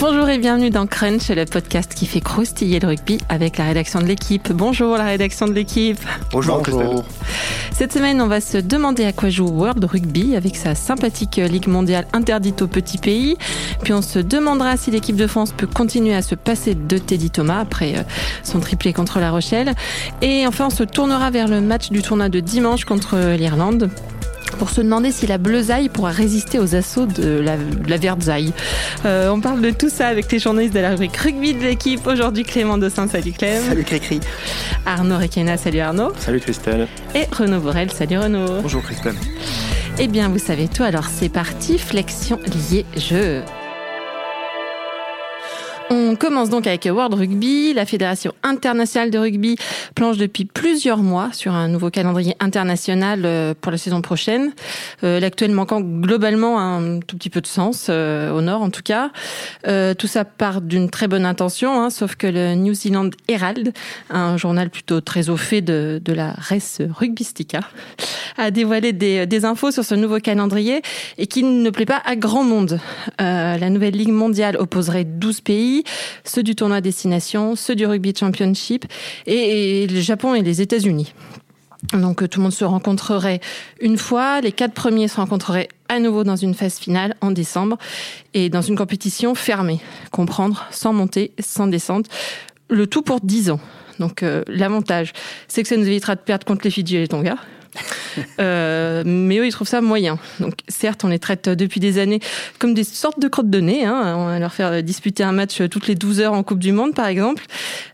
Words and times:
Bonjour 0.00 0.30
et 0.30 0.38
bienvenue 0.38 0.70
dans 0.70 0.86
Crunch, 0.86 1.28
le 1.28 1.44
podcast 1.44 1.92
qui 1.92 2.06
fait 2.06 2.22
croustiller 2.22 2.80
le 2.80 2.88
rugby 2.88 3.18
avec 3.28 3.58
la 3.58 3.66
rédaction 3.66 4.00
de 4.00 4.06
l'équipe. 4.06 4.50
Bonjour 4.50 4.96
la 4.96 5.04
rédaction 5.04 5.46
de 5.46 5.52
l'équipe. 5.52 6.00
Bonjour, 6.32 6.62
Bonjour. 6.62 7.04
Cette 7.70 7.92
semaine, 7.92 8.22
on 8.22 8.26
va 8.26 8.40
se 8.40 8.56
demander 8.56 9.04
à 9.04 9.12
quoi 9.12 9.28
joue 9.28 9.48
World 9.48 9.84
Rugby 9.84 10.36
avec 10.36 10.56
sa 10.56 10.74
sympathique 10.74 11.36
Ligue 11.36 11.68
mondiale 11.68 12.06
interdite 12.14 12.62
aux 12.62 12.66
petits 12.66 12.96
pays. 12.96 13.36
Puis 13.82 13.92
on 13.92 14.00
se 14.00 14.18
demandera 14.18 14.78
si 14.78 14.90
l'équipe 14.90 15.16
de 15.16 15.26
France 15.26 15.52
peut 15.52 15.66
continuer 15.66 16.14
à 16.14 16.22
se 16.22 16.34
passer 16.34 16.74
de 16.74 16.96
Teddy 16.96 17.28
Thomas 17.28 17.60
après 17.60 17.98
euh, 17.98 18.02
son 18.42 18.58
triplé 18.60 18.94
contre 18.94 19.20
La 19.20 19.30
Rochelle. 19.30 19.74
Et 20.22 20.46
enfin, 20.46 20.68
on 20.68 20.70
se 20.70 20.84
tournera 20.84 21.30
vers 21.30 21.46
le 21.46 21.60
match 21.60 21.90
du 21.90 22.00
tournoi 22.00 22.30
de 22.30 22.40
dimanche 22.40 22.86
contre 22.86 23.36
l'Irlande 23.36 23.90
pour 24.58 24.70
se 24.70 24.80
demander 24.80 25.12
si 25.12 25.26
la 25.26 25.38
bleusaille 25.38 25.88
pourra 25.88 26.10
résister 26.10 26.58
aux 26.58 26.74
assauts 26.74 27.06
de 27.06 27.40
la, 27.40 27.56
de 27.56 27.88
la 27.88 27.96
verzaille. 27.96 28.52
Euh, 29.04 29.30
on 29.30 29.40
parle 29.40 29.60
de 29.60 29.70
tout 29.70 29.88
ça 29.88 30.08
avec 30.08 30.30
les 30.32 30.38
journalistes 30.38 30.74
de 30.74 30.80
la 30.80 30.90
rubrique 30.90 31.16
rugby 31.16 31.54
de 31.54 31.60
l'équipe. 31.60 32.06
Aujourd'hui, 32.06 32.44
Clément 32.44 32.78
Dossin, 32.78 33.08
salut 33.08 33.32
Clem. 33.32 33.62
Salut 33.68 33.84
Cricri. 33.84 34.20
Arnaud 34.86 35.18
Requena, 35.18 35.56
salut 35.56 35.80
Arnaud. 35.80 36.12
Salut 36.18 36.40
Christelle. 36.40 36.88
Et 37.14 37.26
Renaud 37.32 37.60
Borel, 37.60 37.90
salut 37.90 38.18
Renaud. 38.18 38.62
Bonjour 38.62 38.82
Christelle. 38.82 39.16
Eh 39.98 40.08
bien, 40.08 40.28
vous 40.28 40.38
savez 40.38 40.68
tout, 40.68 40.82
alors 40.82 41.06
c'est 41.06 41.28
parti, 41.28 41.78
flexion 41.78 42.38
liée 42.70 42.86
jeu. 42.96 43.42
On 45.92 46.14
commence 46.14 46.50
donc 46.50 46.68
avec 46.68 46.84
World 46.84 47.14
Rugby. 47.14 47.74
La 47.74 47.84
Fédération 47.84 48.32
internationale 48.44 49.10
de 49.10 49.18
rugby 49.18 49.56
planche 49.96 50.18
depuis 50.18 50.44
plusieurs 50.44 50.98
mois 50.98 51.30
sur 51.32 51.52
un 51.52 51.66
nouveau 51.66 51.90
calendrier 51.90 52.36
international 52.38 53.22
euh, 53.24 53.54
pour 53.60 53.72
la 53.72 53.78
saison 53.78 54.00
prochaine. 54.00 54.52
Euh, 55.02 55.18
L'actuel 55.18 55.50
manquant 55.50 55.80
globalement 55.80 56.60
un 56.60 57.00
tout 57.00 57.16
petit 57.16 57.28
peu 57.28 57.40
de 57.40 57.48
sens, 57.48 57.88
euh, 57.88 58.30
au 58.30 58.40
nord 58.40 58.62
en 58.62 58.70
tout 58.70 58.82
cas. 58.84 59.10
Tout 59.64 60.06
ça 60.06 60.24
part 60.24 60.60
d'une 60.60 60.90
très 60.90 61.08
bonne 61.08 61.26
intention, 61.26 61.82
hein, 61.82 61.90
sauf 61.90 62.14
que 62.14 62.28
le 62.28 62.54
New 62.54 62.72
Zealand 62.72 63.10
Herald, 63.26 63.72
un 64.10 64.36
journal 64.36 64.70
plutôt 64.70 65.00
très 65.00 65.28
au 65.28 65.36
fait 65.36 65.60
de, 65.60 66.00
la 66.06 66.34
res 66.38 66.82
rugbystica, 66.88 67.60
a 68.36 68.52
dévoilé 68.52 68.92
des, 68.92 69.26
des, 69.26 69.44
infos 69.44 69.72
sur 69.72 69.84
ce 69.84 69.94
nouveau 69.96 70.18
calendrier 70.18 70.82
et 71.18 71.26
qui 71.26 71.42
ne 71.42 71.70
plaît 71.70 71.84
pas 71.84 72.00
à 72.04 72.14
grand 72.14 72.44
monde. 72.44 72.78
La 73.18 73.70
nouvelle 73.70 73.94
Ligue 73.94 74.12
mondiale 74.12 74.56
opposerait 74.56 75.04
12 75.04 75.40
pays 75.40 75.79
ceux 76.24 76.42
du 76.42 76.54
tournoi 76.54 76.80
destination, 76.80 77.56
ceux 77.56 77.74
du 77.74 77.86
rugby 77.86 78.14
championship 78.16 78.84
et, 79.26 79.86
le 79.86 80.00
Japon 80.00 80.34
et 80.34 80.42
les 80.42 80.60
États-Unis. 80.60 81.12
Donc 81.92 82.28
tout 82.28 82.40
le 82.40 82.42
monde 82.44 82.52
se 82.52 82.64
rencontrerait 82.64 83.40
une 83.80 83.96
fois, 83.96 84.40
les 84.40 84.52
quatre 84.52 84.74
premiers 84.74 85.08
se 85.08 85.16
rencontreraient 85.16 85.68
à 85.88 85.98
nouveau 85.98 86.24
dans 86.24 86.36
une 86.36 86.54
phase 86.54 86.78
finale 86.78 87.16
en 87.20 87.30
décembre 87.30 87.78
et 88.34 88.50
dans 88.50 88.60
une 88.60 88.76
compétition 88.76 89.34
fermée, 89.34 89.80
comprendre 90.10 90.66
sans 90.70 90.92
montée, 90.92 91.32
sans 91.38 91.66
descente, 91.66 92.06
le 92.68 92.86
tout 92.86 93.02
pour 93.02 93.20
10 93.20 93.50
ans. 93.50 93.60
Donc 93.98 94.22
euh, 94.22 94.42
l'avantage, 94.46 95.12
c'est 95.48 95.62
que 95.62 95.68
ça 95.68 95.76
nous 95.76 95.86
évitera 95.86 96.16
de 96.16 96.20
perdre 96.20 96.44
contre 96.44 96.62
les 96.64 96.70
Fidji 96.70 96.96
et 96.96 97.00
les 97.00 97.08
Tonga. 97.08 97.36
Euh, 98.40 99.02
mais 99.06 99.38
eux, 99.38 99.46
ils 99.46 99.52
trouvent 99.52 99.68
ça 99.68 99.80
moyen. 99.80 100.18
Donc, 100.40 100.54
certes, 100.68 101.04
on 101.04 101.08
les 101.08 101.18
traite 101.18 101.48
depuis 101.48 101.80
des 101.80 101.98
années 101.98 102.20
comme 102.58 102.74
des 102.74 102.84
sortes 102.84 103.20
de 103.20 103.28
crottes 103.28 103.50
de 103.50 103.60
nez. 103.60 103.84
Hein. 103.84 104.14
On 104.16 104.26
va 104.26 104.38
leur 104.38 104.52
faire 104.52 104.82
disputer 104.82 105.22
un 105.22 105.32
match 105.32 105.62
toutes 105.70 105.86
les 105.86 105.94
12 105.94 106.20
heures 106.20 106.32
en 106.32 106.42
Coupe 106.42 106.58
du 106.58 106.72
Monde, 106.72 106.94
par 106.94 107.06
exemple. 107.06 107.44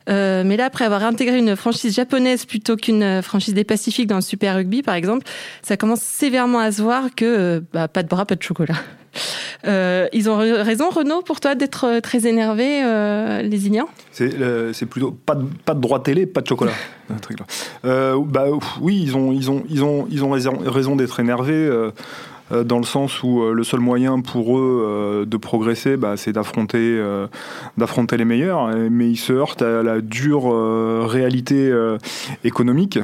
Euh, 0.08 0.42
mais 0.44 0.56
là, 0.56 0.66
après 0.66 0.84
avoir 0.84 1.04
intégré 1.04 1.38
une 1.38 1.56
franchise 1.56 1.94
japonaise 1.94 2.44
plutôt 2.44 2.77
qu'une 2.77 3.22
franchise 3.22 3.54
des 3.54 3.64
Pacifiques 3.64 4.06
dans 4.06 4.16
le 4.16 4.22
Super 4.22 4.56
Rugby, 4.56 4.82
par 4.82 4.94
exemple, 4.94 5.27
ça 5.62 5.77
commence 5.77 6.00
sévèrement 6.00 6.60
à 6.60 6.72
se 6.72 6.82
voir 6.82 7.14
que 7.14 7.62
bah, 7.72 7.88
pas 7.88 8.02
de 8.02 8.08
bras, 8.08 8.24
pas 8.24 8.36
de 8.36 8.42
chocolat. 8.42 8.77
Euh, 9.67 10.06
ils 10.12 10.28
ont 10.28 10.36
raison, 10.36 10.91
Renaud, 10.91 11.22
pour 11.22 11.41
toi 11.41 11.55
d'être 11.55 12.00
très 12.00 12.27
énervé, 12.27 12.83
euh, 12.84 13.42
les 13.42 13.67
Ignans 13.67 13.89
C'est 14.12 14.31
euh, 14.41 14.72
plutôt 14.89 15.11
pas 15.12 15.34
de, 15.34 15.45
pas 15.64 15.75
de 15.75 15.81
droit 15.81 16.03
télé, 16.03 16.27
pas 16.27 16.41
de 16.41 16.48
chocolat. 16.48 16.72
Euh, 17.84 18.19
bah, 18.27 18.47
oui, 18.81 19.00
ils 19.00 19.16
ont, 19.16 19.31
ils 19.31 19.49
ont, 19.49 19.65
ils 19.71 19.84
ont, 19.84 20.09
ils 20.10 20.25
ont 20.25 20.31
raison 20.32 20.97
d'être 20.97 21.21
énervés. 21.21 21.53
Euh, 21.53 21.93
dans 22.65 22.78
le 22.78 22.84
sens 22.84 23.22
où 23.22 23.44
le 23.53 23.62
seul 23.62 23.78
moyen 23.78 24.21
pour 24.21 24.59
eux 24.59 25.25
de 25.25 25.37
progresser, 25.37 25.97
bah, 25.97 26.16
c'est 26.16 26.32
d'affronter, 26.32 27.00
d'affronter 27.76 28.16
les 28.16 28.25
meilleurs. 28.25 28.69
Mais 28.91 29.09
ils 29.09 29.16
se 29.16 29.32
heurtent 29.32 29.62
à 29.62 29.84
la 29.84 30.00
dure 30.00 30.50
réalité 31.09 31.72
économique. 32.43 32.99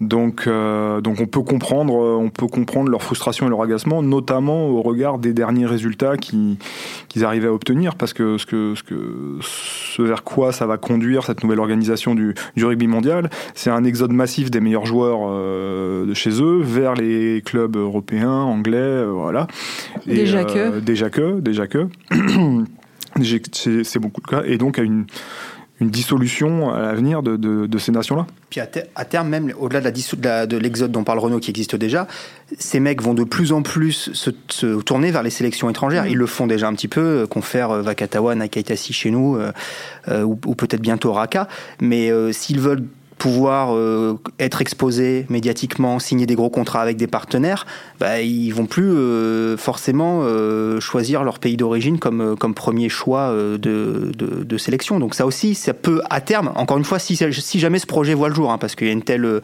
Donc, 0.00 0.46
euh, 0.46 1.00
donc 1.00 1.18
on 1.20 1.26
peut 1.26 1.42
comprendre, 1.42 1.94
on 1.94 2.30
peut 2.30 2.46
comprendre 2.46 2.88
leur 2.88 3.02
frustration 3.02 3.46
et 3.46 3.50
leur 3.50 3.62
agacement, 3.62 4.00
notamment 4.00 4.68
au 4.68 4.80
regard 4.80 5.18
des 5.18 5.32
derniers 5.32 5.66
résultats 5.66 6.16
qu'ils 6.16 6.56
arrivaient 7.22 7.48
à 7.48 7.52
obtenir, 7.52 7.96
parce 7.96 8.12
que 8.12 8.38
ce 8.38 8.46
que, 8.46 8.74
ce 8.76 8.84
que 8.84 9.38
ce 9.40 10.02
vers 10.02 10.22
quoi 10.22 10.52
ça 10.52 10.66
va 10.66 10.76
conduire 10.76 11.24
cette 11.24 11.42
nouvelle 11.42 11.58
organisation 11.58 12.14
du, 12.14 12.34
du 12.54 12.64
rugby 12.64 12.86
mondial, 12.86 13.28
c'est 13.54 13.70
un 13.70 13.82
exode 13.82 14.12
massif 14.12 14.52
des 14.52 14.60
meilleurs 14.60 14.86
joueurs 14.86 15.20
euh, 15.24 16.06
de 16.06 16.14
chez 16.14 16.40
eux 16.40 16.60
vers 16.62 16.94
les 16.94 17.42
clubs 17.44 17.76
européens, 17.76 18.30
anglais, 18.30 18.76
euh, 18.76 19.10
voilà. 19.12 19.48
Et, 20.06 20.14
déjà 20.14 20.44
que, 20.44 20.78
déjà 20.78 21.10
que, 21.10 21.40
déjà 21.40 21.66
que, 21.66 21.88
c'est 23.52 23.98
beaucoup 23.98 24.20
de 24.20 24.26
cas, 24.28 24.42
et 24.46 24.58
donc 24.58 24.78
à 24.78 24.82
une 24.82 25.06
une 25.80 25.90
dissolution 25.90 26.70
à 26.72 26.80
l'avenir 26.80 27.22
de, 27.22 27.36
de, 27.36 27.66
de, 27.66 27.78
ces 27.78 27.92
nations-là. 27.92 28.26
Puis 28.50 28.60
à, 28.60 28.66
ter 28.66 28.84
à, 28.96 29.04
terme, 29.04 29.28
même 29.28 29.52
au-delà 29.58 29.80
de 29.80 30.56
l'exode 30.56 30.88
de, 30.88 30.92
de 30.92 30.92
dont 30.92 31.04
parle 31.04 31.18
Renault 31.18 31.38
qui 31.38 31.50
existe 31.50 31.76
déjà, 31.76 32.08
ces 32.58 32.80
mecs 32.80 33.00
vont 33.00 33.14
de 33.14 33.24
plus 33.24 33.52
en 33.52 33.62
plus 33.62 34.12
se, 34.12 34.30
se 34.48 34.80
tourner 34.80 35.10
vers 35.10 35.22
les 35.22 35.30
sélections 35.30 35.70
étrangères. 35.70 36.04
Mmh. 36.04 36.10
Ils 36.10 36.16
le 36.16 36.26
font 36.26 36.46
déjà 36.46 36.68
un 36.68 36.74
petit 36.74 36.88
peu, 36.88 37.26
confère 37.28 37.70
Vakatawa, 37.82 38.34
Nakaitasi 38.34 38.92
chez 38.92 39.10
nous, 39.10 39.36
euh, 39.36 39.52
euh, 40.08 40.22
ou, 40.22 40.38
ou 40.46 40.54
peut-être 40.54 40.82
bientôt 40.82 41.12
Raka. 41.12 41.48
Mais 41.80 42.10
euh, 42.10 42.32
s'ils 42.32 42.60
veulent 42.60 42.84
pouvoir 43.18 43.74
euh, 43.74 44.18
être 44.38 44.62
exposés 44.62 45.26
médiatiquement, 45.28 45.98
signer 45.98 46.24
des 46.26 46.36
gros 46.36 46.50
contrats 46.50 46.80
avec 46.80 46.96
des 46.96 47.08
partenaires, 47.08 47.66
bah, 47.98 48.20
ils 48.20 48.50
vont 48.50 48.66
plus 48.66 48.90
euh, 48.90 49.56
forcément 49.56 50.20
euh, 50.22 50.80
choisir 50.80 51.24
leur 51.24 51.40
pays 51.40 51.56
d'origine 51.56 51.98
comme, 51.98 52.36
comme 52.38 52.54
premier 52.54 52.88
choix 52.88 53.32
de, 53.32 53.58
de, 53.58 54.58
sélection. 54.58 54.98
Donc 54.98 55.14
ça 55.14 55.26
aussi, 55.26 55.54
ça 55.54 55.74
peut 55.74 56.00
à 56.10 56.20
terme, 56.20 56.52
encore 56.54 56.78
une 56.78 56.84
fois, 56.84 56.98
si, 56.98 57.16
jamais 57.16 57.78
ce 57.78 57.86
projet 57.86 58.14
voit 58.14 58.28
le 58.28 58.34
jour, 58.34 58.50
hein, 58.50 58.58
parce 58.58 58.74
qu'il 58.74 58.86
y 58.86 58.90
a 58.90 58.92
une 58.92 59.02
telle, 59.02 59.40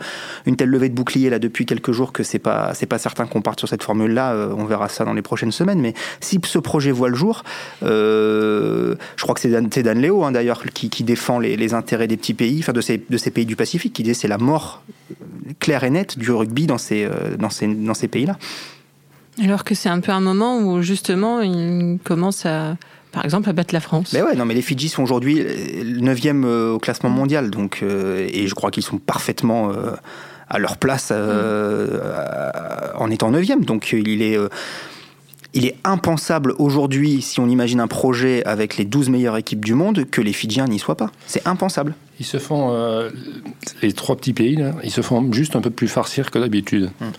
une 0.47 0.57
telle 0.57 0.69
levée 0.69 0.89
de 0.89 0.95
bouclier 0.95 1.31
là 1.31 1.39
depuis 1.39 1.67
quelques 1.67 1.93
jours 1.93 2.13
que 2.13 2.23
c'est 2.23 2.39
pas 2.39 2.73
pas 2.89 2.99
certain 2.99 3.27
qu'on 3.27 3.41
parte 3.41 3.59
sur 3.61 3.69
cette 3.69 3.83
formule-là. 3.83 4.37
on 4.57 4.65
verra 4.67 4.89
ça 4.89 5.05
dans 5.05 5.15
les 5.15 5.23
prochaines 5.23 5.53
semaines. 5.53 5.81
Mais 5.81 5.95
si 6.21 6.39
ce 6.45 6.59
projet 6.59 6.91
voit 6.91 7.09
le 7.09 7.15
jour, 7.15 7.43
je 7.83 8.95
crois 9.23 9.35
que 9.35 9.41
c'est 9.41 9.51
Dan, 9.51 9.69
Dan 9.69 9.99
Léo 9.99 10.25
hein, 10.25 10.33
d'ailleurs 10.33 10.63
qui, 10.75 11.05
défend 11.05 11.39
les, 11.39 11.57
les, 11.57 11.75
intérêts 11.75 12.07
des 12.07 12.17
petits 12.17 12.35
pays, 12.35 12.59
enfin 12.61 12.73
de 12.73 12.81
ces, 12.81 13.03
de 13.09 13.17
ces 13.17 13.31
pays 13.31 13.47
du 13.47 13.57
Pacifique, 13.57 13.64
qui 13.65 14.03
disait 14.03 14.15
c'est 14.15 14.29
la 14.29 14.39
mort 14.39 14.83
claire 15.59 15.85
et 15.85 15.91
nette 15.91 16.19
du 16.19 16.31
rugby 16.31 16.67
dans 16.67 16.79
ces, 16.79 17.09
dans 17.39 17.51
ces, 17.51 17.67
dans 17.67 17.95
ces 17.95 18.09
pays-là. 18.09 18.39
Alors 19.43 19.65
que 19.65 19.75
c'est 19.75 19.89
un 19.89 20.01
peu 20.01 20.13
un 20.13 20.21
moment 20.21 20.59
où 20.59 20.83
justement 20.83 21.41
ils 21.41 21.99
commencent 22.05 22.47
à, 22.47 22.77
par 23.15 23.25
exemple, 23.25 23.49
à 23.49 23.53
battre 23.53 23.73
la 23.73 23.81
France. 23.81 24.13
Mais 24.13 24.23
ouais, 24.23 24.35
non, 24.35 24.45
mais 24.45 24.55
les 24.55 24.63
Fidji 24.63 24.89
sont 24.89 25.03
aujourd'hui 25.03 25.39
9e 25.39 26.45
au 26.45 26.79
classement 26.81 27.11
mondial, 27.11 27.51
donc 27.51 27.81
euh, 27.83 28.29
et 28.29 28.49
je 28.49 28.55
crois 28.55 28.73
qu'ils 28.73 28.83
sont 28.83 28.99
parfaitement 28.99 29.71
euh, 29.71 29.93
à 30.49 30.59
leur 30.59 30.79
place 30.79 31.11
euh, 31.13 31.99
mm. 32.97 33.01
en 33.01 33.11
étant 33.11 33.31
9e. 33.31 33.65
Donc 33.65 33.93
il 33.93 34.21
est 34.21 34.37
il 35.55 35.67
est 35.67 35.77
impensable 35.85 36.55
aujourd'hui, 36.59 37.23
si 37.23 37.39
on 37.41 37.49
imagine 37.49 37.81
un 37.81 37.87
projet 37.87 38.45
avec 38.45 38.77
les 38.77 38.85
12 38.85 39.09
meilleures 39.09 39.37
équipes 39.37 39.65
du 39.65 39.75
monde, 39.75 40.05
que 40.05 40.21
les 40.21 40.33
Fidjiens 40.33 40.67
n'y 40.67 40.81
soient 40.81 40.97
pas. 40.97 41.11
C'est 41.27 41.47
impensable. 41.47 41.95
Ils 42.19 42.27
se 42.27 42.39
font, 42.39 42.73
euh, 42.73 43.11
les 43.81 43.93
trois 43.93 44.17
petits 44.17 44.33
pays, 44.33 44.57
là, 44.57 44.73
ils 44.83 44.91
se 44.91 45.01
font 45.01 45.33
juste 45.33 45.55
un 45.55 45.61
peu 45.61 45.71
plus 45.71 45.89
farcir 45.89 46.31
que 46.31 46.39
d'habitude. 46.39 46.91
Hum. 47.01 47.13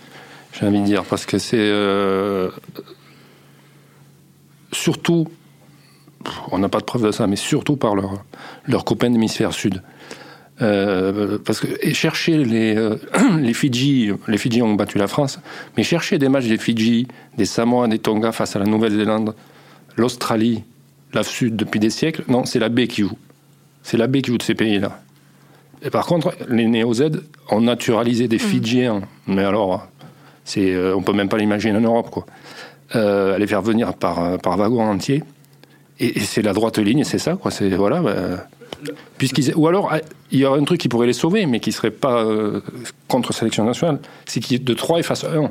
J'ai 0.52 0.66
envie 0.66 0.80
de 0.80 0.84
dire, 0.84 1.04
parce 1.04 1.26
que 1.26 1.38
c'est. 1.38 1.56
Euh, 1.58 2.50
surtout, 4.72 5.28
on 6.50 6.58
n'a 6.58 6.68
pas 6.68 6.80
de 6.80 6.84
preuve 6.84 7.04
de 7.04 7.12
ça, 7.12 7.26
mais 7.26 7.36
surtout 7.36 7.76
par 7.76 7.94
leurs 7.94 8.24
leur 8.66 8.84
copains 8.84 9.10
d'hémisphère 9.10 9.52
sud. 9.52 9.82
Euh, 10.62 11.38
parce 11.44 11.60
que 11.60 11.66
et 11.82 11.92
chercher 11.92 12.38
les, 12.38 12.76
euh, 12.76 12.96
les 13.38 13.52
Fidji, 13.52 14.10
les 14.26 14.38
Fidji 14.38 14.62
ont 14.62 14.74
battu 14.74 14.96
la 14.96 15.06
France, 15.06 15.38
mais 15.76 15.82
chercher 15.82 16.18
des 16.18 16.28
matchs 16.28 16.46
des 16.46 16.56
Fidji, 16.56 17.08
des 17.36 17.44
Samoa, 17.44 17.88
des 17.88 17.98
Tonga 17.98 18.32
face 18.32 18.56
à 18.56 18.58
la 18.58 18.64
Nouvelle-Zélande, 18.64 19.34
l'Australie, 19.96 20.64
la 21.12 21.22
Sud 21.22 21.56
depuis 21.56 21.78
des 21.78 21.90
siècles, 21.90 22.24
non, 22.28 22.46
c'est 22.46 22.58
la 22.58 22.70
B 22.70 22.86
qui 22.86 23.02
joue. 23.02 23.18
C'est 23.82 23.98
la 23.98 24.06
B 24.06 24.22
qui 24.22 24.30
joue 24.30 24.38
de 24.38 24.42
ces 24.42 24.54
pays-là. 24.54 25.00
Et 25.82 25.90
par 25.90 26.06
contre, 26.06 26.34
les 26.48 26.66
néo-Z 26.66 27.10
ont 27.50 27.60
naturalisé 27.60 28.26
des 28.26 28.38
Fidjiens, 28.38 29.02
mais 29.26 29.44
alors, 29.44 29.86
c'est, 30.44 30.72
euh, 30.72 30.96
on 30.96 31.02
peut 31.02 31.12
même 31.12 31.28
pas 31.28 31.36
l'imaginer 31.36 31.76
en 31.76 31.82
Europe, 31.82 32.10
quoi. 32.10 32.26
Euh, 32.94 33.36
les 33.36 33.46
faire 33.46 33.62
venir 33.62 33.94
par, 33.94 34.38
par 34.38 34.56
wagon 34.56 34.82
entier, 34.82 35.22
et, 36.00 36.18
et 36.18 36.20
c'est 36.20 36.42
la 36.42 36.54
droite 36.54 36.78
ligne, 36.78 37.04
c'est 37.04 37.18
ça, 37.18 37.34
quoi. 37.34 37.50
C'est 37.50 37.68
voilà. 37.70 38.00
Bah, 38.00 38.46
Puisqu'ils, 39.18 39.54
ou 39.54 39.66
alors, 39.68 39.92
il 40.30 40.38
y 40.38 40.44
aurait 40.44 40.60
un 40.60 40.64
truc 40.64 40.80
qui 40.80 40.88
pourrait 40.88 41.06
les 41.06 41.12
sauver, 41.12 41.46
mais 41.46 41.60
qui 41.60 41.70
ne 41.70 41.74
serait 41.74 41.90
pas 41.90 42.24
euh, 42.24 42.60
contre 43.08 43.32
sélection 43.32 43.64
nationale, 43.64 43.98
c'est 44.26 44.40
qu'ils 44.40 44.62
de 44.64 44.74
3 44.74 45.00
effacent 45.00 45.24
1. 45.24 45.50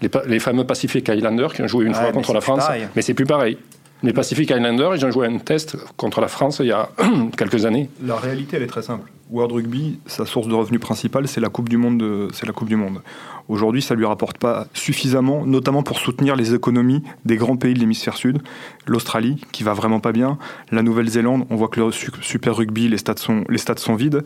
Les, 0.00 0.10
les, 0.26 0.38
fameux 0.38 0.64
Pacific 0.64 1.08
Islanders 1.08 1.52
qui 1.52 1.62
ont 1.62 1.66
joué 1.66 1.84
une 1.84 1.92
ouais, 1.92 1.98
fois 1.98 2.12
contre 2.12 2.32
la 2.32 2.40
France, 2.40 2.60
pareil. 2.60 2.86
mais 2.94 3.02
c'est 3.02 3.14
plus 3.14 3.26
pareil. 3.26 3.58
Les 4.04 4.12
Pacific 4.12 4.48
Islanders, 4.50 4.94
ils 4.94 5.04
ont 5.04 5.10
joué 5.10 5.26
un 5.26 5.38
test 5.38 5.76
contre 5.96 6.20
la 6.20 6.28
France 6.28 6.60
il 6.60 6.66
y 6.66 6.72
a 6.72 6.88
quelques 7.36 7.66
années. 7.66 7.90
La 8.04 8.14
réalité, 8.16 8.56
elle 8.56 8.62
est 8.62 8.68
très 8.68 8.82
simple. 8.82 9.10
World 9.30 9.52
Rugby, 9.52 9.98
sa 10.06 10.26
source 10.26 10.48
de 10.48 10.54
revenus 10.54 10.80
principale, 10.80 11.28
c'est 11.28 11.40
la 11.40 11.48
Coupe 11.48 11.68
du 11.68 11.76
Monde. 11.76 12.30
C'est 12.32 12.46
la 12.46 12.52
Coupe 12.52 12.68
du 12.68 12.76
Monde. 12.76 13.02
Aujourd'hui, 13.48 13.80
ça 13.80 13.94
lui 13.94 14.04
rapporte 14.04 14.36
pas 14.36 14.66
suffisamment, 14.74 15.46
notamment 15.46 15.82
pour 15.82 15.98
soutenir 15.98 16.36
les 16.36 16.54
économies 16.54 17.02
des 17.24 17.36
grands 17.36 17.56
pays 17.56 17.72
de 17.72 17.78
l'hémisphère 17.78 18.18
sud. 18.18 18.40
L'Australie, 18.86 19.42
qui 19.52 19.62
va 19.62 19.72
vraiment 19.72 20.00
pas 20.00 20.12
bien. 20.12 20.36
La 20.70 20.82
Nouvelle-Zélande, 20.82 21.46
on 21.48 21.56
voit 21.56 21.68
que 21.68 21.80
le 21.80 21.90
Super 21.90 22.56
Rugby, 22.56 22.88
les 22.88 22.98
stades 22.98 23.18
sont, 23.18 23.44
les 23.48 23.56
stades 23.56 23.78
sont 23.78 23.94
vides. 23.94 24.22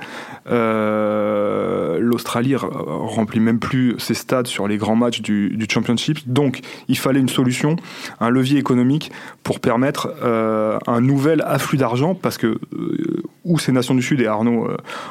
Euh, 0.50 2.00
L'Australie 2.00 2.56
remplit 2.56 3.38
même 3.38 3.60
plus 3.60 3.94
ses 3.98 4.14
stades 4.14 4.48
sur 4.48 4.66
les 4.66 4.76
grands 4.76 4.96
matchs 4.96 5.20
du, 5.20 5.66
Championship. 5.70 6.18
Donc, 6.26 6.60
il 6.88 6.98
fallait 6.98 7.20
une 7.20 7.28
solution, 7.28 7.76
un 8.20 8.28
levier 8.28 8.58
économique 8.58 9.12
pour 9.44 9.60
permettre 9.60 10.12
euh, 10.22 10.78
un 10.88 11.00
nouvel 11.00 11.42
afflux 11.46 11.78
d'argent, 11.78 12.14
parce 12.14 12.38
que 12.38 12.58
euh, 12.74 13.22
où 13.44 13.58
ces 13.58 13.72
nations 13.72 13.94
du 13.94 14.02
Sud, 14.02 14.20
et 14.20 14.26
Arnaud, 14.26 14.68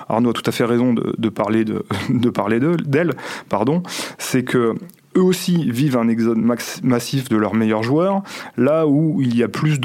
Arnaud 0.09 0.31
a 0.31 0.33
tout 0.33 0.43
à 0.45 0.51
fait 0.51 0.65
raison 0.65 0.93
de, 0.93 1.29
parler 1.29 1.65
de, 1.65 1.85
de 2.09 2.29
parler 2.29 2.59
d'elles, 2.59 3.13
pardon, 3.49 3.83
c'est 4.17 4.43
que 4.43 4.75
eux 5.17 5.21
aussi 5.21 5.69
vivent 5.69 5.97
un 5.97 6.07
exode 6.07 6.37
massif 6.83 7.29
de 7.29 7.35
leurs 7.35 7.53
meilleurs 7.53 7.83
joueurs, 7.83 8.21
là 8.57 8.87
où 8.87 9.21
il 9.21 9.35
y 9.35 9.43
a 9.43 9.49
plus 9.49 9.79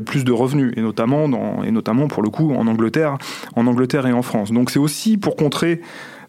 plus 0.00 0.24
de 0.24 0.32
revenus, 0.32 0.72
et 0.76 0.80
notamment, 0.80 2.08
pour 2.08 2.22
le 2.22 2.30
coup 2.30 2.52
en 2.52 2.66
Angleterre, 2.66 3.18
en 3.54 3.66
et 4.06 4.12
en 4.12 4.22
France. 4.22 4.52
Donc 4.52 4.70
c'est 4.70 4.78
aussi 4.78 5.18
pour 5.18 5.36
contrer 5.36 5.80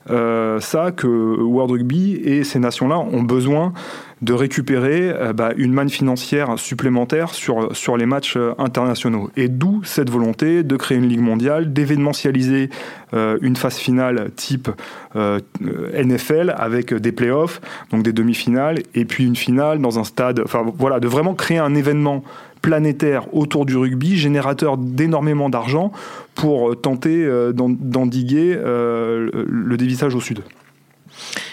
euh, 0.10 0.60
ça 0.60 0.92
que 0.92 1.08
World 1.08 1.72
Rugby 1.72 2.14
et 2.14 2.44
ces 2.44 2.60
nations-là 2.60 2.98
ont 2.98 3.24
besoin 3.24 3.74
de 4.22 4.34
récupérer 4.34 5.10
euh, 5.10 5.34
bah, 5.34 5.52
une 5.58 5.74
manne 5.74 5.90
financière 5.90 6.58
supplémentaire 6.58 7.34
sur, 7.34 7.98
les 7.98 8.06
matchs 8.06 8.36
euh, 8.36 8.54
internationaux. 8.58 9.30
Et 9.38 9.48
d'où 9.48 9.84
cette 9.84 10.10
volonté 10.10 10.64
de 10.64 10.76
créer 10.76 10.98
une 10.98 11.08
ligue 11.08 11.22
mondiale, 11.22 11.72
d'événementialiser 11.72 12.70
euh, 13.14 13.38
une 13.42 13.56
phase 13.56 13.78
finale 13.78 14.32
type 14.36 14.70
NFL 15.16 16.54
avec 16.56 16.94
des 16.94 17.12
playoffs, 17.12 17.62
donc 17.92 18.04
des 18.04 18.14
demi-finales, 18.14 18.80
et 18.94 19.06
puis 19.06 19.26
une 19.26 19.36
finale 19.36 19.80
dans 19.80 19.98
un 19.98 20.04
stade, 20.04 20.42
enfin 20.44 20.64
voilà, 20.78 21.00
de 21.00 21.08
vraiment 21.08 21.34
créer 21.34 21.58
un 21.58 21.74
événement 21.74 22.24
planétaire 22.62 23.34
autour 23.34 23.66
du 23.66 23.76
rugby, 23.78 24.18
générateur 24.18 24.78
d'énormément 24.78 25.50
d'argent 25.50 25.92
pour 26.36 26.80
tenter 26.80 27.28
d'endiguer 27.54 28.60
le 28.64 29.76
dévissage 29.76 30.14
au 30.14 30.22
sud. 30.22 30.44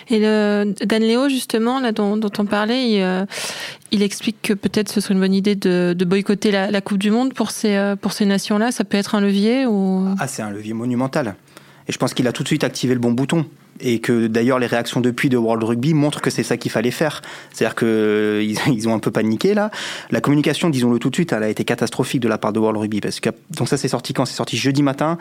Et 0.08 0.20
Dan 0.20 1.02
Léo, 1.02 1.28
justement, 1.28 1.80
là 1.80 1.92
dont, 1.92 2.20
on 2.38 2.44
parlait, 2.46 2.90
il, 2.90 3.02
euh, 3.02 3.24
il, 3.90 4.02
explique 4.02 4.40
que 4.42 4.52
peut-être 4.52 4.90
ce 4.90 5.00
serait 5.00 5.14
une 5.14 5.20
bonne 5.20 5.34
idée 5.34 5.54
de, 5.54 6.04
boycotter 6.04 6.50
la, 6.50 6.70
la, 6.70 6.80
Coupe 6.80 6.98
du 6.98 7.10
Monde 7.10 7.32
pour 7.32 7.50
ces, 7.50 7.76
euh, 7.76 7.96
pour 7.96 8.12
ces 8.12 8.26
nations-là. 8.26 8.72
Ça 8.72 8.84
peut 8.84 8.96
être 8.96 9.14
un 9.14 9.20
levier 9.20 9.66
ou... 9.66 10.06
Ah, 10.18 10.26
c'est 10.26 10.42
un 10.42 10.50
levier 10.50 10.74
monumental. 10.74 11.36
Et 11.88 11.92
je 11.92 11.98
pense 11.98 12.14
qu'il 12.14 12.26
a 12.26 12.32
tout 12.32 12.42
de 12.42 12.48
suite 12.48 12.64
activé 12.64 12.94
le 12.94 13.00
bon 13.00 13.12
bouton 13.12 13.46
et 13.80 14.00
que 14.00 14.26
d'ailleurs 14.26 14.58
les 14.58 14.66
réactions 14.66 15.00
depuis 15.00 15.28
de 15.28 15.36
World 15.36 15.62
Rugby 15.62 15.94
montrent 15.94 16.20
que 16.20 16.30
c'est 16.30 16.42
ça 16.42 16.56
qu'il 16.56 16.70
fallait 16.70 16.90
faire. 16.90 17.22
C'est-à-dire 17.52 17.74
que 17.74 17.84
euh, 17.88 18.42
ils, 18.42 18.88
ont 18.88 18.94
un 18.94 18.98
peu 18.98 19.10
paniqué 19.10 19.54
là. 19.54 19.70
La 20.10 20.20
communication, 20.20 20.70
disons-le 20.70 20.98
tout 20.98 21.10
de 21.10 21.14
suite, 21.14 21.32
elle 21.32 21.42
a 21.42 21.48
été 21.48 21.64
catastrophique 21.64 22.20
de 22.20 22.28
la 22.28 22.38
part 22.38 22.52
de 22.52 22.60
World 22.60 22.78
Rugby 22.78 23.00
parce 23.00 23.20
que 23.20 23.30
donc 23.56 23.68
ça 23.68 23.76
c'est 23.76 23.88
sorti 23.88 24.12
quand? 24.12 24.24
C'est 24.24 24.36
sorti 24.36 24.56
jeudi 24.56 24.82
matin. 24.82 25.18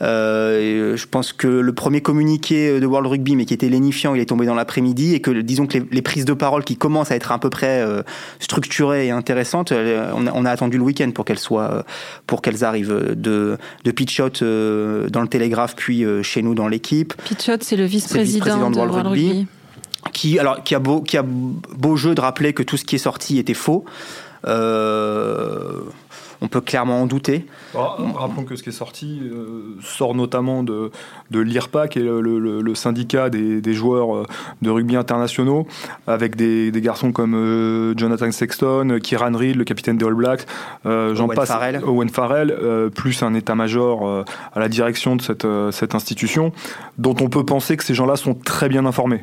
Euh, 0.00 0.96
je 0.96 1.06
pense 1.06 1.32
que 1.32 1.46
le 1.46 1.72
premier 1.72 2.00
communiqué 2.00 2.80
de 2.80 2.86
World 2.86 3.08
Rugby, 3.08 3.36
mais 3.36 3.44
qui 3.44 3.54
était 3.54 3.68
lénifiant, 3.68 4.14
il 4.14 4.20
est 4.20 4.26
tombé 4.26 4.46
dans 4.46 4.54
l'après-midi 4.54 5.14
et 5.14 5.20
que 5.20 5.30
disons 5.30 5.66
que 5.66 5.78
les, 5.90 6.02
prises 6.02 6.24
de 6.24 6.32
parole 6.32 6.64
qui 6.64 6.76
commencent 6.76 7.10
à 7.10 7.16
être 7.16 7.32
à 7.32 7.38
peu 7.38 7.50
près 7.50 7.80
euh, 7.80 8.02
structurées 8.40 9.06
et 9.06 9.10
intéressantes, 9.10 9.72
euh, 9.72 10.10
on 10.14 10.44
a, 10.44 10.50
attendu 10.50 10.76
le 10.76 10.82
week-end 10.82 11.10
pour 11.12 11.24
qu'elles 11.24 11.38
soient, 11.38 11.84
pour 12.26 12.42
qu'elles 12.42 12.64
arrivent 12.64 13.14
de 13.16 13.56
de 13.84 13.90
Pitchot 13.90 14.28
dans 14.40 15.22
le 15.22 15.28
Télégraphe 15.28 15.74
puis 15.76 16.04
chez 16.22 16.42
nous 16.42 16.54
dans 16.54 16.68
l'équipe. 16.68 17.14
Pitchot, 17.24 17.58
c'est 17.60 17.76
le 17.76 17.86
vice-président 17.92 18.70
de, 18.70 18.76
World, 18.76 19.06
Rugby. 19.06 19.46
Qui, 20.12 20.38
alors, 20.38 20.62
qui 20.64 20.74
a 20.74 20.78
beau, 20.78 21.00
qui 21.00 21.16
a 21.16 21.22
beau 21.22 21.96
jeu 21.96 22.14
de 22.14 22.20
rappeler 22.20 22.52
que 22.52 22.62
tout 22.62 22.76
ce 22.76 22.84
qui 22.84 22.96
est 22.96 22.98
sorti 22.98 23.38
était 23.38 23.54
faux. 23.54 23.84
Euh, 24.46 25.82
on 26.42 26.48
peut 26.48 26.60
clairement 26.60 27.00
en 27.00 27.06
douter. 27.06 27.46
rappelons 27.72 28.44
que 28.44 28.56
ce 28.56 28.62
qui 28.62 28.70
est 28.70 28.72
sorti 28.72 29.20
euh, 29.22 29.76
sort 29.80 30.14
notamment 30.14 30.62
de, 30.62 30.90
de 31.30 31.40
l'IRPA, 31.40 31.88
qui 31.88 32.00
est 32.00 32.02
le, 32.02 32.74
syndicat 32.74 33.30
des, 33.30 33.74
joueurs 33.74 34.14
euh, 34.14 34.26
de 34.60 34.70
rugby 34.70 34.96
internationaux, 34.96 35.66
avec 36.06 36.36
des, 36.36 36.72
garçons 36.82 37.12
comme 37.12 37.94
Jonathan 37.96 38.30
Sexton, 38.32 38.98
Kieran 39.00 39.32
Reid, 39.36 39.54
le 39.56 39.64
capitaine 39.64 39.96
des 39.96 40.04
All 40.04 40.14
Blacks, 40.14 40.46
j'en 40.84 41.28
passe, 41.28 41.48
Farrell. 41.48 41.80
Owen 41.84 42.08
Farrell, 42.08 42.90
plus 42.94 43.22
un 43.22 43.34
état-major 43.34 44.24
à 44.52 44.58
la 44.58 44.68
direction 44.68 45.14
de 45.14 45.22
cette, 45.22 45.46
cette 45.70 45.94
institution, 45.94 46.52
dont 46.98 47.14
on 47.20 47.28
peut 47.28 47.44
penser 47.44 47.76
que 47.76 47.84
ces 47.84 47.94
gens-là 47.94 48.16
sont 48.16 48.34
très 48.34 48.68
bien 48.68 48.84
informés. 48.84 49.22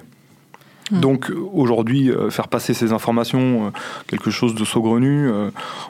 Hmm. 0.91 0.99
Donc 0.99 1.31
aujourd'hui, 1.53 2.09
euh, 2.09 2.29
faire 2.29 2.47
passer 2.47 2.73
ces 2.73 2.91
informations, 2.91 3.67
euh, 3.67 3.69
quelque 4.07 4.31
chose 4.31 4.55
de 4.55 4.65
saugrenu, 4.65 5.27
euh, 5.27 5.49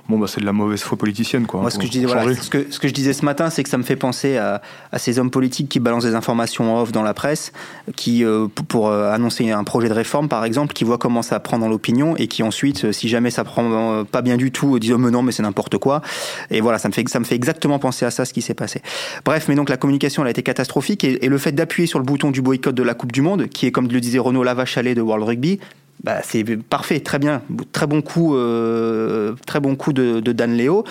bon 0.10 0.20
bah 0.20 0.28
c'est 0.28 0.42
de 0.42 0.46
la 0.46 0.54
mauvaise 0.54 0.82
foi 0.82 0.98
politicienne 0.98 1.46
quoi. 1.46 1.62
Moi, 1.62 1.70
ce, 1.70 1.78
que 1.78 1.86
je 1.86 1.92
disais, 1.92 2.06
voilà, 2.06 2.34
ce, 2.34 2.50
que, 2.50 2.68
ce 2.70 2.80
que 2.80 2.88
je 2.88 2.94
disais 2.94 3.14
ce 3.14 3.24
matin, 3.24 3.50
c'est 3.50 3.64
que 3.64 3.70
ça 3.70 3.78
me 3.78 3.84
fait 3.84 3.96
penser 3.96 4.38
à, 4.38 4.62
à, 4.92 5.00
ces 5.00 5.20
hommes 5.20 5.32
politiques 5.32 5.70
qui 5.70 5.80
balancent 5.80 6.04
des 6.04 6.16
informations 6.16 6.76
en 6.76 6.82
off 6.82 6.92
dans 6.92 7.04
la 7.04 7.14
presse, 7.14 7.54
qui 7.96 8.24
pour 8.68 8.92
annoncer 8.92 9.52
un 9.52 9.64
projet 9.64 9.90
de 9.90 9.94
réforme 9.94 10.28
par 10.28 10.44
exemple, 10.46 10.74
qui 10.74 10.84
voient 10.84 10.98
comment 10.98 11.22
ça 11.22 11.40
prend 11.40 11.60
dans 11.60 11.70
l'opinion 11.70 12.16
et 12.18 12.28
qui 12.28 12.44
ensuite, 12.44 12.92
si 12.92 13.08
jamais 13.08 13.32
ça 13.32 13.44
prend 13.44 14.04
pas 14.06 14.22
bien 14.22 14.38
du 14.38 14.52
tout, 14.52 14.80
disent 14.80 14.94
oh 14.94 14.98
mais 14.98 15.12
non 15.12 15.22
mais 15.22 15.32
c'est 15.32 15.44
n'importe 15.44 15.78
quoi. 15.78 16.02
Et 16.50 16.62
voilà, 16.62 16.78
ça 16.78 16.90
me 16.90 16.94
fait 16.94 17.08
ça 17.08 17.20
me 17.20 17.26
fait 17.26 17.36
exactement 17.36 17.80
penser 17.80 18.06
à 18.06 18.12
ça 18.12 18.26
ce 18.26 18.34
qui 18.34 18.42
s'est 18.42 18.54
passé. 18.54 18.82
Bref, 19.26 19.46
mais 19.48 19.56
donc 19.56 19.70
la 19.70 19.78
communication 19.78 20.24
elle 20.24 20.28
a 20.28 20.32
été 20.32 20.44
catastrophique 20.44 21.04
et, 21.04 21.24
et 21.26 21.30
le 21.30 21.38
fait 21.38 21.52
d'appuyer 21.52 21.88
sur 21.88 22.00
le 22.00 22.06
bouton 22.06 22.32
du 22.32 22.42
boycott 22.42 22.76
de 22.76 22.84
la 22.84 22.94
Coupe 22.94 23.12
du 23.12 23.22
Monde, 23.22 23.48
qui 23.48 23.66
est 23.66 23.72
comme 23.72 23.88
le 23.88 24.02
disait 24.02 24.20
Renaud 24.20 24.44
De 24.96 25.02
World 25.02 25.26
Rugby, 25.26 25.60
bah, 26.04 26.22
c'est 26.24 26.46
parfait, 26.58 27.02
très 27.02 27.20
bien, 27.20 27.42
très 27.74 27.86
bon 27.86 28.02
coup, 28.02 28.38
euh, 28.38 29.34
très 29.46 29.60
bon 29.60 29.76
coup 29.76 29.92
de, 29.92 30.22
Dan 30.22 30.54
Léo, 30.54 30.86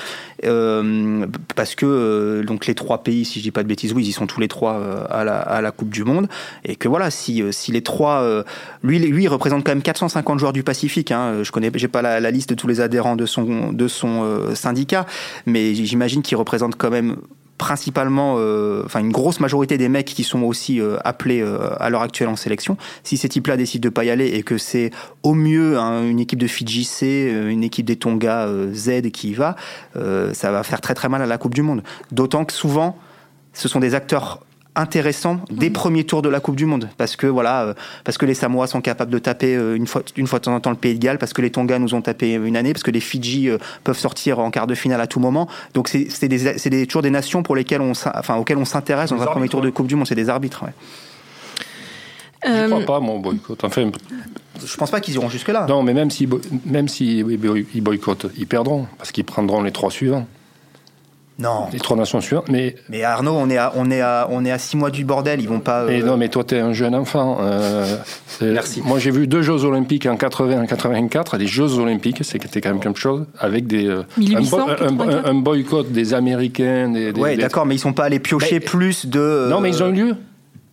euh, 0.44 1.26
parce 1.56 1.74
que 1.74 1.86
euh, 1.86 2.44
donc 2.44 2.66
les 2.66 2.74
trois 2.74 3.02
pays, 3.02 3.24
si 3.24 3.38
je 3.38 3.44
dis 3.44 3.50
pas 3.50 3.62
de 3.62 3.68
bêtises, 3.68 3.94
oui, 3.94 4.04
ils 4.04 4.12
sont 4.12 4.26
tous 4.26 4.38
les 4.38 4.48
trois 4.48 5.06
à 5.08 5.24
la, 5.24 5.72
Coupe 5.72 5.88
du 5.88 6.04
Monde, 6.04 6.28
et 6.64 6.76
que 6.76 6.88
voilà, 6.88 7.10
si, 7.10 7.42
si 7.52 7.72
les 7.72 7.80
trois, 7.80 8.44
lui, 8.82 8.98
lui, 8.98 9.24
il 9.24 9.28
représente 9.28 9.64
quand 9.64 9.70
même 9.72 9.82
450 9.82 10.38
joueurs 10.38 10.52
du 10.52 10.62
Pacifique. 10.62 11.10
Hein, 11.10 11.42
je 11.42 11.52
connais, 11.52 11.70
j'ai 11.74 11.88
pas 11.88 12.02
la, 12.02 12.20
la, 12.20 12.30
liste 12.30 12.50
de 12.50 12.54
tous 12.54 12.66
les 12.66 12.82
adhérents 12.82 13.16
de 13.16 13.24
son 13.24 13.72
de 13.72 13.88
son 13.88 14.54
syndicat, 14.54 15.06
mais 15.46 15.74
j'imagine 15.74 16.20
qu'il 16.20 16.36
représente 16.36 16.76
quand 16.76 16.90
même 16.90 17.16
principalement, 17.58 18.36
euh, 18.38 18.82
enfin 18.84 19.00
une 19.00 19.12
grosse 19.12 19.40
majorité 19.40 19.76
des 19.76 19.88
mecs 19.88 20.06
qui 20.06 20.24
sont 20.24 20.42
aussi 20.42 20.80
euh, 20.80 20.96
appelés 21.04 21.42
euh, 21.42 21.70
à 21.78 21.90
l'heure 21.90 22.02
actuelle 22.02 22.28
en 22.28 22.36
sélection. 22.36 22.76
Si 23.02 23.16
ces 23.16 23.28
types-là 23.28 23.56
décident 23.56 23.86
de 23.86 23.92
pas 23.92 24.04
y 24.04 24.10
aller 24.10 24.28
et 24.28 24.42
que 24.42 24.56
c'est 24.56 24.90
au 25.24 25.34
mieux 25.34 25.76
hein, 25.78 26.02
une 26.04 26.20
équipe 26.20 26.38
de 26.38 26.46
Fidji 26.46 26.84
C, 26.84 27.30
une 27.50 27.64
équipe 27.64 27.84
des 27.84 27.96
Tonga 27.96 28.48
Z 28.72 29.10
qui 29.12 29.30
y 29.30 29.34
va, 29.34 29.56
ça 29.94 30.52
va 30.52 30.62
faire 30.62 30.80
très 30.80 30.94
très 30.94 31.08
mal 31.08 31.20
à 31.20 31.26
la 31.26 31.38
Coupe 31.38 31.54
du 31.54 31.62
Monde. 31.62 31.82
D'autant 32.12 32.44
que 32.44 32.52
souvent, 32.52 32.96
ce 33.52 33.68
sont 33.68 33.80
des 33.80 33.94
acteurs 33.94 34.40
intéressant 34.78 35.40
des 35.50 35.70
premiers 35.70 36.04
tours 36.04 36.22
de 36.22 36.28
la 36.28 36.40
Coupe 36.40 36.56
du 36.56 36.64
Monde 36.64 36.88
parce 36.96 37.16
que 37.16 37.26
voilà 37.26 37.62
euh, 37.62 37.74
parce 38.04 38.16
que 38.16 38.24
les 38.24 38.34
Samoa 38.34 38.66
sont 38.68 38.80
capables 38.80 39.10
de 39.10 39.18
taper 39.18 39.56
euh, 39.56 39.74
une 39.74 39.86
fois 39.86 40.02
une 40.16 40.28
fois 40.28 40.38
de 40.38 40.44
temps 40.44 40.54
en 40.54 40.60
temps 40.60 40.70
le 40.70 40.76
Pays 40.76 40.94
de 40.94 41.00
Galles 41.00 41.18
parce 41.18 41.32
que 41.32 41.42
les 41.42 41.50
Tonga 41.50 41.78
nous 41.78 41.94
ont 41.94 42.00
tapé 42.00 42.34
une 42.34 42.56
année 42.56 42.72
parce 42.72 42.84
que 42.84 42.92
les 42.92 43.00
Fidji 43.00 43.50
euh, 43.50 43.58
peuvent 43.82 43.98
sortir 43.98 44.38
en 44.38 44.50
quart 44.50 44.68
de 44.68 44.74
finale 44.74 45.00
à 45.00 45.08
tout 45.08 45.18
moment 45.18 45.48
donc 45.74 45.88
c'est 45.88 46.28
des 46.28 46.58
c'est 46.58 46.70
des 46.70 46.86
toujours 46.86 47.02
des 47.02 47.10
nations 47.10 47.42
pour 47.42 47.56
lesquelles 47.56 47.80
on 47.80 47.90
enfin 47.90 48.36
auxquelles 48.36 48.58
on 48.58 48.64
s'intéresse 48.64 49.10
dans 49.10 49.20
un 49.20 49.26
premier 49.26 49.48
tour 49.48 49.60
de 49.60 49.70
Coupe 49.70 49.88
du 49.88 49.96
Monde 49.96 50.06
c'est 50.06 50.14
des 50.14 50.28
arbitres 50.28 50.62
ouais. 50.62 50.72
Je 52.46 52.68
crois 52.68 52.84
pas, 52.84 53.00
mon 53.00 53.18
boycott. 53.18 53.64
Enfin, 53.64 53.90
je 54.64 54.76
pense 54.76 54.92
pas 54.92 55.00
qu'ils 55.00 55.14
iront 55.14 55.28
jusque-là. 55.28 55.66
Non, 55.68 55.82
mais 55.82 55.92
même 55.92 56.08
s'ils 56.08 56.28
même 56.64 56.86
si, 56.86 57.18
ils 57.18 57.80
boycottent, 57.82 58.26
ils 58.38 58.46
perdront, 58.46 58.86
parce 58.96 59.10
qu'ils 59.10 59.24
prendront 59.24 59.60
les 59.60 59.72
trois 59.72 59.90
suivants. 59.90 60.24
Non. 61.38 61.68
Les 61.72 61.78
trois 61.78 61.96
nations 61.96 62.20
suivantes, 62.20 62.48
mais. 62.48 62.74
Mais 62.88 63.04
Arnaud, 63.04 63.34
on 63.36 63.48
est 63.48 63.56
à, 63.56 63.72
on 63.76 63.90
est 63.92 64.00
à, 64.00 64.26
on 64.30 64.44
est 64.44 64.50
à 64.50 64.58
six 64.58 64.76
mois 64.76 64.90
du 64.90 65.04
bordel. 65.04 65.40
Ils 65.40 65.48
vont 65.48 65.60
pas. 65.60 65.84
Mais 65.84 66.00
non, 66.00 66.16
mais 66.16 66.28
toi, 66.28 66.42
tu 66.42 66.56
es 66.56 66.60
un 66.60 66.72
jeune 66.72 66.96
enfant. 66.96 67.38
Euh, 67.40 67.96
Merci. 68.40 68.82
Moi, 68.84 68.98
j'ai 68.98 69.12
vu 69.12 69.28
deux 69.28 69.42
Jeux 69.42 69.64
Olympiques 69.64 70.06
en 70.06 70.16
80 70.16 70.62
en 70.62 70.66
84, 70.66 71.38
des 71.38 71.46
Jeux 71.46 71.78
Olympiques, 71.78 72.24
c'était 72.24 72.60
quand 72.60 72.70
même 72.70 72.80
quelque 72.80 72.98
chose, 72.98 73.26
avec 73.38 73.68
des 73.68 73.86
euh, 73.86 74.02
un, 75.24 75.34
boycott 75.34 75.92
des 75.92 76.12
Américains. 76.12 76.88
Des, 76.90 77.12
ouais, 77.12 77.36
d'accord, 77.36 77.66
mais 77.66 77.76
ils 77.76 77.80
sont 77.80 77.92
pas 77.92 78.04
allés 78.04 78.18
piocher 78.18 78.58
plus 78.58 79.06
de. 79.06 79.46
Non, 79.48 79.60
mais 79.60 79.70
ils 79.70 79.82
ont 79.82 79.88
eu 79.88 79.92
lieu. 79.92 80.16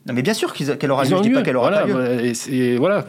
Non, 0.05 0.13
mais 0.13 0.21
bien 0.21 0.35
sûr 0.35 0.53
qu'elle 0.53 0.91
aura 0.91 1.03
lieu. 1.03 1.17
Je 1.17 1.21
dis 1.21 1.29
pas 1.31 1.41
qu'elle 1.41 1.57
aura 1.57 1.69
voilà, 1.69 1.87
lieu. 1.87 2.33
Et 2.49 2.77
voilà, 2.77 3.05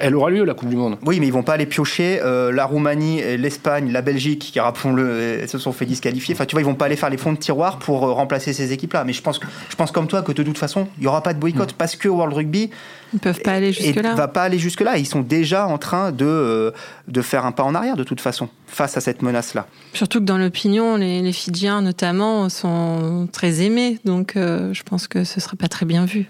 elle 0.00 0.14
aura 0.14 0.30
lieu 0.30 0.44
la 0.44 0.54
Coupe 0.54 0.70
du 0.70 0.76
Monde. 0.76 0.96
Oui, 1.04 1.20
mais 1.20 1.26
ils 1.26 1.32
vont 1.32 1.42
pas 1.42 1.52
aller 1.54 1.66
piocher 1.66 2.20
euh, 2.22 2.50
la 2.50 2.64
Roumanie, 2.64 3.20
l'Espagne, 3.36 3.92
la 3.92 4.00
Belgique, 4.00 4.50
qui 4.52 4.60
rappelons-le, 4.60 5.46
se 5.46 5.58
sont 5.58 5.72
fait 5.72 5.84
disqualifier. 5.84 6.34
Enfin, 6.34 6.46
tu 6.46 6.54
vois, 6.54 6.62
ils 6.62 6.66
vont 6.66 6.74
pas 6.74 6.86
aller 6.86 6.96
faire 6.96 7.10
les 7.10 7.18
fonds 7.18 7.32
de 7.32 7.38
tiroir 7.38 7.78
pour 7.78 8.06
euh, 8.06 8.12
remplacer 8.12 8.54
ces 8.54 8.72
équipes-là. 8.72 9.04
Mais 9.04 9.12
je 9.12 9.20
pense, 9.20 9.40
je 9.68 9.76
pense 9.76 9.90
comme 9.90 10.06
toi 10.06 10.22
que 10.22 10.32
de 10.32 10.42
toute 10.42 10.56
façon, 10.56 10.88
il 10.98 11.04
y 11.04 11.06
aura 11.06 11.22
pas 11.22 11.34
de 11.34 11.38
boycott 11.38 11.72
mm. 11.72 11.76
parce 11.76 11.96
que 11.96 12.08
World 12.08 12.34
Rugby. 12.34 12.70
Ils 13.12 13.20
peuvent 13.20 13.40
pas 13.40 13.52
aller 13.52 13.72
jusque 13.72 13.96
là. 13.96 14.14
Va 14.14 14.28
pas 14.28 14.42
aller 14.42 14.58
jusque 14.58 14.80
là. 14.80 14.98
Ils 14.98 15.06
sont 15.06 15.20
déjà 15.20 15.66
en 15.66 15.78
train 15.78 16.12
de 16.12 16.24
euh, 16.24 16.70
de 17.08 17.22
faire 17.22 17.44
un 17.44 17.52
pas 17.52 17.64
en 17.64 17.74
arrière 17.74 17.96
de 17.96 18.04
toute 18.04 18.20
façon. 18.20 18.48
face 18.66 18.96
à 18.96 19.00
cette 19.00 19.22
menace-là. 19.22 19.66
Surtout 19.92 20.20
que 20.20 20.24
dans 20.24 20.38
l'opinion, 20.38 20.96
les, 20.96 21.22
les, 21.22 21.32
Fidjiens 21.32 21.82
notamment 21.82 22.48
sont 22.48 23.28
très 23.32 23.62
aimés, 23.62 23.98
donc 24.04 24.36
euh, 24.36 24.72
je 24.72 24.82
pense 24.82 25.08
que 25.08 25.24
ce 25.24 25.40
serait 25.40 25.56
pas 25.56 25.68
très 25.68 25.86
bien 25.86 26.04
vu. 26.04 26.28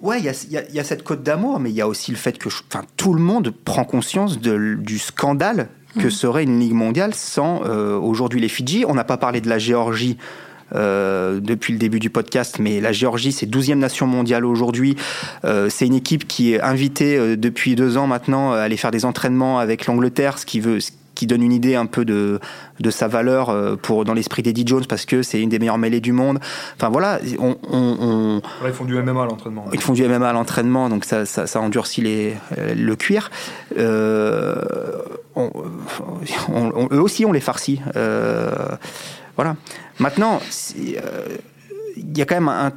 Ouais, 0.00 0.18
il 0.18 0.24
y, 0.24 0.74
y 0.74 0.80
a, 0.80 0.84
cette 0.84 1.04
cote 1.04 1.22
d'amour, 1.22 1.60
mais 1.60 1.70
il 1.70 1.76
y 1.76 1.80
a 1.80 1.86
aussi 1.86 2.10
le 2.10 2.16
fait 2.16 2.36
que 2.36 2.48
tout 2.96 3.14
le 3.14 3.20
monde 3.20 3.50
prend 3.64 3.84
conscience 3.84 4.40
de, 4.40 4.74
du 4.74 4.98
scandale 4.98 5.68
que 5.98 6.08
mmh. 6.08 6.10
serait 6.10 6.42
une 6.42 6.58
Ligue 6.58 6.72
mondiale 6.72 7.14
sans 7.14 7.62
euh, 7.64 7.96
aujourd'hui 7.96 8.40
les 8.40 8.48
Fidji. 8.48 8.84
On 8.86 8.94
n'a 8.94 9.04
pas 9.04 9.16
parlé 9.16 9.40
de 9.40 9.48
la 9.48 9.58
Géorgie. 9.58 10.18
Euh, 10.74 11.40
depuis 11.40 11.72
le 11.72 11.78
début 11.78 11.98
du 11.98 12.10
podcast, 12.10 12.58
mais 12.58 12.80
la 12.80 12.92
Géorgie, 12.92 13.32
c'est 13.32 13.46
12e 13.46 13.74
nation 13.74 14.06
mondiale 14.06 14.44
aujourd'hui. 14.44 14.96
Euh, 15.44 15.68
c'est 15.70 15.86
une 15.86 15.94
équipe 15.94 16.26
qui 16.26 16.54
est 16.54 16.60
invitée 16.60 17.16
euh, 17.16 17.36
depuis 17.36 17.74
deux 17.74 17.96
ans 17.96 18.06
maintenant 18.06 18.52
à 18.52 18.60
aller 18.60 18.76
faire 18.76 18.90
des 18.90 19.04
entraînements 19.04 19.58
avec 19.58 19.86
l'Angleterre, 19.86 20.38
ce 20.38 20.46
qui 20.46 20.60
veut, 20.60 20.78
qui 21.14 21.26
donne 21.26 21.42
une 21.42 21.52
idée 21.52 21.74
un 21.74 21.86
peu 21.86 22.04
de, 22.04 22.40
de 22.80 22.90
sa 22.90 23.06
valeur 23.06 23.78
pour, 23.82 24.06
dans 24.06 24.14
l'esprit 24.14 24.42
d'Eddie 24.42 24.64
Jones 24.66 24.86
parce 24.88 25.04
que 25.04 25.22
c'est 25.22 25.40
une 25.40 25.50
des 25.50 25.58
meilleures 25.58 25.76
mêlées 25.76 26.00
du 26.00 26.12
monde. 26.12 26.40
Enfin 26.76 26.88
voilà, 26.88 27.20
on, 27.38 27.56
on, 27.70 27.96
on... 28.00 28.42
ils 28.66 28.72
font 28.72 28.86
du 28.86 28.94
MMA 28.94 29.22
à 29.22 29.26
l'entraînement. 29.26 29.66
Ils 29.74 29.80
font 29.80 29.92
du 29.92 30.06
MMA 30.08 30.28
à 30.28 30.32
l'entraînement, 30.32 30.88
donc 30.88 31.04
ça, 31.04 31.26
ça, 31.26 31.46
ça, 31.46 31.60
endurcit 31.60 32.00
les, 32.00 32.34
le 32.74 32.96
cuir. 32.96 33.30
Euh, 33.76 34.54
eux 35.36 37.00
aussi, 37.00 37.24
on 37.24 37.32
les 37.32 37.40
farcit. 37.40 37.80
Euh, 37.96 38.54
voilà. 39.36 39.56
Maintenant, 40.02 40.40
il 40.76 40.98
y 42.16 42.22
a 42.22 42.24
quand 42.24 42.34
même 42.34 42.72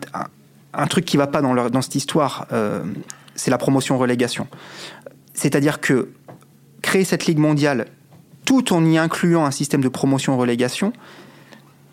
un, 0.74 0.88
truc 0.88 1.06
qui 1.06 1.18
va 1.18 1.26
pas 1.26 1.42
dans, 1.42 1.82
cette 1.82 1.96
histoire, 1.96 2.48
c'est 3.34 3.50
la 3.50 3.58
promotion-relégation. 3.58 4.48
C'est-à-dire 5.34 5.82
que 5.82 6.10
créer 6.84 7.04
cette 7.04 7.26
ligue 7.26 7.40
mondiale 7.40 7.88
tout 8.46 8.74
en 8.74 8.86
y 8.86 9.00
incluant 9.00 9.44
un 9.44 9.52
système 9.52 9.82
de 9.82 9.90
promotion-relégation, 9.90 10.94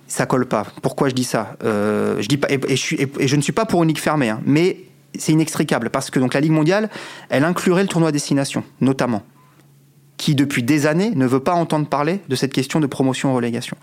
ça 0.07 0.27
colle 0.27 0.47
pas. 0.47 0.67
Pourquoi 0.83 1.09
je 1.09 1.15
dis 1.15 1.25
ça 1.25 1.57
euh, 1.65 2.21
je 2.21 2.29
et, 2.69 3.27
je 3.27 3.37
ne 3.37 3.41
suis 3.41 3.53
pas 3.53 3.65
pour 3.65 3.83
une 3.83 3.89
ligue 3.89 3.99
fermée, 3.99 4.29
hein, 4.29 4.43
mais 4.45 4.77
c'est 5.19 5.33
inextricable 5.33 5.89
parce 5.89 6.11
que 6.11 6.19
donc 6.19 6.35
la 6.35 6.41
Ligue 6.41 6.53
mondiale, 6.53 6.91
elle 7.31 7.45
inclurait 7.45 7.83
le 7.83 7.89
tournoi 7.89 8.12
destination, 8.12 8.65
notamment, 8.83 9.23
qui 10.19 10.35
depuis 10.35 10.62
des 10.62 10.87
années 10.87 11.11
ne 11.15 11.27
veut 11.27 11.41
pas 11.41 11.55
entendre 11.55 11.87
parler 11.87 12.21
de 12.29 12.37
cette 12.37 12.53
question 12.53 12.81
de 12.81 12.87
promotion-relégation. 12.87 13.79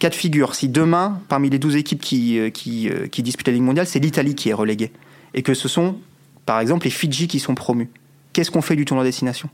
Cas 0.00 0.08
de 0.08 0.14
figure, 0.14 0.54
si 0.54 0.70
demain, 0.70 1.20
parmi 1.28 1.50
les 1.50 1.58
12 1.58 1.76
équipes 1.76 2.00
qui, 2.00 2.38
euh, 2.38 2.48
euh, 2.66 3.06
qui 3.06 3.22
disputent 3.22 3.48
la 3.48 3.52
Ligue 3.52 3.62
mondiale, 3.62 3.86
c'est 3.86 3.98
l'Italie 3.98 4.34
qui 4.34 4.48
est 4.48 4.54
reléguée, 4.54 4.92
et 5.34 5.42
que 5.42 5.52
ce 5.52 5.68
sont, 5.68 5.98
par 6.46 6.58
exemple, 6.58 6.86
les 6.86 6.90
Fidji 6.90 7.28
qui 7.28 7.38
sont 7.38 7.54
promus, 7.54 7.90
qu'est-ce 8.32 8.50
qu'on 8.50 8.62
fait 8.62 8.76
du 8.76 8.86
tournoi 8.86 9.04
destination? 9.04 9.50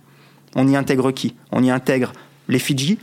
On 0.55 0.69
y 0.69 0.77
intègre 0.77 1.11
qui? 1.11 1.35
On 1.51 1.65
y 1.65 1.71
intègre 1.71 2.13
les 2.47 2.61
Fidji? 2.61 2.99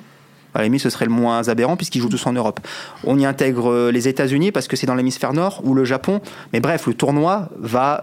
À 0.53 0.61
ce 0.77 0.89
serait 0.89 1.05
le 1.05 1.11
moins 1.11 1.49
aberrant 1.49 1.75
puisqu'ils 1.75 1.99
jouent 1.99 2.09
tous 2.09 2.27
en 2.27 2.31
Europe. 2.31 2.59
On 3.03 3.17
y 3.19 3.25
intègre 3.25 3.71
euh, 3.71 3.91
les 3.91 4.07
États-Unis 4.07 4.51
parce 4.51 4.67
que 4.67 4.77
c'est 4.77 4.85
dans 4.85 4.93
l'hémisphère 4.95 5.33
nord 5.33 5.61
ou 5.65 5.73
le 5.73 5.83
Japon. 5.83 6.21
Mais 6.53 6.61
bref, 6.61 6.85
le 6.85 6.93
tournoi 6.93 7.49
va 7.57 8.01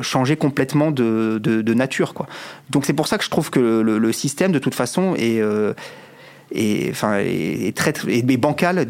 changer 0.00 0.36
complètement 0.36 0.90
de, 0.90 1.74
nature. 1.74 2.14
Donc 2.70 2.86
c'est 2.86 2.94
pour 2.94 3.08
ça 3.08 3.18
que 3.18 3.24
je 3.24 3.28
trouve 3.28 3.50
que 3.50 3.58
le, 3.58 4.12
système, 4.12 4.52
de 4.52 4.58
toute 4.58 4.74
façon, 4.74 5.14
est, 5.16 5.42
est, 6.52 6.90
enfin, 6.90 7.18
est, 7.18 7.76
très, 7.76 7.92
est 8.08 8.36
bancal 8.36 8.88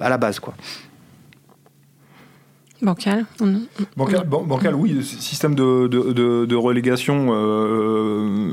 à 0.00 0.08
la 0.08 0.18
base. 0.18 0.40
Quoi. 0.40 0.54
Bancal. 2.82 3.24
Bancal, 3.96 4.26
bancal, 4.26 4.74
oui, 4.74 5.02
système 5.02 5.54
de, 5.54 5.86
de, 5.88 6.44
de 6.44 6.56
relégation 6.56 7.28
euh, 7.30 8.52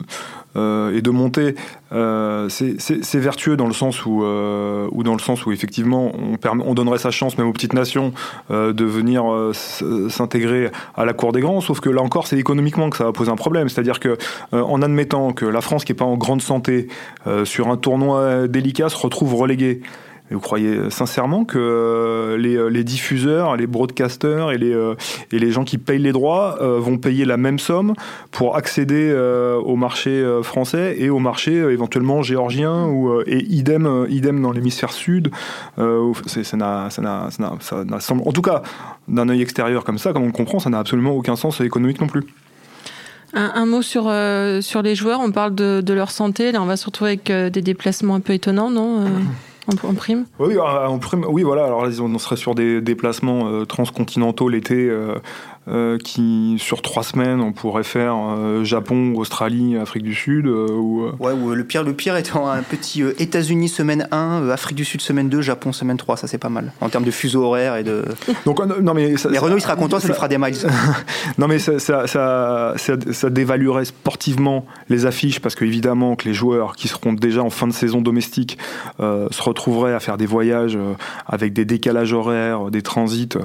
euh, 0.56 0.96
et 0.96 1.02
de 1.02 1.10
montée, 1.10 1.56
euh, 1.94 2.50
c'est 2.50 3.20
vertueux 3.20 3.56
dans 3.56 3.68
le 3.68 3.74
sens 3.74 4.06
où, 4.06 4.24
euh, 4.24 4.90
dans 5.04 5.14
le 5.14 5.20
sens 5.20 5.46
où 5.46 5.52
effectivement 5.52 6.12
on, 6.16 6.38
on, 6.66 6.74
donnerait 6.74 6.98
sa 6.98 7.12
chance 7.12 7.38
même 7.38 7.48
aux 7.48 7.54
petites 7.54 7.74
nations 7.74 8.14
de 8.50 8.86
venir 8.86 9.24
s'intégrer 10.10 10.70
à 10.96 11.06
la 11.06 11.14
cour 11.14 11.32
des 11.32 11.42
grands. 11.42 11.62
Sauf 11.62 11.80
que 11.80 11.90
là 11.90 12.02
encore, 12.02 12.28
c'est 12.28 12.38
économiquement 12.38 12.90
que 12.90 12.98
ça 12.98 13.06
va 13.06 13.32
un 13.32 13.36
problème. 13.36 13.70
C'est-à-dire 13.70 14.00
que 14.00 14.18
en 14.52 14.82
admettant 14.82 15.32
que 15.34 15.46
la 15.46 15.62
France, 15.62 15.86
qui 15.86 15.92
est 15.92 15.96
pas 15.96 16.06
en 16.06 16.18
grande 16.18 16.42
santé 16.42 16.88
sur 17.44 17.70
un 17.70 17.78
tournoi 17.78 18.48
délicat, 18.48 18.90
se 18.90 18.98
retrouve 18.98 19.36
reléguée 19.36 19.82
vous 20.32 20.40
croyez 20.40 20.90
sincèrement 20.90 21.46
que 21.46 21.58
euh, 21.58 22.38
euh, 22.38 22.70
les, 22.70 22.84
diffuseurs, 22.84 23.56
les 23.56 23.68
broadcasters 23.68 24.52
et 24.52 24.58
les, 24.58 24.74
euh, 24.74 24.96
et 25.32 25.40
les 25.40 25.52
gens 25.52 25.64
qui 25.64 25.78
payent 25.78 26.00
les 26.00 26.12
droits 26.12 26.58
vont 26.62 26.98
payer 26.98 27.26
la 27.26 27.38
même 27.38 27.60
somme 27.60 27.94
pour 28.32 28.56
accéder 28.56 29.14
au 29.64 29.76
marché 29.76 30.24
français 30.44 30.96
et 31.00 31.10
au 31.10 31.20
marché 31.20 31.54
éventuellement 31.54 32.22
géorgien 32.22 32.86
ou, 32.86 33.22
et 33.26 33.44
idem, 33.50 34.06
idem 34.10 34.42
dans 34.42 34.52
l'hémisphère 34.52 34.92
sud 34.92 35.32
en 35.78 36.14
tout 38.34 38.42
cas, 38.42 38.62
d'un 39.08 39.30
œil 39.30 39.42
extérieur 39.42 39.84
comme 39.84 39.98
ça, 39.98 40.14
comme 40.14 40.24
on 40.24 40.28
le 40.28 40.32
comprend, 40.32 40.60
ça 40.60 40.70
n'a 40.70 40.80
absolument 40.80 41.12
aucun 41.12 41.36
sens 41.36 41.62
économique 41.62 42.00
non 42.02 42.08
plus. 42.08 42.24
Un, 43.34 43.66
mot 43.66 43.82
sur, 43.82 44.12
sur 44.62 44.82
les 44.82 44.96
joueurs, 44.96 45.20
on 45.22 45.32
parle 45.32 45.56
de, 45.56 45.94
leur 45.94 46.12
santé, 46.12 46.52
là 46.52 46.62
on 46.62 46.66
va 46.66 46.78
se 46.78 46.86
retrouver 46.86 47.12
avec 47.12 47.32
des 47.52 47.62
déplacements 47.62 48.16
un 48.16 48.20
peu 48.20 48.34
étonnants, 48.34 48.70
non 48.70 49.06
en, 49.84 49.94
prime? 49.94 50.26
Oui, 50.40 50.58
en 50.58 50.98
prime, 51.00 51.26
oui, 51.28 51.44
voilà. 51.44 51.66
Alors 51.66 51.84
on 51.84 52.18
serait 52.18 52.36
sur 52.36 52.56
des 52.56 52.82
déplacements 52.82 53.48
euh, 53.48 53.66
transcontinentaux 53.66 54.50
l'été 54.50 54.92
euh, 55.68 56.00
qui 56.00 56.56
sur 56.58 56.82
trois 56.82 57.04
semaines 57.04 57.40
on 57.40 57.54
pourrait 57.54 57.84
faire 57.84 58.16
euh, 58.16 58.64
Japon, 58.64 59.14
Australie, 59.16 59.78
Afrique 59.78 60.02
du 60.02 60.16
Sud 60.16 60.48
euh, 60.48 60.72
ou 60.72 61.12
ouais 61.20 61.34
ou 61.34 61.54
le 61.54 61.64
pire 61.64 61.84
le 61.84 61.94
pire 61.94 62.16
étant 62.16 62.50
un 62.50 62.64
petit 62.64 63.04
États-Unis 63.04 63.70
semaine 63.70 64.08
1, 64.12 64.50
Afrique 64.50 64.76
du 64.76 64.86
Sud 64.86 65.02
semaine 65.02 65.30
2, 65.30 65.40
Japon 65.42 65.72
semaine 65.72 65.98
3, 65.98 66.18
ça 66.18 66.26
c'est 66.26 66.40
pas 66.40 66.50
mal. 66.50 66.74
En 66.82 66.90
termes 66.90 67.04
de 67.04 67.12
fuseau 67.12 67.44
horaire 67.44 67.76
et 67.76 67.84
de 67.84 68.06
Donc 68.48 68.60
non 68.60 68.96
mais 68.96 69.18
ça, 69.18 69.30
Renault 69.30 69.58
il 69.58 69.62
sera 69.62 69.76
content, 69.76 70.00
ça, 70.00 70.08
lui 70.08 70.16
fera 70.16 70.28
des 70.28 70.40
miles. 70.40 70.56
non 71.38 71.48
mais 71.48 71.60
ça 71.60 71.78
ça, 71.78 72.08
ça, 72.08 72.74
ça, 72.76 73.30
dévaluerait 73.30 73.86
sportivement 73.86 74.66
les 74.90 75.06
affiches 75.06 75.42
parce 75.42 75.54
que 75.54 75.64
évidemment 75.64 76.16
que 76.16 76.28
les 76.28 76.34
joueurs 76.34 76.76
qui 76.76 76.88
seront 76.88 77.14
déjà 77.14 77.44
en 77.44 77.52
fin 77.52 77.68
de 77.68 77.74
saison 77.74 78.02
domestique 78.02 78.58
se 79.00 79.42
retrouveraient 79.44 79.94
à 79.94 80.00
faire 80.00 80.18
des 80.18 80.26
voyages 80.26 80.80
avec 81.28 81.54
des 81.54 81.66
décalages 81.66 82.14
horaires, 82.14 82.72
des 82.72 82.82
transits 82.82 83.38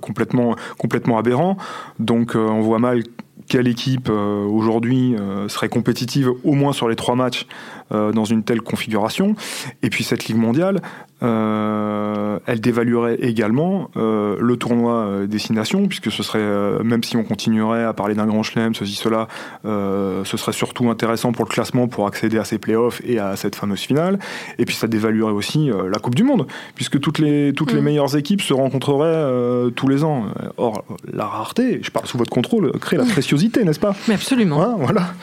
complètement, 0.00 0.56
complètement 0.78 1.18
aberrant. 1.18 1.56
Donc 1.98 2.36
euh, 2.36 2.38
on 2.38 2.60
voit 2.60 2.78
mal 2.78 3.02
quelle 3.48 3.68
équipe 3.68 4.08
euh, 4.10 4.44
aujourd'hui 4.44 5.16
serait 5.48 5.68
compétitive 5.68 6.30
au 6.44 6.52
moins 6.52 6.72
sur 6.72 6.88
les 6.88 6.96
trois 6.96 7.14
matchs 7.14 7.46
dans 7.90 8.24
une 8.24 8.42
telle 8.42 8.62
configuration. 8.62 9.36
Et 9.82 9.90
puis 9.90 10.02
cette 10.02 10.26
Ligue 10.26 10.38
mondiale, 10.38 10.80
euh, 11.24 12.38
elle 12.46 12.60
dévaluerait 12.60 13.16
également 13.20 13.90
euh, 13.96 14.36
le 14.40 14.56
tournoi 14.56 14.94
euh, 14.94 15.26
destination, 15.26 15.86
puisque 15.86 16.10
ce 16.10 16.22
serait, 16.22 16.44
même 16.84 17.02
si 17.02 17.16
on 17.16 17.24
continuerait 17.24 17.84
à 17.84 17.92
parler 17.92 18.14
d'un 18.14 18.26
grand 18.26 18.42
chelem, 18.42 18.74
ceci, 18.74 18.94
cela, 18.94 19.28
ce 19.64 20.36
serait 20.36 20.52
surtout 20.52 20.90
intéressant 20.90 21.32
pour 21.32 21.44
le 21.44 21.50
classement 21.50 21.88
pour 21.88 22.06
accéder 22.06 22.38
à 22.38 22.44
ces 22.44 22.58
playoffs 22.58 23.00
et 23.04 23.18
à 23.18 23.36
cette 23.36 23.56
fameuse 23.56 23.80
finale. 23.80 24.18
Et 24.58 24.64
puis 24.64 24.74
ça 24.74 24.86
dévaluerait 24.86 25.32
aussi 25.32 25.70
la 25.90 25.98
Coupe 25.98 26.14
du 26.14 26.24
Monde, 26.24 26.46
puisque 26.74 27.00
toutes 27.00 27.18
les, 27.18 27.52
toutes 27.54 27.72
les 27.72 27.80
mm. 27.80 27.84
meilleures 27.84 28.16
équipes 28.16 28.42
se 28.42 28.52
rencontreraient 28.52 29.70
tous 29.72 29.88
les 29.88 30.04
ans. 30.04 30.26
Or, 30.56 30.84
la 31.12 31.26
rareté, 31.26 31.80
je 31.82 31.90
parle 31.90 32.06
sous 32.06 32.18
votre 32.18 32.30
contrôle, 32.30 32.72
crée 32.78 32.96
la 32.96 33.04
préciosité, 33.04 33.64
n'est-ce 33.64 33.80
pas? 33.80 33.94
Mais 34.08 34.14
absolument. 34.14 34.62
Hein, 34.62 34.76
voilà. 34.78 35.14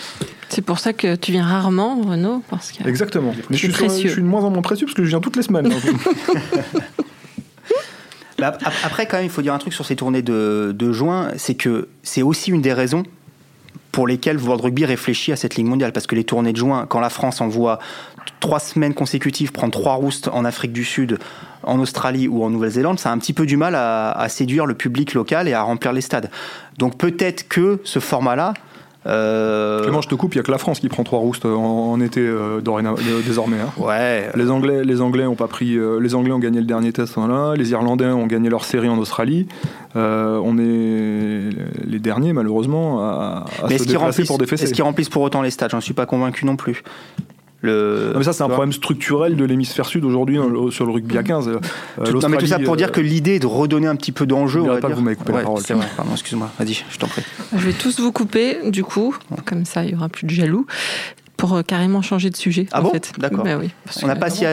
C'est 0.51 0.62
pour 0.62 0.79
ça 0.79 0.91
que 0.91 1.15
tu 1.15 1.31
viens 1.31 1.46
rarement, 1.46 2.01
Renaud. 2.01 2.43
Parce 2.50 2.74
que 2.74 2.86
Exactement. 2.86 3.34
Mais 3.50 3.55
je 3.55 3.72
suis, 3.72 3.89
je 3.89 4.08
suis, 4.10 4.22
de 4.22 4.27
moins 4.27 4.43
en 4.43 4.50
moins 4.50 4.62
précieux 4.62 4.86
parce 4.86 4.96
que 4.96 5.03
je 5.03 5.08
viens 5.08 5.22
toutes 5.22 5.38
les 5.38 5.43
semaines. 5.43 5.72
Bah, 8.41 8.57
après, 8.83 9.05
quand 9.05 9.17
même, 9.17 9.27
il 9.27 9.29
faut 9.29 9.43
dire 9.43 9.53
un 9.53 9.60
truc 9.60 9.71
sur 9.71 9.86
ces 9.86 9.95
tournées 9.95 10.24
de, 10.24 10.91
juin, 10.91 11.29
c'est 11.38 11.53
que 11.53 11.89
c'est 12.01 12.24
aussi 12.24 12.50
une 12.50 12.63
des 12.63 12.74
raisons 12.74 13.03
pour 13.91 14.07
lesquelles 14.07 14.39
World 14.39 14.63
Rugby 14.63 14.83
réfléchit 14.83 15.31
à 15.31 15.36
cette 15.36 15.57
Ligue 15.57 15.67
mondiale. 15.67 15.93
Parce 15.93 16.07
que 16.07 16.15
les 16.15 16.24
tournées 16.24 16.51
de 16.51 16.57
juin, 16.57 16.88
quand 16.89 17.00
la 17.00 17.12
France 17.12 17.39
envoie 17.39 17.77
trois 18.39 18.60
semaines 18.60 18.95
consécutives 18.95 19.51
prendre 19.51 19.71
trois 19.71 19.93
roustes 19.93 20.27
en 20.27 20.43
Afrique 20.43 20.74
du 20.74 20.83
Sud, 20.83 21.19
en 21.62 21.79
Australie 21.79 22.27
ou 22.27 22.43
en 22.43 22.50
Nouvelle-Zélande, 22.50 23.00
ça 23.00 23.12
a 23.12 23.13
un 23.13 23.19
petit 23.19 23.33
peu 23.33 23.45
du 23.45 23.57
mal 23.57 23.75
à, 23.75 24.25
séduire 24.27 24.65
le 24.65 24.74
public 24.74 25.13
local 25.13 25.48
et 25.48 25.53
à 25.53 25.62
remplir 25.62 25.93
les 25.93 26.01
stades. 26.01 26.31
Donc 26.79 26.98
peut-être 26.98 27.48
que 27.48 27.79
ce 27.83 28.00
format-là, 28.00 28.55
euh... 29.08 29.81
Clément, 29.81 30.01
je 30.01 30.10
te 30.10 30.15
coupe, 30.15 30.36
il 30.36 30.38
n'y 30.38 30.41
a 30.41 30.43
que 30.43 30.51
la 30.51 30.60
France 30.60 30.79
qui 30.79 30.88
prend 30.88 31.03
trois 31.03 31.20
roustes 31.20 31.46
en, 31.46 32.00
été 32.01 32.22
euh, 32.22 32.62
désormais. 33.25 33.58
Hein. 33.60 33.72
Ouais. 33.77 34.29
Les 34.36 34.51
Anglais, 34.51 34.84
les 34.84 35.01
Anglais 35.01 35.25
ont 35.25 35.36
pas 35.36 35.48
pris, 35.48 35.75
euh, 35.75 36.00
les 36.00 36.13
Anglais 36.13 36.31
ont 36.31 36.39
gagné 36.39 36.60
le 36.60 36.65
dernier 36.65 36.91
test 36.91 37.17
là, 37.17 37.55
les 37.55 37.72
Irlandais 37.72 38.05
ont 38.05 38.27
gagné 38.27 38.50
leur 38.50 38.63
série 38.63 38.89
en 38.89 38.98
Australie. 38.98 39.48
Euh, 39.96 40.39
on 40.43 40.58
est 40.58 41.50
les 41.86 42.00
derniers 42.00 42.31
malheureusement 42.31 43.01
à, 43.01 43.46
à 43.63 43.70
se 43.70 43.84
déplacer 43.86 44.24
pour 44.24 44.38
défaisser. 44.38 44.65
Est-ce 44.65 44.74
qu'ils 44.74 44.84
remplissent 44.84 45.10
pour 45.10 45.24
autant 45.24 45.41
les 45.41 45.50
stades? 45.51 45.72
J'en 45.72 45.81
suis 45.81 45.93
pas 45.93 46.05
convaincu 46.05 46.46
non 46.46 46.55
plus. 46.55 46.84
Le... 47.62 48.10
Non, 48.13 48.20
mais 48.20 48.24
ça, 48.24 48.34
c'est 48.34 48.44
un 48.44 48.50
problème 48.50 48.74
structurel 48.74 49.36
de 49.36 49.46
l'hémisphère 49.46 49.86
sud 49.86 50.03
aujourd'hui 50.03 50.39
sur 50.72 50.86
le 50.86 50.91
rugby 50.91 51.18
à 51.18 51.24
15. 51.24 51.48
Euh, 51.48 51.60
non, 52.12 52.30
mais 52.30 52.38
tout 52.38 52.48
ça 52.48 52.60
pour 52.60 52.75
dire 52.75 52.88
euh, 52.88 52.91
que 52.91 53.01
l'idée 53.01 53.36
est 53.36 53.39
de 53.39 53.48
redonner 53.48 53.88
un 53.88 53.96
petit 53.96 54.12
peu 54.12 54.25
d'enjeu. 54.25 54.62
On 54.62 54.68
va 54.68 54.77
pas 54.77 54.88
dire. 54.88 54.96
vous 54.98 55.03
m'avez 55.03 55.15
coupé 55.15 55.34
la 55.34 55.41
parole. 55.41 55.62
C'est 55.63 55.74
vrai, 55.75 55.88
pardon, 55.96 56.12
excuse-moi. 56.13 56.50
Vas-y, 56.58 56.84
je 56.89 56.98
t'en 56.98 57.08
prie. 57.08 57.22
Je 57.56 57.65
vais 57.65 57.74
tous 57.74 58.00
vous 58.00 58.12
couper, 58.12 58.58
du 58.72 58.84
coup, 58.84 59.15
comme 59.46 59.65
ça, 59.65 59.84
il 59.84 59.91
y 59.91 59.96
aura 59.96 60.10
plus 60.10 60.25
de 60.25 60.32
jaloux. 60.32 60.65
pour 61.38 61.53
euh, 61.53 61.62
carrément 61.62 62.01
changer 62.01 62.32
de 62.32 62.36
sujet. 62.36 62.65
Ah 62.72 62.80
en 62.80 62.84
bon 62.84 62.91
fait. 62.91 63.12
D'accord. 63.20 63.44
Bah 63.44 63.58
oui. 63.60 63.70
On 64.01 64.08
n'a 64.08 64.15
pas, 64.15 64.30
si- 64.32 64.46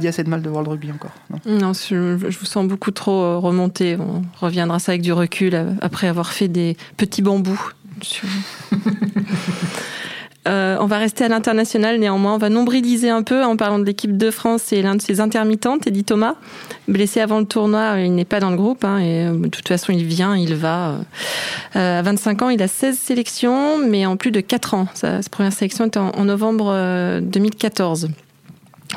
dit 0.00 0.08
assez 0.08 0.24
de 0.24 0.30
mal 0.30 0.40
de 0.40 0.48
World 0.48 0.68
Rugby 0.68 0.90
encore. 0.90 1.12
non 1.30 1.38
Non, 1.46 1.72
je, 1.74 2.16
je 2.28 2.38
vous 2.38 2.46
sens 2.46 2.66
beaucoup 2.66 2.92
trop 2.92 3.40
remonté. 3.40 3.98
On 4.00 4.22
reviendra 4.40 4.78
ça 4.78 4.92
avec 4.92 5.02
du 5.02 5.12
recul 5.12 5.58
après 5.82 6.06
avoir 6.08 6.32
fait 6.32 6.48
des 6.48 6.78
petits 6.96 7.20
bambous. 7.20 7.72
Euh, 10.46 10.76
on 10.80 10.86
va 10.86 10.98
rester 10.98 11.24
à 11.24 11.28
l'international 11.28 11.98
néanmoins. 11.98 12.34
On 12.34 12.38
va 12.38 12.50
nombriliser 12.50 13.10
un 13.10 13.22
peu 13.22 13.44
en 13.44 13.56
parlant 13.56 13.78
de 13.78 13.84
l'équipe 13.84 14.16
de 14.16 14.30
France 14.30 14.72
et 14.72 14.82
l'un 14.82 14.94
de 14.94 15.02
ses 15.02 15.20
intermittents, 15.20 15.78
Teddy 15.78 16.04
Thomas. 16.04 16.34
Blessé 16.88 17.20
avant 17.20 17.40
le 17.40 17.46
tournoi, 17.46 18.00
il 18.00 18.14
n'est 18.14 18.24
pas 18.24 18.40
dans 18.40 18.50
le 18.50 18.56
groupe. 18.56 18.84
hein, 18.84 18.98
et 18.98 19.26
euh, 19.26 19.32
de 19.32 19.48
toute 19.48 19.68
façon, 19.68 19.92
il 19.92 20.04
vient, 20.04 20.36
il 20.36 20.54
va. 20.54 21.00
Euh, 21.76 21.98
à 21.98 22.02
25 22.02 22.42
ans, 22.42 22.48
il 22.50 22.62
a 22.62 22.68
16 22.68 22.98
sélections, 22.98 23.78
mais 23.78 24.06
en 24.06 24.16
plus 24.16 24.30
de 24.30 24.40
4 24.40 24.74
ans. 24.74 24.86
Sa, 24.94 25.20
première 25.30 25.52
sélection 25.52 25.86
était 25.86 25.98
en, 25.98 26.10
en 26.10 26.24
novembre 26.24 26.70
euh, 26.70 27.20
2014. 27.20 28.08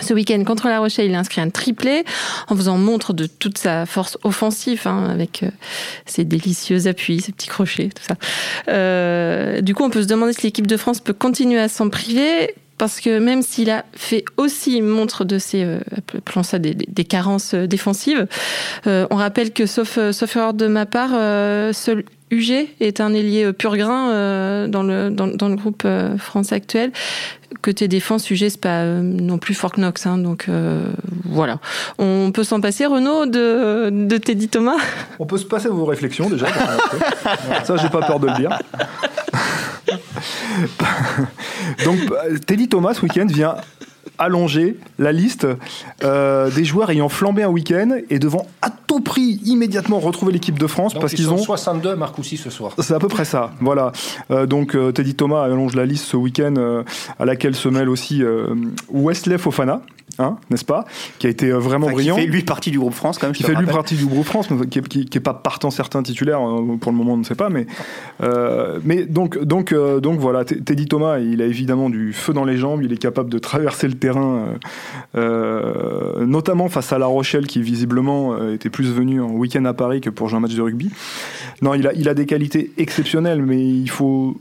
Ce 0.01 0.13
week-end 0.13 0.44
contre 0.44 0.68
La 0.68 0.80
Rochelle, 0.80 1.08
il 1.08 1.16
a 1.16 1.20
inscrit 1.20 1.42
un 1.42 1.50
triplé 1.50 2.04
en 2.48 2.56
faisant 2.56 2.77
montre 2.77 3.13
de 3.13 3.25
toute 3.25 3.58
sa 3.58 3.86
force 3.86 4.18
offensive, 4.24 4.84
hein, 4.86 5.08
avec 5.10 5.44
euh, 5.44 5.50
ses 6.06 6.24
délicieux 6.25 6.88
appuis, 6.88 7.22
ses 7.22 7.32
petits 7.32 7.48
crochets, 7.48 7.89
tout 7.96 8.04
ça. 8.04 8.16
Euh, 8.70 9.62
du 9.62 9.74
coup, 9.75 9.84
on 9.84 9.89
peut 9.89 10.01
se 10.01 10.08
demander 10.08 10.34
si 10.34 10.44
l'équipe 10.44 10.68
de 10.68 10.77
France 10.77 11.00
peut 11.00 11.13
continuer 11.13 11.60
à 11.60 11.68
s'en 11.70 11.89
priver. 11.89 12.54
Parce 12.77 13.00
que 13.01 13.18
même 13.18 13.42
s'il 13.42 13.72
a 13.72 13.86
fait 13.94 14.24
aussi 14.38 14.84
montre 14.84 15.25
de 15.25 15.39
ses, 15.39 15.63
euh, 15.63 15.80
appelons 16.16 16.44
ça 16.44 16.60
des, 16.60 16.75
des- 16.75 17.06
carences 17.06 17.56
euh, 17.56 17.66
défensives, 17.66 18.27
euh, 18.86 19.08
on 19.10 19.16
rappelle 19.16 19.51
que 19.51 19.66
sauf, 19.66 19.98
euh, 19.98 20.12
sauf 20.12 20.36
erreur 20.36 20.54
de 20.54 20.68
ma 20.68 20.86
part, 20.86 21.10
euh, 21.13 21.74
seul 21.74 22.04
UG 22.32 22.68
est 22.80 23.00
un 23.00 23.14
ailier 23.14 23.46
euh, 23.46 23.54
pur 23.54 23.78
grain 23.78 24.10
euh, 24.12 24.68
dans, 24.68 24.84
le, 24.84 25.10
dans, 25.10 25.48
le 25.48 25.56
groupe 25.56 25.84
euh, 25.86 26.18
France 26.18 26.52
actuel. 26.52 26.92
Côté 27.62 27.88
défense, 27.88 28.30
UG, 28.30 28.50
c'est 28.50 28.60
pas 28.60 28.84
non 28.86 29.38
plus 29.38 29.54
Fort 29.54 29.76
Knox. 29.78 30.06
Hein, 30.06 30.18
donc 30.18 30.50
voilà. 31.24 31.60
On 31.98 32.32
peut 32.34 32.44
s'en 32.44 32.60
passer, 32.60 32.86
Renaud, 32.86 33.26
de, 33.26 34.18
Teddy 34.18 34.50
Thomas? 34.50 34.76
On 35.18 35.26
peut 35.26 35.38
se 35.38 35.46
passer 35.46 35.70
vos 35.70 35.86
réflexions 35.86 36.30
déjà. 36.30 36.48
Ça, 37.64 37.78
j'ai 37.78 37.90
pas 37.90 38.02
peur 38.02 38.20
de 38.20 38.28
le 38.28 38.34
dire. 38.34 38.60
Donc, 41.86 42.00
Teddy 42.46 42.68
Thomas, 42.68 42.96
ce 42.96 43.02
week-end, 43.02 43.28
vient 43.28 43.56
allonger 44.18 44.78
la 45.00 45.12
liste 45.12 45.48
euh, 46.04 46.50
des 46.52 46.66
joueurs 46.66 46.90
ayant 46.90 47.10
flambé 47.10 47.44
un 47.44 47.50
week-end 47.50 47.98
et 48.10 48.20
devant 48.20 48.48
à 48.62 48.70
tout 48.70 49.00
prix 49.00 49.40
immédiatement 49.46 50.00
retrouver 50.00 50.32
l'équipe 50.32 50.58
de 50.58 50.68
France 50.68 50.94
Donc, 50.94 51.02
parce 51.02 51.14
ils 51.14 51.18
qu'ils 51.18 51.30
ont 51.30 51.38
62 51.38 51.96
Marcoussis 51.96 52.38
ce 52.38 52.50
soir. 52.50 52.74
c'est 52.80 52.94
à 52.94 53.00
peu 53.00 53.08
près 53.08 53.26
ça, 53.26 53.52
voilà. 53.60 53.92
Euh, 54.32 54.46
donc 54.46 54.76
euh, 54.76 54.92
Teddy 54.92 55.16
Thomas 55.16 55.44
allonge 55.44 55.76
la 55.76 55.86
liste 55.86 56.06
ce 56.06 56.18
week-end 56.18 56.56
euh, 56.58 56.84
à 57.20 57.26
laquelle 57.26 57.56
se 57.56 57.70
mêle 57.70 57.90
aussi 57.90 58.24
Wesley 58.92 59.38
Fofana, 59.38 59.82
hein, 60.20 60.38
n'est-ce 60.50 60.66
pas 60.66 60.86
Qui 61.20 61.28
a 61.28 61.30
été 61.30 61.50
euh, 61.50 61.58
vraiment 61.58 61.88
Enfin, 61.88 61.96
qui 61.96 62.02
brillant. 62.10 62.16
fait 62.16 62.26
lui 62.26 62.44
partie 62.44 62.72
du 62.72 62.80
groupe 62.80 62.94
France 62.94 63.18
quand 63.18 63.28
même. 63.28 63.36
Qui 63.36 63.44
fait 63.44 63.56
lui 63.56 63.66
partie 63.66 63.96
du 63.96 64.06
groupe 64.06 64.26
France, 64.26 64.50
mais 64.50 64.68
qui, 64.68 64.82
qui, 64.82 65.06
qui 65.06 65.18
est 65.18 65.22
pas 65.22 65.34
partant 65.34 65.72
certain 65.72 66.04
titulaire 66.04 66.40
euh, 66.42 66.78
pour 66.80 66.92
le 66.92 66.98
moment, 66.98 67.14
on 67.14 67.18
ne 67.18 67.24
sait 67.24 67.36
pas. 67.36 67.50
Mais, 67.50 67.68
euh, 68.22 68.80
mais 68.84 69.06
donc, 69.06 69.42
donc, 69.44 69.72
euh, 69.72 70.00
donc 70.00 70.20
voilà, 70.20 70.44
Teddy 70.46 70.86
Thomas, 70.86 71.20
il 71.20 71.42
a 71.42 71.46
évidemment 71.46 71.90
du 71.90 72.14
feu 72.14 72.34
dans 72.34 72.46
les 72.46 72.58
jambes, 72.58 72.82
il 72.84 72.92
est 72.94 72.98
capable 72.98 73.30
de 73.30 73.38
traverser 73.40 73.88
le 73.88 73.94
terrain, 73.94 74.46
euh, 75.16 76.26
notamment 76.26 76.70
face 76.70 76.92
à 76.94 76.98
La 76.98 77.06
Rochelle, 77.06 77.48
qui 77.48 77.62
visiblement 77.62 78.52
était 78.52 78.70
plus 78.70 78.92
venu 78.92 79.22
en 79.22 79.32
week-end 79.32 79.66
à 79.66 79.74
Paris 79.74 80.02
que 80.02 80.10
pour 80.10 80.28
jouer 80.28 80.38
un 80.38 80.42
match 80.42 80.56
de 80.56 80.62
rugby. 80.62 80.92
Non, 81.62 81.74
il 81.74 81.88
a, 81.88 81.94
il 81.94 82.08
a 82.10 82.14
des 82.14 82.26
qualités 82.26 82.72
exceptionnelles, 82.78 83.42
mais 83.42 83.62
il 83.64 83.90
faut, 83.90 84.38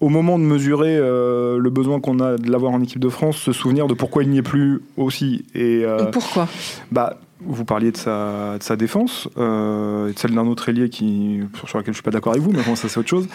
au 0.00 0.08
moment 0.08 0.38
de 0.38 0.44
mesurer 0.44 0.96
le 0.98 1.70
besoin 1.70 2.00
qu'on 2.00 2.20
a 2.20 2.36
de 2.36 2.50
l'avoir 2.50 2.72
en 2.72 2.80
équipe 2.82 3.00
de 3.00 3.08
France, 3.08 3.36
se 3.36 3.52
souvenir 3.52 3.86
de 3.86 3.94
pourquoi 3.94 4.22
il 4.22 4.30
n'y 4.30 4.38
est 4.38 4.42
plus 4.42 4.80
aussi. 5.08 5.44
Et, 5.54 5.82
euh, 5.84 6.10
Pourquoi? 6.12 6.46
bah, 6.92 7.18
vous 7.40 7.64
parliez 7.64 7.92
de 7.92 7.96
sa, 7.96 8.58
défense, 8.76 9.28
euh, 9.38 10.08
et 10.08 10.12
de 10.12 10.18
celle 10.18 10.34
d'un 10.34 10.46
autre 10.46 10.68
ailier 10.68 10.88
qui, 10.88 11.40
sur 11.66 11.78
laquelle 11.78 11.94
je 11.94 11.98
suis 11.98 12.02
pas 12.02 12.10
d'accord 12.10 12.32
avec 12.32 12.42
vous, 12.42 12.50
mais 12.50 12.62
bon, 12.62 12.74
ça 12.74 12.88
c'est 12.88 12.98
autre 12.98 13.08
chose. 13.08 13.28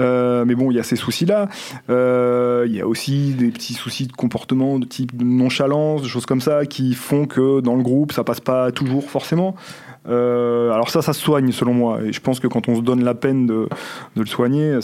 Euh, 0.00 0.44
mais 0.44 0.54
bon, 0.54 0.70
il 0.70 0.76
y 0.76 0.80
a 0.80 0.84
ces 0.84 0.96
soucis-là. 0.96 1.48
Euh, 1.90 2.64
Il 2.68 2.74
y 2.74 2.80
a 2.80 2.86
aussi 2.86 3.34
des 3.34 3.50
petits 3.50 3.74
soucis 3.74 4.06
de 4.06 4.12
comportement, 4.12 4.78
de 4.78 4.86
type 4.86 5.12
nonchalance, 5.20 6.02
de 6.02 6.08
choses 6.08 6.26
comme 6.26 6.40
ça, 6.40 6.66
qui 6.66 6.94
font 6.94 7.26
que 7.26 7.60
dans 7.60 7.74
le 7.74 7.82
groupe, 7.82 8.12
ça 8.12 8.22
passe 8.24 8.40
pas 8.40 8.70
toujours 8.70 9.10
forcément. 9.10 9.56
Alors 10.06 10.88
ça, 10.88 11.02
ça 11.02 11.12
se 11.12 11.20
soigne 11.20 11.52
selon 11.52 11.74
moi. 11.74 12.00
Et 12.02 12.14
je 12.14 12.20
pense 12.22 12.40
que 12.40 12.46
quand 12.46 12.66
on 12.70 12.76
se 12.76 12.80
donne 12.80 13.04
la 13.04 13.14
peine 13.14 13.46
de, 13.46 13.68
le 14.16 14.26
soigner, 14.26 14.78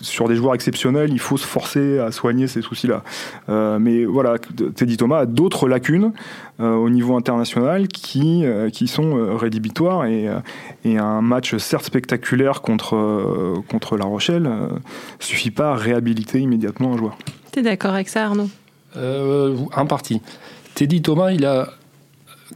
sur 0.00 0.28
des 0.28 0.36
joueurs 0.36 0.54
exceptionnels, 0.54 1.10
il 1.10 1.18
faut 1.18 1.36
se 1.36 1.46
forcer 1.46 1.98
à 1.98 2.12
soigner 2.12 2.46
ces 2.46 2.62
soucis-là. 2.62 3.02
Mais 3.48 4.04
voilà, 4.04 4.36
Teddy 4.38 4.96
Thomas 4.96 5.26
d'autres 5.26 5.66
lacunes 5.66 6.12
au 6.76 6.90
niveau 6.90 7.16
international 7.16 7.88
qui, 7.88 8.44
euh, 8.44 8.70
qui 8.70 8.86
sont 8.86 9.16
euh, 9.16 9.34
rédhibitoires 9.34 10.06
et, 10.06 10.28
euh, 10.28 10.38
et 10.84 10.98
un 10.98 11.20
match 11.20 11.56
certes 11.56 11.84
spectaculaire 11.84 12.60
contre, 12.62 12.96
euh, 12.96 13.56
contre 13.68 13.96
La 13.96 14.04
Rochelle 14.04 14.46
euh, 14.46 14.68
suffit 15.18 15.50
pas 15.50 15.72
à 15.72 15.74
réhabiliter 15.76 16.40
immédiatement 16.40 16.94
un 16.94 16.96
joueur. 16.96 17.18
T'es 17.52 17.62
d'accord 17.62 17.94
avec 17.94 18.08
ça, 18.08 18.24
Arnaud? 18.26 18.48
Euh, 18.96 19.56
en 19.74 19.86
partie. 19.86 20.20
Teddy 20.74 21.02
Thomas, 21.02 21.32
il 21.32 21.44
a 21.44 21.68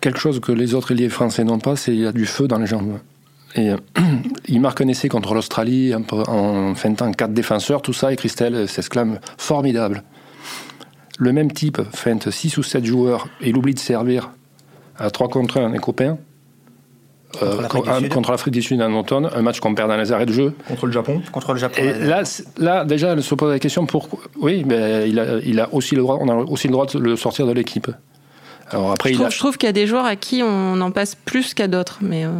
quelque 0.00 0.18
chose 0.18 0.40
que 0.40 0.52
les 0.52 0.74
autres 0.74 0.92
ailiers 0.92 1.09
français 1.09 1.44
n'ont 1.44 1.59
pas, 1.59 1.76
c'est 1.76 1.92
qu'il 1.92 2.07
a 2.07 2.12
du 2.12 2.26
feu 2.26 2.48
dans 2.48 2.59
les 2.59 2.66
jambes. 2.66 2.98
Et 3.54 3.70
euh, 3.70 3.76
il 4.48 4.61
marque 4.61 4.81
un 4.81 4.88
essai 4.88 5.09
contre 5.09 5.35
l'Australie 5.35 5.92
peu 6.07 6.22
en 6.28 6.74
feintant 6.74 7.12
quatre 7.12 7.33
défenseurs, 7.33 7.83
tout 7.83 7.92
ça, 7.92 8.12
et 8.12 8.16
Christelle 8.16 8.68
s'exclame 8.68 9.18
formidable. 9.37 10.02
Le 11.18 11.33
même 11.33 11.50
type 11.52 11.81
feinte 11.94 12.31
6 12.31 12.57
ou 12.59 12.62
7 12.62 12.85
joueurs 12.85 13.28
et 13.40 13.48
il 13.50 13.57
oublie 13.57 13.74
de 13.74 13.78
servir 13.81 14.31
à 14.96 15.11
3 15.11 15.28
contre 15.28 15.59
1 15.61 15.70
les 15.72 15.78
copains. 15.78 16.16
Contre 17.38 17.61
l'Afrique 17.61 17.85
du 17.85 17.90
un- 17.90 17.98
Sud. 18.00 18.09
contre 18.14 18.31
l'Afrique 18.31 18.54
du 18.54 18.62
Sud 18.62 18.81
en 18.81 18.92
automne, 18.94 19.28
un 19.35 19.42
match 19.42 19.61
qu'on 19.61 19.74
perd 19.74 19.88
dans 19.90 19.96
les 19.98 20.12
arrêts 20.12 20.24
de 20.26 20.33
jeu. 20.33 20.54
Contre 20.66 20.87
le 20.87 20.92
Japon 20.92 21.20
Contre 21.31 21.52
le 21.52 21.59
Japon. 21.59 21.76
Et 21.83 21.92
là, 21.92 22.22
là, 22.57 22.85
déjà, 22.87 23.12
elle 23.12 23.22
se 23.22 23.35
pose 23.35 23.50
la 23.52 23.59
question 23.59 23.85
pourquoi. 23.85 24.20
Oui, 24.40 24.64
mais 24.66 25.09
il 25.11 25.18
a, 25.20 25.38
il 25.44 25.61
a 25.61 25.72
aussi 25.74 25.94
le 25.94 26.00
droit, 26.02 26.18
on 26.20 26.28
a 26.28 26.35
aussi 26.35 26.68
le 26.68 26.72
droit 26.72 26.87
de 26.87 26.98
le 26.98 27.16
sortir 27.16 27.46
de 27.46 27.52
l'équipe. 27.52 27.88
Alors 28.70 28.92
après, 28.92 29.11
Je 29.11 29.14
il 29.14 29.16
a, 29.16 29.24
trouve, 29.24 29.33
je 29.35 29.38
trouve 29.38 29.59
qu'il 29.59 29.66
y 29.66 29.70
a 29.70 29.72
des 29.74 29.87
joueurs 29.87 30.07
à 30.07 30.16
qui 30.16 30.42
on 30.42 30.81
en 30.81 30.90
passe 30.90 31.14
plus 31.16 31.52
qu'à 31.52 31.68
d'autres, 31.68 31.98
mais 32.00 32.24
euh, 32.24 32.31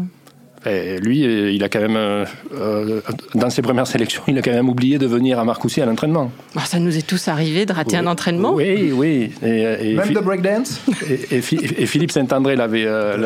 lui, 0.67 1.25
euh, 1.25 1.51
il 1.53 1.63
a 1.65 1.69
quand 1.69 1.81
même, 1.81 1.97
euh, 1.97 2.25
euh, 2.55 3.01
dans 3.35 3.49
ses 3.51 3.63
premières 3.63 3.87
sélections, 3.87 4.23
il 4.29 4.37
a 4.39 4.43
quand 4.43 4.51
même 4.53 4.69
oublié 4.69 4.99
de 4.99 5.07
venir 5.07 5.39
à 5.39 5.45
Marcoussis 5.45 5.81
à 5.81 5.87
l'entraînement. 5.87 6.31
bah, 6.55 6.63
ça 6.65 6.79
nous 6.79 6.97
est 6.97 7.07
tous 7.07 7.29
arrivé 7.29 7.65
de 7.67 7.73
rater 7.73 7.97
un 7.97 8.07
entraînement. 8.07 8.55
Oui, 8.55 8.91
oui. 8.93 9.31
Et, 9.43 9.91
et, 9.93 9.95
Même 9.95 10.13
de 10.13 10.21
breakdance 10.21 10.81
et- 11.09 11.37
et 11.37 11.87
Philippe 11.87 12.11
Saint-André 12.11 12.57
l'avait 12.57 12.85
euh, 12.87 13.17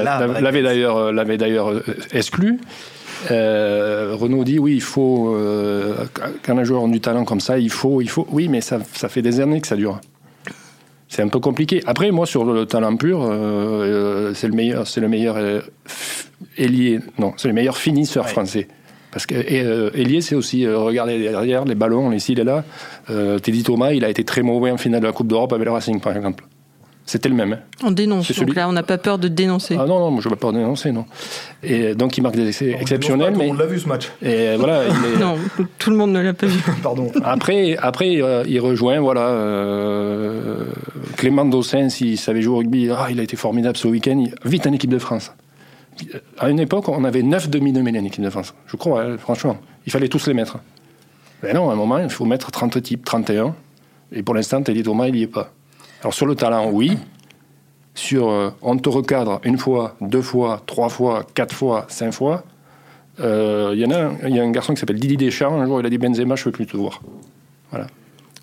d'ailleurs 0.62 1.12
l'avait 1.12 1.38
d'ailleurs 1.38 1.72
exclu. 2.12 2.58
Euh, 3.30 4.14
Renaud 4.18 4.44
dit 4.44 4.58
oui, 4.58 4.74
il 4.74 4.82
faut 4.82 5.34
euh, 5.34 5.94
quand 6.44 6.58
un 6.58 6.64
joueur 6.64 6.84
a 6.84 6.88
du 6.88 7.00
talent 7.00 7.24
comme 7.24 7.40
ça, 7.40 7.58
il 7.58 7.70
faut, 7.70 8.00
il 8.00 8.08
faut. 8.10 8.26
Oui, 8.30 8.48
mais 8.48 8.60
ça, 8.60 8.78
ça 8.94 9.08
fait 9.08 9.22
des 9.22 9.40
années 9.40 9.60
que 9.60 9.66
ça 9.68 9.76
dure. 9.76 10.00
C'est 11.14 11.20
un 11.20 11.28
peu 11.28 11.40
compliqué. 11.40 11.82
Après, 11.86 12.10
moi, 12.10 12.24
sur 12.24 12.42
le 12.42 12.64
talent 12.64 12.96
pur, 12.96 13.20
euh, 13.22 13.28
euh, 13.32 14.34
c'est 14.34 14.46
le 14.46 14.54
meilleur, 14.54 14.86
c'est 14.86 15.02
le 15.02 15.08
meilleur 15.08 15.36
euh, 15.36 15.60
ailier. 16.56 17.00
Non, 17.18 17.34
c'est 17.36 17.48
le 17.48 17.54
meilleur 17.54 17.76
finisseur 17.76 18.24
Ouais. 18.24 18.30
français. 18.30 18.66
Parce 19.10 19.26
que 19.26 19.34
et, 19.34 19.60
euh, 19.60 19.90
c'est 20.22 20.34
aussi 20.34 20.64
euh, 20.64 20.78
regarder 20.78 21.18
derrière 21.18 21.66
les 21.66 21.74
ballons, 21.74 22.08
les 22.08 22.18
ci, 22.18 22.34
les 22.34 22.44
là. 22.44 22.64
Euh, 23.10 23.38
Teddy 23.38 23.62
Thomas, 23.62 23.92
il 23.92 24.06
a 24.06 24.08
été 24.08 24.24
très 24.24 24.40
mauvais 24.40 24.70
en 24.70 24.78
finale 24.78 25.02
de 25.02 25.06
la 25.06 25.12
Coupe 25.12 25.26
d'Europe 25.26 25.52
avec 25.52 25.66
le 25.66 25.72
Racing, 25.72 26.00
par 26.00 26.16
exemple. 26.16 26.44
C'était 27.04 27.28
le 27.28 27.34
même. 27.34 27.52
hein. 27.54 27.58
On 27.82 27.90
dénonce. 27.90 28.28
C'est 28.28 28.34
Donc 28.34 28.44
celui- 28.50 28.54
là, 28.56 28.68
on 28.68 28.72
n'a 28.72 28.84
pas 28.84 28.96
peur 28.96 29.18
de 29.18 29.26
dénoncer. 29.28 29.76
Ah 29.78 29.86
non, 29.86 29.98
non, 29.98 30.10
moi, 30.12 30.20
je 30.22 30.28
ne 30.28 30.34
vais 30.34 30.38
pas 30.38 30.52
dénoncer, 30.52 30.92
non. 30.92 31.04
Et 31.62 31.94
donc, 31.96 32.16
il 32.16 32.22
marque 32.22 32.36
des 32.36 32.46
essais 32.48 32.76
exceptionnels, 32.80 33.34
mais. 33.36 33.50
On 33.50 33.54
l'a 33.54 33.66
vu 33.66 33.80
ce 33.80 33.88
match. 33.88 34.10
Et 34.22 34.54
voilà, 34.56 34.84
il 34.86 34.90
est- 35.14 35.18
Non, 35.18 35.36
tout 35.78 35.90
le 35.90 35.96
monde 35.96 36.12
ne 36.12 36.20
l'a 36.20 36.32
pas 36.32 36.46
vu. 36.46 36.60
Pardon. 36.82 37.10
Après, 37.24 37.76
après 37.76 38.22
euh, 38.22 38.44
il 38.46 38.60
rejoint 38.60 39.00
voilà, 39.00 39.26
euh, 39.26 40.64
Clément 41.16 41.44
Dossin, 41.44 41.88
s'il 41.88 42.18
savait 42.18 42.42
jouer 42.42 42.54
au 42.54 42.58
rugby, 42.58 42.88
ah, 42.90 43.08
il 43.10 43.18
a 43.20 43.22
été 43.22 43.36
formidable 43.36 43.76
ce 43.76 43.88
week-end, 43.88 44.18
il- 44.24 44.34
vite 44.48 44.66
en 44.66 44.72
équipe 44.72 44.90
de 44.90 44.98
France. 44.98 45.32
À 46.38 46.48
une 46.50 46.60
époque, 46.60 46.88
on 46.88 47.04
avait 47.04 47.22
9 47.22 47.50
demi-nommés 47.50 47.98
en 47.98 48.04
équipe 48.04 48.22
de 48.24 48.30
France. 48.30 48.54
Je 48.66 48.76
crois, 48.76 49.02
hein, 49.02 49.18
franchement. 49.18 49.58
Il 49.86 49.92
fallait 49.92 50.08
tous 50.08 50.26
les 50.26 50.34
mettre. 50.34 50.58
Mais 51.42 51.52
non, 51.52 51.68
à 51.68 51.72
un 51.72 51.76
moment, 51.76 51.98
il 51.98 52.08
faut 52.08 52.24
mettre 52.24 52.50
30 52.50 52.80
types, 52.82 53.04
31. 53.04 53.54
Et 54.12 54.22
pour 54.22 54.34
l'instant, 54.34 54.62
Teddy 54.62 54.82
Thomas, 54.82 55.08
il 55.08 55.14
n'y 55.14 55.22
est 55.22 55.26
pas. 55.26 55.52
Alors 56.02 56.14
sur 56.14 56.26
le 56.26 56.34
talent, 56.34 56.68
oui. 56.70 56.98
Sur 57.94 58.28
euh, 58.30 58.50
on 58.62 58.76
te 58.78 58.88
recadre 58.88 59.40
une 59.44 59.58
fois, 59.58 59.96
deux 60.00 60.22
fois, 60.22 60.62
trois 60.66 60.88
fois, 60.88 61.24
quatre 61.34 61.54
fois, 61.54 61.84
cinq 61.88 62.12
fois. 62.12 62.42
Euh, 63.20 63.72
Il 63.74 63.80
y 63.80 63.84
en 63.86 63.90
a 63.90 63.98
un, 63.98 64.12
il 64.26 64.34
y 64.34 64.40
a 64.40 64.42
un 64.42 64.50
garçon 64.50 64.72
qui 64.74 64.80
s'appelle 64.80 64.98
Didi 64.98 65.16
Deschamps. 65.16 65.60
Un 65.60 65.66
jour, 65.66 65.80
il 65.80 65.86
a 65.86 65.90
dit 65.90 65.98
Benzema, 65.98 66.34
je 66.34 66.40
ne 66.42 66.44
veux 66.46 66.52
plus 66.52 66.66
te 66.66 66.76
voir. 66.76 67.00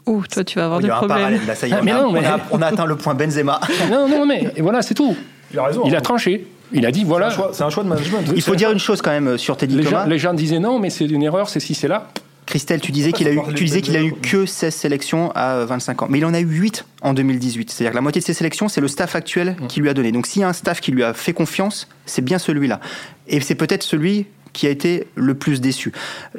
Ouh, 0.05 0.23
toi, 0.25 0.43
tu 0.43 0.57
vas 0.57 0.65
avoir 0.65 0.79
Il 0.81 0.83
y 0.83 0.85
des 0.87 0.91
a 0.91 0.95
un 0.95 0.97
problèmes. 0.99 1.17
parallèle 1.17 1.45
là, 1.45 1.55
ça 1.55 1.67
y 1.67 1.71
est. 1.71 1.75
On, 1.79 1.83
mais 1.83 1.91
a, 1.91 2.01
non, 2.01 2.11
mais- 2.11 2.19
on 2.21 2.23
a- 2.31 2.39
on 2.51 2.61
a 2.61 2.65
atteint 2.67 2.85
le 2.85 2.95
point 2.95 3.13
Benzema. 3.13 3.59
non, 3.91 4.07
non, 4.07 4.25
mais 4.25 4.51
et 4.55 4.61
voilà, 4.61 4.81
c'est 4.81 4.93
tout. 4.95 5.15
Il 5.51 5.59
a 5.59 5.63
raison. 5.65 5.83
Il 5.85 5.93
a 5.95 5.97
hein. 5.97 6.01
tranché. 6.01 6.47
Il 6.71 6.85
a 6.85 6.91
dit 6.91 6.99
C'est 6.99 7.05
un 7.05 7.09
voilà. 7.09 7.31
C'est 7.51 7.63
un 7.63 7.69
choix 7.69 7.83
de 7.83 7.89
management. 7.89 8.31
Il 8.35 8.41
faut 8.41 8.55
dire 8.55 8.71
une 8.71 8.79
chose 8.79 9.01
quand 9.01 9.09
même 9.11 9.37
sur 9.39 9.57
Teddy 9.57 9.75
Les 9.75 9.83
Thomas. 9.83 10.03
gens, 10.03 10.09
les 10.09 10.17
gens 10.19 10.33
disaient 10.35 10.59
non, 10.59 10.77
mais 10.79 10.89
c'est 10.91 11.05
une 11.05 11.23
erreur, 11.23 11.49
c'est 11.49 11.59
si, 11.59 11.73
c'est 11.73 11.87
là. 11.87 12.07
Christelle, 12.49 12.81
tu 12.81 12.91
disais 12.91 13.11
qu'il 13.11 13.27
a 13.27 13.31
eu, 13.31 13.39
tu 13.55 13.63
disais 13.63 13.81
qu'il 13.81 13.95
a 13.95 14.01
eu 14.01 14.11
que 14.11 14.47
16 14.47 14.73
sélections 14.73 15.31
à 15.35 15.65
25 15.65 16.01
ans, 16.01 16.07
mais 16.09 16.17
il 16.17 16.25
en 16.25 16.33
a 16.33 16.39
eu 16.39 16.45
8 16.45 16.83
en 17.03 17.13
2018. 17.13 17.69
C'est-à-dire 17.69 17.91
que 17.91 17.95
la 17.95 18.01
moitié 18.01 18.21
de 18.21 18.25
ses 18.25 18.33
sélections, 18.33 18.67
c'est 18.67 18.81
le 18.81 18.87
staff 18.87 19.15
actuel 19.15 19.55
qui 19.67 19.81
lui 19.81 19.89
a 19.89 19.93
donné. 19.93 20.11
Donc 20.11 20.25
s'il 20.25 20.41
y 20.41 20.43
a 20.43 20.49
un 20.49 20.53
staff 20.53 20.81
qui 20.81 20.91
lui 20.91 21.03
a 21.03 21.13
fait 21.13 21.33
confiance, 21.33 21.87
c'est 22.07 22.23
bien 22.23 22.39
celui-là. 22.39 22.79
Et 23.27 23.39
c'est 23.39 23.53
peut-être 23.53 23.83
celui 23.83 24.25
qui 24.51 24.65
a 24.65 24.71
été 24.71 25.05
le 25.13 25.35
plus 25.35 25.61
déçu. 25.61 25.91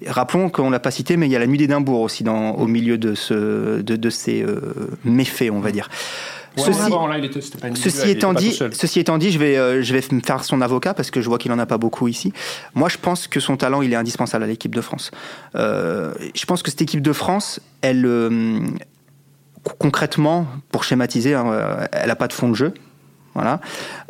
Rappelons 0.04 0.50
qu'on 0.50 0.70
l'a 0.70 0.80
pas 0.80 0.90
cité, 0.90 1.16
mais 1.16 1.26
il 1.26 1.32
y 1.32 1.36
a 1.36 1.38
la 1.38 1.46
nuit 1.46 1.58
d'Édimbourg 1.58 2.00
aussi 2.00 2.24
dans, 2.24 2.56
au 2.56 2.66
milieu 2.66 2.98
de, 2.98 3.14
ce, 3.14 3.80
de, 3.80 3.94
de 3.94 4.10
ces 4.10 4.42
euh, 4.42 4.60
méfaits, 5.04 5.50
on 5.52 5.60
va 5.60 5.70
dire. 5.70 5.88
Ceci, 6.56 6.78
là, 7.98 8.04
il 8.04 8.10
était- 8.10 8.18
pas 8.18 8.18
étant, 8.18 8.32
dit, 8.34 8.50
ceci 8.74 9.00
étant 9.00 9.18
dit, 9.18 9.30
je 9.30 9.38
vais, 9.38 9.56
euh, 9.56 9.82
je 9.82 9.92
vais 9.94 10.02
me 10.12 10.20
faire 10.20 10.42
son 10.44 10.60
avocat 10.60 10.94
parce 10.94 11.10
que 11.10 11.20
je 11.20 11.28
vois 11.28 11.38
qu'il 11.38 11.52
en 11.52 11.58
a 11.58 11.66
pas 11.66 11.78
beaucoup 11.78 12.08
ici. 12.08 12.32
Moi, 12.74 12.88
je 12.88 12.96
pense 12.98 13.26
que 13.28 13.38
son 13.40 13.56
talent, 13.56 13.82
il 13.82 13.92
est 13.92 13.96
indispensable 13.96 14.44
à 14.44 14.46
l'équipe 14.46 14.74
de 14.74 14.80
France. 14.80 15.10
Euh, 15.54 16.12
je 16.34 16.44
pense 16.46 16.62
que 16.62 16.70
cette 16.70 16.82
équipe 16.82 17.02
de 17.02 17.12
France, 17.12 17.60
elle, 17.82 18.04
euh, 18.06 18.60
co- 19.64 19.74
concrètement, 19.78 20.46
pour 20.72 20.84
schématiser, 20.84 21.34
hein, 21.34 21.86
elle 21.92 22.10
a 22.10 22.16
pas 22.16 22.28
de 22.28 22.32
fond 22.32 22.48
de 22.48 22.54
jeu, 22.56 22.74
voilà, 23.34 23.60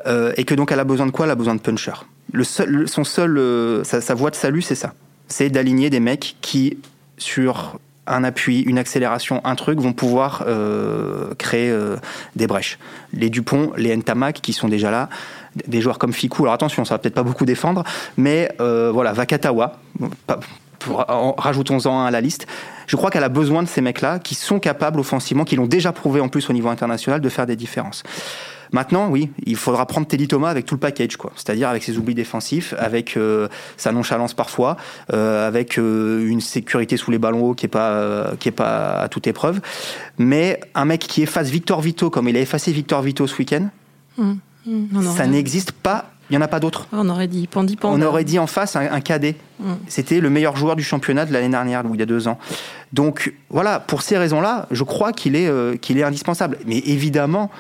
Euh, 0.07 0.33
et 0.39 0.45
que 0.45 0.55
donc 0.55 0.73
elle 0.73 0.81
a 0.81 0.85
besoin 0.85 1.05
de 1.07 1.11
quoi? 1.11 1.27
Elle 1.27 1.33
a 1.33 1.35
besoin 1.35 1.55
de 1.55 1.61
puncher. 1.61 1.93
Le 2.33 2.43
seul, 2.45 2.89
son 2.89 3.05
seul, 3.05 3.37
euh, 3.37 3.85
sa, 3.85 4.01
sa 4.01 4.15
voie 4.15 4.31
de 4.31 4.37
salut, 4.37 4.63
c'est 4.63 4.75
ça, 4.75 4.95
c'est 5.29 5.51
d'aligner 5.51 5.91
des 5.91 6.01
mecs 6.01 6.37
qui 6.41 6.79
sur 7.19 7.79
un 8.11 8.25
appui, 8.25 8.61
une 8.61 8.79
accélération, 8.79 9.41
un 9.45 9.55
truc, 9.55 9.79
vont 9.79 9.93
pouvoir 9.93 10.45
euh, 10.47 11.33
créer 11.39 11.71
euh, 11.71 11.97
des 12.37 12.47
brèches. 12.47 12.79
Les 13.13 13.31
Dupont, 13.31 13.73
les 13.77 13.97
Ntamak 13.97 14.41
qui 14.41 14.53
sont 14.53 14.69
déjà 14.69 14.91
là, 14.91 15.09
des 15.67 15.81
joueurs 15.81 15.99
comme 15.99 16.13
Fikou, 16.13 16.43
alors 16.43 16.55
attention, 16.55 16.85
ça 16.85 16.95
va 16.95 16.99
peut-être 16.99 17.15
pas 17.15 17.23
beaucoup 17.23 17.45
défendre, 17.45 17.85
mais 18.17 18.51
euh, 18.61 18.91
voilà, 18.93 19.13
Vakatawa, 19.13 19.79
rajoutons-en 20.87 22.01
un 22.01 22.07
à 22.07 22.11
la 22.11 22.21
liste. 22.21 22.47
Je 22.87 22.97
crois 22.97 23.11
qu'elle 23.11 23.25
a 23.25 23.29
besoin 23.29 23.63
de 23.63 23.69
ces 23.69 23.81
mecs-là 23.81 24.19
qui 24.19 24.35
sont 24.35 24.59
capables 24.59 24.99
offensivement, 24.99 25.45
qui 25.45 25.57
l'ont 25.57 25.67
déjà 25.67 25.93
prouvé 25.93 26.21
en 26.21 26.29
plus 26.29 26.51
au 26.51 26.53
niveau 26.53 26.69
international, 26.69 27.21
de 27.21 27.29
faire 27.29 27.47
des 27.47 27.57
différences. 27.57 28.03
Maintenant, 28.73 29.09
oui, 29.09 29.31
il 29.47 29.57
faudra 29.57 29.85
prendre 29.87 30.07
Teddy 30.07 30.29
Thomas 30.29 30.49
avec 30.51 30.65
tout 30.67 30.75
le 30.75 30.81
package, 30.81 31.17
quoi. 31.17 31.33
C'est-à-dire 31.35 31.69
avec 31.69 31.83
ses 31.83 31.99
oublis 31.99 32.15
défensifs, 32.15 32.73
avec 32.79 33.17
euh, 33.17 33.49
sa 33.77 33.91
nonchalance 33.93 34.33
parfois, 34.35 34.77
euh, 35.13 35.49
avec 35.49 35.79
euh, 35.79 36.25
une 36.29 36.41
sécurité 36.41 36.97
sous 36.97 37.11
les 37.11 37.19
ballons 37.19 37.43
hauts 37.51 37.55
qui 37.55 37.67
est 37.67 37.69
pas 37.71 37.91
euh, 37.91 38.37
qui 38.39 38.49
est 38.49 38.53
pas 38.53 38.93
à 39.01 39.09
toute 39.09 39.27
épreuve. 39.27 39.61
Mais 40.19 40.61
un 40.75 40.85
mec 40.85 41.01
qui 41.01 41.23
efface 41.23 41.49
Victor 41.49 41.81
Vito 41.81 42.11
comme 42.11 42.29
il 42.29 42.37
a 42.37 42.41
effacé 42.41 42.71
Victor 42.71 43.03
Vito 43.03 43.27
ce 43.27 43.37
week-end, 43.39 43.69
on 44.19 44.37
aurait- 44.95 45.17
ça 45.17 45.27
n'existe 45.27 45.73
pas. 45.73 46.11
Il 46.31 46.35
y 46.35 46.37
en 46.37 46.43
a 46.43 46.47
pas 46.49 46.61
d'autres. 46.61 46.87
On 46.93 47.09
aurait 47.09 47.27
dit 47.27 47.49
Pandi. 47.49 47.77
On 47.83 48.01
aurait 48.03 48.23
dit 48.23 48.39
en 48.39 48.47
face 48.47 48.77
un, 48.77 48.83
un 48.93 49.01
cadet. 49.01 49.35
Mm. 49.59 49.73
C'était 49.89 50.21
le 50.21 50.31
meilleur 50.31 50.55
joueur 50.57 50.77
du 50.77 50.85
championnat 50.85 51.27
de 51.27 51.33
l'année 51.33 51.49
dernière, 51.49 51.85
ou 51.87 51.95
il 51.95 51.99
y 51.99 52.03
a 52.05 52.07
deux 52.07 52.29
ans. 52.29 52.39
Donc 52.93 53.35
voilà, 53.49 53.81
pour 53.81 54.03
ces 54.03 54.17
raisons-là, 54.17 54.67
je 54.71 54.85
crois 54.85 55.13
qu'il 55.13 55.35
est, 55.35 55.51
qu'il 55.81 55.99
est 55.99 56.05
indispensable. 56.05 56.59
Mais 56.67 56.79
évidemment, 56.79 57.51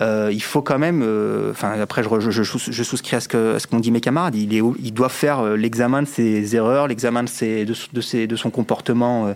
euh, 0.00 0.30
il 0.32 0.42
faut 0.42 0.62
quand 0.62 0.78
même. 0.78 1.02
euh, 1.02 1.50
Enfin, 1.50 1.72
après, 1.80 2.02
je, 2.02 2.08
re- 2.08 2.20
je, 2.20 2.30
je 2.30 2.42
sous- 2.42 2.72
je 2.72 2.82
souscris 2.82 3.16
à 3.16 3.20
ce 3.20 3.28
qu'ont 3.66 3.80
dit 3.80 3.90
mes 3.90 4.00
camarades. 4.00 4.34
Il, 4.34 4.54
est, 4.54 4.60
au- 4.60 4.76
il 4.82 4.92
doit 4.94 5.08
faire 5.08 5.40
euh, 5.40 5.56
l'examen 5.56 6.02
de 6.02 6.08
ses 6.08 6.56
erreurs, 6.56 6.88
l'examen 6.88 7.22
de, 7.22 7.28
ses, 7.28 7.64
de, 7.64 7.74
de, 7.92 8.00
ses- 8.00 8.26
de 8.26 8.36
son 8.36 8.50
comportement 8.50 9.26
euh, 9.26 9.32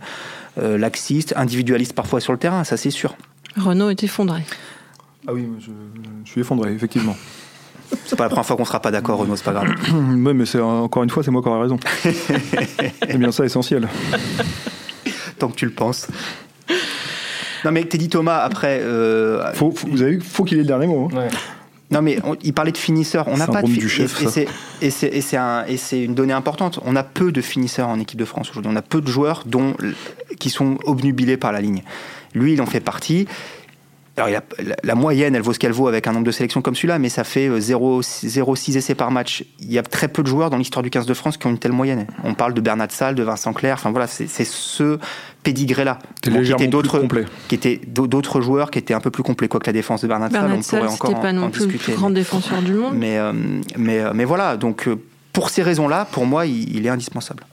euh, 0.58 0.78
laxiste, 0.78 1.34
individualiste 1.36 1.92
parfois 1.92 2.20
sur 2.20 2.32
le 2.32 2.38
terrain, 2.38 2.64
ça 2.64 2.76
c'est 2.76 2.90
sûr. 2.90 3.16
Renault 3.56 3.90
est 3.90 4.02
effondré. 4.02 4.42
Ah 5.28 5.32
oui, 5.34 5.48
je, 5.60 5.70
je 6.24 6.30
suis 6.30 6.40
effondré, 6.40 6.72
effectivement. 6.72 7.16
C'est 8.04 8.16
pas 8.16 8.24
la 8.24 8.28
première 8.30 8.44
fois 8.46 8.56
qu'on 8.56 8.64
sera 8.64 8.80
pas 8.80 8.90
d'accord, 8.90 9.18
Renaud, 9.20 9.36
c'est 9.36 9.44
pas 9.44 9.52
grave. 9.52 9.68
Oui, 9.92 10.34
mais 10.34 10.44
c'est 10.44 10.58
encore 10.60 11.04
une 11.04 11.10
fois, 11.10 11.22
c'est 11.22 11.30
moi 11.30 11.40
qui 11.40 11.48
aurai 11.48 11.60
raison. 11.62 11.78
c'est 12.02 13.16
bien 13.18 13.30
ça 13.30 13.44
essentiel. 13.44 13.88
Tant 15.38 15.48
que 15.48 15.54
tu 15.54 15.66
le 15.66 15.70
penses. 15.72 16.08
Non 17.66 17.72
mais 17.72 17.84
Teddy 17.84 18.08
Thomas, 18.08 18.38
après, 18.38 18.78
euh, 18.80 19.52
Faut, 19.54 19.72
faut- 19.72 19.88
vous 19.88 20.00
avez 20.02 20.12
vu, 20.12 20.20
faut 20.20 20.44
qu'il 20.44 20.56
ait 20.58 20.60
le 20.62 20.66
dernier 20.68 20.86
mot. 20.86 21.10
hein. 21.12 21.16
Ouais. 21.18 21.28
Non 21.90 22.00
mais 22.00 22.18
on- 22.24 22.36
il 22.42 22.52
parlait 22.52 22.70
de 22.72 22.78
finisseurs. 22.78 23.26
On 23.28 23.36
n'a 23.36 23.46
pas 23.48 23.60
de 23.62 23.66
fi- 23.68 23.78
du 23.78 23.88
chef, 23.88 24.20
et, 24.20 24.22
et 24.22 24.26
ça. 24.26 24.30
c'est 24.32 24.48
et 24.82 24.90
c'est 24.90 25.08
et 25.08 25.20
c'est 25.20 25.36
un- 25.36 25.64
et 25.66 25.76
c'est 25.76 26.00
une 26.02 26.14
donnée 26.14 26.32
importante. 26.32 26.78
On 26.84 26.94
a 26.96 27.02
peu 27.02 27.32
de 27.32 27.40
finisseurs 27.40 27.88
en 27.88 27.98
équipe 28.00 28.18
de 28.18 28.24
France 28.24 28.50
aujourd'hui. 28.50 28.70
On 28.72 28.76
a 28.76 28.82
peu 28.82 29.00
de 29.00 29.08
joueurs 29.08 29.42
dont 29.46 29.74
qui 30.38 30.50
sont 30.50 30.78
obnubilés 30.84 31.36
par 31.36 31.50
la 31.52 31.60
ligne. 31.60 31.82
Lui, 32.34 32.52
il 32.54 32.62
en 32.62 32.66
fait 32.66 32.80
partie. 32.80 33.26
Alors, 34.16 34.28
il 34.30 34.34
a- 34.36 34.42
la, 34.62 34.76
la 34.82 34.94
moyenne, 34.94 35.34
elle 35.34 35.42
vaut 35.42 35.52
ce 35.52 35.58
qu'elle 35.58 35.72
vaut 35.72 35.88
avec 35.88 36.06
un 36.06 36.12
nombre 36.12 36.24
de 36.24 36.30
sélections 36.30 36.62
comme 36.62 36.74
celui-là, 36.74 36.98
mais 36.98 37.10
ça 37.10 37.22
fait 37.22 37.48
euh, 37.48 37.60
0 37.60 38.00
0,6 38.02 38.76
essais 38.78 38.94
par 38.94 39.10
match. 39.10 39.44
Il 39.60 39.70
y 39.70 39.78
a 39.78 39.82
très 39.82 40.08
peu 40.08 40.22
de 40.22 40.28
joueurs 40.28 40.48
dans 40.48 40.56
l'histoire 40.56 40.82
du 40.82 40.88
15 40.88 41.04
de 41.04 41.12
France 41.14 41.36
qui 41.36 41.46
ont 41.46 41.50
une 41.50 41.58
telle 41.58 41.72
moyenne. 41.72 42.06
On 42.24 42.32
parle 42.34 42.54
de 42.54 42.60
Bernard 42.62 42.90
Salle, 42.90 43.14
de 43.14 43.22
Vincent 43.22 43.52
Clerc. 43.52 43.74
Enfin 43.74 43.90
voilà, 43.90 44.06
c'est 44.06 44.26
ce 44.44 44.98
pédigré-là. 45.42 45.98
Bon, 46.26 46.42
qui 46.42 46.54
plus 46.54 46.68
d'autres 46.68 47.04
qui 47.48 47.54
étaient 47.54 47.78
d'autres 47.86 48.40
joueurs 48.40 48.70
qui 48.70 48.78
étaient 48.78 48.94
un 48.94 49.00
peu 49.00 49.10
plus 49.10 49.22
complets 49.22 49.48
quoi 49.48 49.60
que 49.60 49.66
la 49.66 49.72
défense 49.74 50.00
de 50.02 50.08
Bernard 50.08 50.30
Salle. 50.30 50.40
Bernard 50.40 50.58
On 50.58 50.62
pourrait 50.62 50.80
Salle, 50.80 50.88
encore 50.88 51.10
c'était 51.10 51.20
pas 51.22 51.28
en- 51.30 51.32
non 51.34 51.42
en 51.44 51.50
plus 51.50 51.66
le 51.66 51.72
plus 51.78 51.92
grand 51.92 52.10
défenseur 52.10 52.62
du 52.62 52.72
monde. 52.72 52.94
Mais, 52.96 53.18
euh, 53.18 53.32
mais, 53.76 54.00
euh, 54.00 54.12
mais 54.14 54.24
voilà, 54.24 54.56
donc 54.56 54.88
euh, 54.88 54.96
pour 55.34 55.50
ces 55.50 55.62
raisons-là, 55.62 56.06
pour 56.10 56.24
moi, 56.24 56.46
il, 56.46 56.74
il 56.74 56.86
est 56.86 56.88
indispensable. 56.88 57.44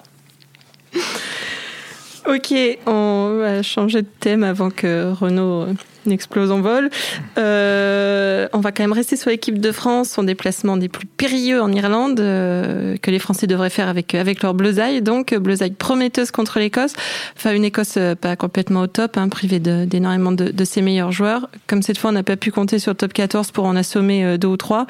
Ok, 2.25 2.53
on 2.85 3.37
va 3.39 3.61
changer 3.63 4.01
de 4.01 4.07
thème 4.21 4.43
avant 4.43 4.69
que 4.69 5.11
Renault 5.11 5.67
n'explose 6.05 6.51
en 6.51 6.61
vol. 6.61 6.89
Euh, 7.37 8.47
on 8.53 8.59
va 8.59 8.71
quand 8.71 8.83
même 8.83 8.93
rester 8.93 9.15
sur 9.15 9.29
l'équipe 9.29 9.59
de 9.59 9.71
France, 9.71 10.09
son 10.09 10.23
déplacement 10.23 10.77
des 10.77 10.89
plus 10.89 11.05
périlleux 11.05 11.61
en 11.61 11.71
Irlande, 11.71 12.19
euh, 12.19 12.95
que 13.01 13.11
les 13.11 13.19
Français 13.19 13.47
devraient 13.47 13.69
faire 13.69 13.87
avec, 13.87 14.15
avec 14.15 14.41
leur 14.41 14.53
bleusaille. 14.53 15.01
Donc, 15.01 15.33
bleusaille 15.33 15.71
prometteuse 15.71 16.31
contre 16.31 16.59
l'Écosse. 16.59 16.93
Enfin, 17.35 17.53
une 17.53 17.65
Écosse 17.65 17.95
euh, 17.97 18.15
pas 18.15 18.35
complètement 18.35 18.81
au 18.81 18.87
top, 18.87 19.17
hein, 19.17 19.29
privée 19.29 19.59
d'énormément 19.59 20.31
de, 20.31 20.49
de 20.49 20.65
ses 20.65 20.81
meilleurs 20.81 21.11
joueurs. 21.11 21.49
Comme 21.67 21.81
cette 21.81 21.97
fois, 21.97 22.09
on 22.09 22.13
n'a 22.13 22.23
pas 22.23 22.37
pu 22.37 22.51
compter 22.51 22.79
sur 22.79 22.91
le 22.91 22.97
top 22.97 23.13
14 23.13 23.51
pour 23.51 23.65
en 23.65 23.75
assommer 23.75 24.23
euh, 24.25 24.37
deux 24.37 24.47
ou 24.47 24.57
trois. 24.57 24.87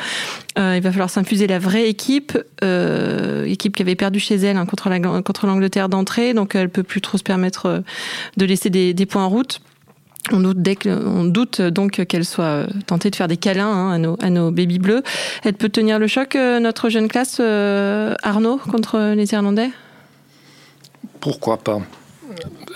Euh, 0.60 0.73
il 0.78 0.82
va 0.84 0.91
falloir 0.91 1.10
s'infuser 1.10 1.47
la 1.47 1.60
vraie 1.60 1.89
équipe, 1.89 2.38
euh, 2.63 3.45
équipe 3.45 3.76
qui 3.76 3.82
avait 3.82 3.95
perdu 3.95 4.19
chez 4.19 4.36
elle 4.36 4.58
hein, 4.58 4.65
contre 4.65 4.89
la- 4.89 4.99
contre 5.21 5.47
l'Angleterre 5.47 5.89
d'entrée, 5.89 6.34
donc 6.34 6.56
elle 6.56 6.69
peut 6.69 6.84
plus 6.84 7.02
trop 7.02 7.17
se 7.17 7.23
permettre 7.23 7.84
de 8.38 8.45
laisser 8.45 8.69
des, 8.69 8.93
des 8.93 9.06
points 9.06 9.23
en 9.23 9.30
route. 9.30 9.60
On 10.32 10.40
doute, 10.40 10.88
on 10.88 11.26
doute 11.26 11.60
donc 11.62 12.06
qu'elle 12.06 12.24
soit 12.24 12.46
euh, 12.46 12.68
tentée 12.88 13.10
de 13.10 13.16
faire 13.16 13.28
des 13.28 13.36
câlins 13.36 13.68
hein, 13.68 13.92
à, 13.92 14.30
nos, 14.30 14.48
à 14.48 14.52
bébés 14.52 14.80
bleus. 14.80 15.04
Elle 15.44 15.54
peut 15.54 15.68
tenir 15.70 16.00
le 16.00 16.08
choc, 16.08 16.36
euh, 16.36 16.60
notre 16.60 16.90
jeune 16.90 17.10
classe, 17.10 17.38
euh, 17.42 18.16
Arnaud, 18.24 18.58
contre 18.58 19.14
les 19.16 19.34
Irlandais? 19.34 19.70
Pourquoi 21.20 21.58
pas 21.58 21.82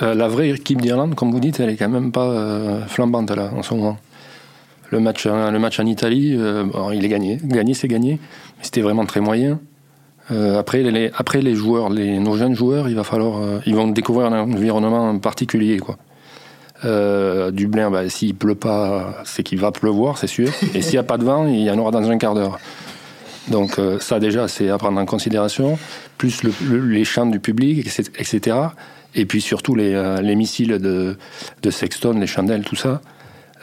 Euh, 0.02 0.14
La 0.14 0.28
vraie 0.28 0.50
équipe 0.50 0.82
d'Irlande, 0.82 1.16
comme 1.16 1.32
vous 1.32 1.40
dites, 1.40 1.60
elle 1.62 1.70
est 1.70 1.78
quand 1.78 1.90
même 1.90 2.12
pas 2.12 2.30
euh, 2.30 2.86
flambante 2.86 3.32
là 3.32 3.50
en 3.56 3.64
ce 3.64 3.74
moment. 3.74 3.98
Le 4.90 5.00
match, 5.00 5.26
euh, 5.26 5.50
le 5.50 5.60
match 5.60 5.80
en 5.80 5.86
Italie, 5.86 6.36
euh, 6.38 6.66
il 6.94 7.04
est 7.06 7.10
gagné. 7.10 7.40
Gagné, 7.44 7.74
c'est 7.74 7.88
gagné. 7.88 8.20
C'était 8.62 8.82
vraiment 8.82 9.06
très 9.06 9.22
moyen. 9.22 9.60
Euh, 10.32 10.60
après, 10.60 10.84
les, 10.84 11.12
après 11.16 11.42
les 11.42 11.56
joueurs, 11.56 11.90
nos 11.90 12.36
jeunes 12.36 12.56
joueurs, 12.56 12.90
il 12.90 12.96
va 12.96 13.06
falloir, 13.06 13.38
euh, 13.42 13.60
ils 13.66 13.76
vont 13.76 13.88
découvrir 13.88 14.28
un 14.28 14.40
environnement 14.42 15.18
particulier, 15.20 15.80
quoi. 15.80 15.98
Euh, 16.86 17.52
Dublin, 17.52 17.90
bah, 17.90 18.08
s'il 18.10 18.36
pleut 18.36 18.56
pas, 18.56 19.16
c'est 19.26 19.44
qu'il 19.44 19.60
va 19.60 19.72
pleuvoir, 19.72 20.18
c'est 20.18 20.28
sûr. 20.28 20.50
Et 20.76 20.82
s'il 20.82 20.94
n'y 20.94 20.98
a 21.00 21.04
pas 21.04 21.18
de 21.18 21.24
vent, 21.24 21.48
il 21.48 21.62
y 21.62 21.72
en 21.72 21.78
aura 21.80 21.92
dans 21.92 22.08
un 22.10 22.18
quart 22.18 22.36
d'heure. 22.36 22.60
Donc 23.50 23.80
euh, 23.80 23.98
ça 24.00 24.20
déjà, 24.20 24.48
c'est 24.48 24.70
à 24.70 24.78
prendre 24.78 25.00
en 25.00 25.06
considération, 25.06 25.80
plus 26.18 26.44
le- 26.44 26.54
le- 26.70 26.86
les 26.86 27.04
chants 27.06 27.26
du 27.26 27.40
public, 27.40 27.88
etc. 28.20 28.58
Et 29.16 29.26
puis 29.26 29.42
surtout 29.42 29.74
les, 29.74 29.94
euh, 29.94 30.22
les 30.22 30.36
missiles 30.36 30.78
de, 30.80 31.18
de 31.64 31.70
Sexton, 31.72 32.14
les 32.20 32.28
chandelles, 32.28 32.64
tout 32.64 32.76
ça. 32.76 33.02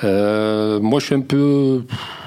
Moi, 0.02 0.98
je 1.00 1.04
suis 1.06 1.14
un 1.14 1.20
peu... 1.20 1.84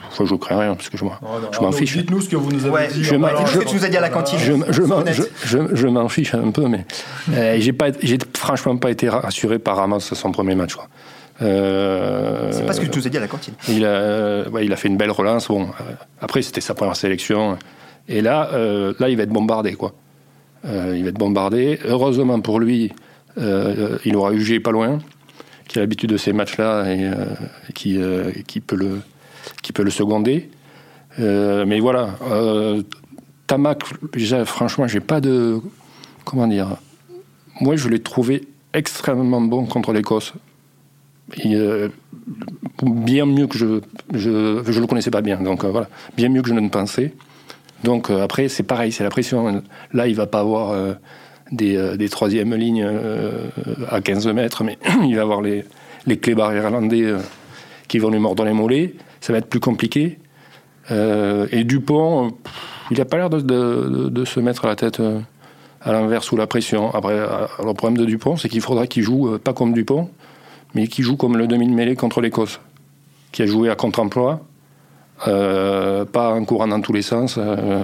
Enfin, 0.10 0.26
je 0.26 0.34
ne 0.34 0.38
crains 0.38 0.60
rien, 0.60 0.76
parce 0.76 0.89
que 0.89 0.98
je 0.98 1.04
m'en 1.06 1.13
je 1.52 1.60
m'en 1.60 1.72
fiche. 1.72 1.96
Dites-nous 1.98 2.22
ce 2.22 2.30
que 2.30 2.36
vous 2.36 2.52
nous 2.52 2.62
avez 2.65 2.70
Ouais, 2.74 2.88
dit. 2.88 3.04
je 3.04 3.15
en 3.15 3.20
m'en- 3.20 3.28
parlant. 3.28 3.46
ce 3.46 3.58
que 3.60 3.65
tu 3.65 3.76
nous 3.76 3.86
as 3.86 3.89
dit 3.89 3.98
à 3.98 4.02
la 4.02 4.10
cantine. 4.10 4.39
Je, 4.39 4.54
je, 4.70 4.82
m'en- 4.84 4.98
Honnête. 4.98 5.15
je, 5.43 5.58
je- 5.58 5.76
je 5.76 5.88
m'en 5.88 6.08
fiche 6.10 6.34
un 6.34 6.52
peu, 6.52 6.67
mais 6.67 6.86
euh, 7.34 7.58
j'ai 7.60 7.74
pas, 7.74 7.88
j'ai 8.02 8.17
franchement 8.36 8.78
pas 8.78 8.89
été 8.91 9.10
rassuré 9.10 9.60
par 9.60 9.78
Ramos 9.78 9.98
à 9.98 10.15
son 10.15 10.32
premier 10.32 10.56
match. 10.56 10.76
Quoi. 10.76 10.88
Euh, 11.41 12.52
C'est 12.52 12.65
pas 12.65 12.74
ce 12.74 12.82
que 12.82 12.86
tu 12.88 13.00
nous 13.00 13.08
as 13.08 13.10
dit 13.10 13.17
à 13.17 13.22
la 13.22 13.28
cantine. 13.28 13.54
il 13.70 13.86
a, 13.86 13.89
euh, 13.89 14.50
ouais, 14.50 14.65
il 14.65 14.74
a 14.74 14.76
fait 14.76 14.88
une 14.88 14.98
belle 14.98 15.12
relance. 15.12 15.48
Bon, 15.48 15.63
euh, 15.63 15.84
après, 16.22 16.41
c'était 16.41 16.62
sa 16.62 16.74
première 16.74 16.96
sélection. 16.96 17.58
Et 18.08 18.22
là, 18.22 18.50
euh, 18.54 18.93
là, 19.00 19.10
il 19.10 19.17
va 19.17 19.24
être 19.24 19.30
bombardé, 19.30 19.74
quoi. 19.74 19.93
Euh, 20.65 20.93
il 20.96 21.04
va 21.04 21.10
être 21.10 21.17
bombardé. 21.20 21.80
Heureusement 21.86 22.39
pour 22.41 22.60
lui, 22.60 22.91
euh, 23.38 23.98
il 24.06 24.15
aura 24.15 24.34
UG 24.34 24.60
pas 24.62 24.72
loin, 24.72 25.00
qui 25.67 25.78
a 25.78 25.82
l'habitude 25.82 26.10
de 26.12 26.17
ces 26.17 26.34
matchs-là 26.34 26.91
et 26.91 27.04
euh, 27.06 27.13
qui, 27.76 28.02
euh, 28.02 28.32
qui, 28.48 28.60
peut 28.60 28.76
le, 28.76 29.02
qui 29.62 29.73
peut 29.73 29.83
le 29.83 29.91
seconder. 29.91 30.49
Euh, 31.19 31.65
mais 31.65 31.79
voilà, 31.79 32.15
euh, 32.29 32.83
Tamac, 33.47 33.83
franchement, 34.45 34.88
j'ai 34.88 34.99
pas 34.99 35.21
de. 35.21 35.60
Comment 36.25 36.47
dire 36.47 36.77
Moi, 37.62 37.75
je 37.75 37.88
l'ai 37.88 37.99
trouvé 37.99 38.47
extrêmement 38.73 39.41
bon 39.41 39.65
contre 39.65 39.93
l'Écosse. 39.93 40.33
Euh, 41.45 41.89
bien 42.83 43.25
mieux 43.25 43.47
que 43.47 43.57
je, 43.57 43.81
je. 44.13 44.63
Je 44.65 44.79
le 44.79 44.88
connaissais 44.88 45.12
pas 45.12 45.21
bien, 45.21 45.38
donc 45.41 45.63
euh, 45.63 45.69
voilà. 45.69 45.88
Bien 46.15 46.29
mieux 46.29 46.41
que 46.41 46.49
je 46.49 46.53
ne 46.53 46.69
pensais. 46.69 47.13
Donc 47.83 48.10
après, 48.10 48.49
c'est 48.49 48.63
pareil, 48.63 48.91
c'est 48.91 49.03
la 49.03 49.10
pression. 49.10 49.63
Là, 49.93 50.07
il 50.07 50.15
va 50.15 50.25
pas 50.25 50.39
avoir 50.39 50.75
des, 51.51 51.95
des 51.95 52.10
troisièmes 52.10 52.55
lignes 52.55 52.89
à 53.91 54.01
15 54.01 54.27
mètres, 54.29 54.63
mais 54.63 54.79
il 55.05 55.15
va 55.15 55.21
avoir 55.21 55.43
les, 55.43 55.63
les 56.07 56.17
clébards 56.17 56.55
irlandais 56.55 57.13
qui 57.88 57.99
vont 57.99 58.10
lui 58.10 58.17
mordre 58.17 58.43
les 58.45 58.53
mollets. 58.53 58.95
Ça 59.21 59.34
va 59.34 59.39
être 59.39 59.49
plus 59.49 59.60
compliqué. 59.60 60.19
et 60.89 61.63
Dupont, 61.63 62.34
il 62.91 62.97
n'a 62.97 63.06
pas 63.06 63.17
l'air 63.17 63.30
de, 63.30 63.41
de, 63.41 64.10
de, 64.10 64.25
se 64.25 64.39
mettre 64.39 64.67
la 64.67 64.75
tête 64.75 65.01
à 65.82 65.91
l'envers 65.91 66.23
sous 66.23 66.38
la 66.38 66.47
pression. 66.47 66.93
Après, 66.93 67.17
le 67.17 67.73
problème 67.73 67.97
de 67.97 68.06
Dupont, 68.06 68.38
c'est 68.38 68.49
qu'il 68.49 68.62
faudra 68.62 68.88
qu'il 68.88 69.03
joue 69.03 69.38
pas 69.39 69.53
comme 69.53 69.73
Dupont, 69.73 70.10
mais 70.75 70.88
qu'il 70.88 71.03
joue 71.03 71.17
comme 71.17 71.38
le 71.38 71.47
demi-mêlée 71.47 71.95
contre 71.95 72.21
l'Écosse, 72.21 72.60
qui 73.32 73.41
a 73.41 73.45
joué 73.45 73.69
à 73.69 73.75
contre-emploi, 73.75 74.41
euh, 75.27 76.06
pas 76.06 76.34
en 76.34 76.45
courant 76.45 76.67
dans 76.67 76.82
tous 76.82 76.93
les 76.93 77.01
sens, 77.01 77.36
euh, 77.38 77.84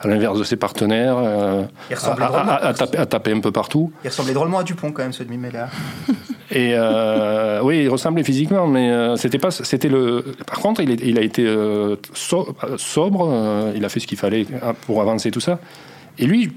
à 0.00 0.06
l'inverse 0.06 0.38
de 0.38 0.44
ses 0.44 0.56
partenaires, 0.56 1.16
euh, 1.18 1.64
à, 1.90 3.06
taper, 3.06 3.32
un 3.32 3.40
peu 3.40 3.50
partout. 3.50 3.92
Il 4.04 4.08
ressemblait 4.08 4.34
drôlement 4.34 4.58
à 4.58 4.62
Dupont 4.62 4.92
quand 4.92 5.02
même, 5.02 5.12
ce 5.12 5.24
demi-mêlée. 5.24 5.64
Et 6.50 6.74
oui, 7.62 7.82
il 7.82 7.88
ressemblait 7.88 8.24
physiquement, 8.24 8.66
mais 8.66 9.16
c'était 9.16 9.38
pas, 9.38 9.50
c'était 9.50 9.88
le. 9.88 10.24
Par 10.46 10.60
contre, 10.60 10.80
il, 10.80 11.18
a 11.18 11.22
été 11.22 11.46
sobre, 12.14 13.72
il 13.76 13.84
a 13.84 13.88
fait 13.88 14.00
ce 14.00 14.06
qu'il 14.06 14.18
fallait 14.18 14.46
pour 14.86 15.00
avancer 15.00 15.30
tout 15.30 15.40
ça. 15.40 15.60
Et 16.18 16.26
lui, 16.26 16.50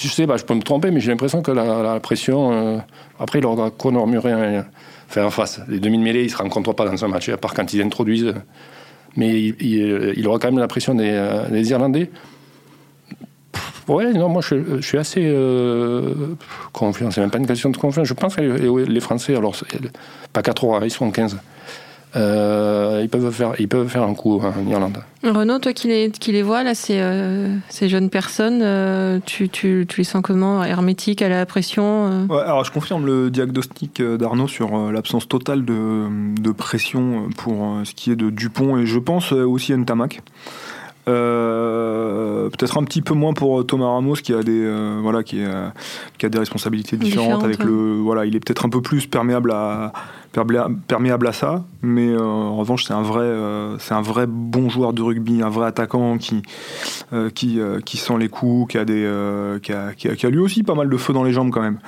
je 0.00 0.08
sais, 0.08 0.26
bah, 0.26 0.36
je 0.36 0.44
peux 0.44 0.54
me 0.54 0.62
tromper, 0.62 0.90
mais 0.90 1.00
j'ai 1.00 1.10
l'impression 1.10 1.42
que 1.42 1.52
la, 1.52 2.00
pression. 2.00 2.82
après, 3.20 3.38
il 3.38 3.46
aura 3.46 3.70
Conor 3.70 4.06
Murray 4.06 4.64
en 5.16 5.30
face. 5.30 5.60
Les 5.68 5.78
demi-mêlées, 5.78 6.22
ils 6.22 6.26
ne 6.26 6.30
se 6.30 6.36
rencontrent 6.36 6.74
pas 6.74 6.86
dans 6.86 7.04
un 7.04 7.08
match, 7.08 7.28
à 7.28 7.36
part 7.36 7.54
quand 7.54 7.72
ils 7.72 7.82
introduisent 7.82 8.34
mais 9.16 9.40
il, 9.60 10.26
aura 10.26 10.38
quand 10.38 10.48
même 10.48 10.58
la 10.58 10.68
pression 10.68 10.94
des, 10.94 11.10
euh, 11.10 11.62
Irlandais. 11.62 12.10
Ouais, 13.88 14.12
non, 14.12 14.28
moi 14.28 14.42
je, 14.42 14.80
suis 14.80 14.98
assez 14.98 15.22
euh, 15.24 16.14
confiant. 16.72 17.10
C'est 17.10 17.20
même 17.20 17.30
pas 17.30 17.38
une 17.38 17.46
question 17.46 17.70
de 17.70 17.76
confiance. 17.76 18.06
Je 18.06 18.14
pense 18.14 18.36
que 18.36 18.42
les, 18.42 19.00
Français, 19.00 19.36
alors 19.36 19.54
pas 20.32 20.42
4 20.42 20.64
heures, 20.64 20.84
ils 20.84 20.90
sont 20.90 21.10
15. 21.10 21.36
Euh, 22.16 23.00
ils, 23.02 23.08
peuvent 23.08 23.32
faire, 23.32 23.54
ils 23.58 23.66
peuvent 23.66 23.88
faire 23.88 24.04
un 24.04 24.14
coup 24.14 24.40
en 24.40 24.70
Irlande. 24.70 24.98
Renaud, 25.24 25.58
toi 25.58 25.72
qui 25.72 25.88
les, 25.88 26.10
qui 26.10 26.30
les 26.30 26.42
vois, 26.42 26.62
là, 26.62 26.74
ces, 26.74 26.98
euh, 27.00 27.56
ces 27.68 27.88
jeunes 27.88 28.08
personnes, 28.08 28.60
euh, 28.62 29.18
tu, 29.24 29.48
tu, 29.48 29.84
tu, 29.88 30.00
les 30.00 30.04
sens 30.04 30.22
comment? 30.22 30.62
Hermétiques 30.62 31.22
à 31.22 31.28
la 31.28 31.44
pression 31.44 32.26
ouais, 32.30 32.42
Alors, 32.42 32.64
je 32.64 32.70
confirme 32.70 33.04
le 33.04 33.30
diagnostic 33.30 34.00
d'Arnaud 34.00 34.46
sur 34.46 34.92
l'absence 34.92 35.26
totale 35.26 35.64
de, 35.64 36.06
de, 36.40 36.52
pression 36.52 37.28
pour 37.36 37.80
ce 37.82 37.92
qui 37.94 38.12
est 38.12 38.16
de 38.16 38.30
Dupont 38.30 38.78
et 38.78 38.86
je 38.86 38.98
pense 39.00 39.32
aussi 39.32 39.72
à 39.72 39.76
Ntamak. 39.76 40.22
Euh, 41.06 42.48
peut-être 42.48 42.78
un 42.78 42.84
petit 42.84 43.02
peu 43.02 43.14
moins 43.14 43.34
pour 43.34 43.66
Thomas 43.66 43.88
Ramos 43.88 44.14
qui 44.14 44.32
a 44.32 44.42
des 44.42 44.66
voilà 45.02 45.22
qui, 45.22 45.42
qui, 46.18 46.26
a 46.26 46.28
des 46.28 46.38
responsabilités 46.38 46.96
différentes, 46.96 47.44
avec 47.44 47.62
le 47.62 47.96
voilà 47.96 48.24
il 48.24 48.34
est 48.36 48.40
peut-être 48.40 48.64
un 48.64 48.70
peu 48.70 48.80
plus 48.80 49.06
perméable 49.06 49.50
à 49.50 49.92
perméable 50.86 51.26
à 51.26 51.32
ça, 51.32 51.64
mais 51.82 52.08
euh, 52.08 52.20
en 52.20 52.56
revanche 52.56 52.84
c'est 52.84 52.92
un 52.92 53.02
vrai 53.02 53.24
euh, 53.24 53.78
c'est 53.78 53.94
un 53.94 54.02
vrai 54.02 54.26
bon 54.26 54.68
joueur 54.68 54.92
de 54.92 55.02
rugby, 55.02 55.42
un 55.42 55.48
vrai 55.48 55.66
attaquant 55.66 56.18
qui 56.18 56.42
euh, 57.12 57.30
qui, 57.30 57.60
qui 57.84 57.96
sent 57.96 58.18
les 58.18 58.28
coups, 58.28 58.72
qui 58.72 58.78
a 58.78 58.84
des 58.84 59.08
qui 59.62 59.72
a, 59.72 59.94
qui, 59.94 60.26
a, 60.26 60.30
lui 60.30 60.40
aussi 60.40 60.62
pas 60.62 60.74
mal 60.74 60.88
de 60.88 60.96
feu 60.96 61.12
dans 61.12 61.24
les 61.24 61.32
jambes 61.32 61.50
quand 61.50 61.62
même. 61.62 61.78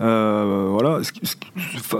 Voilà, 0.00 1.00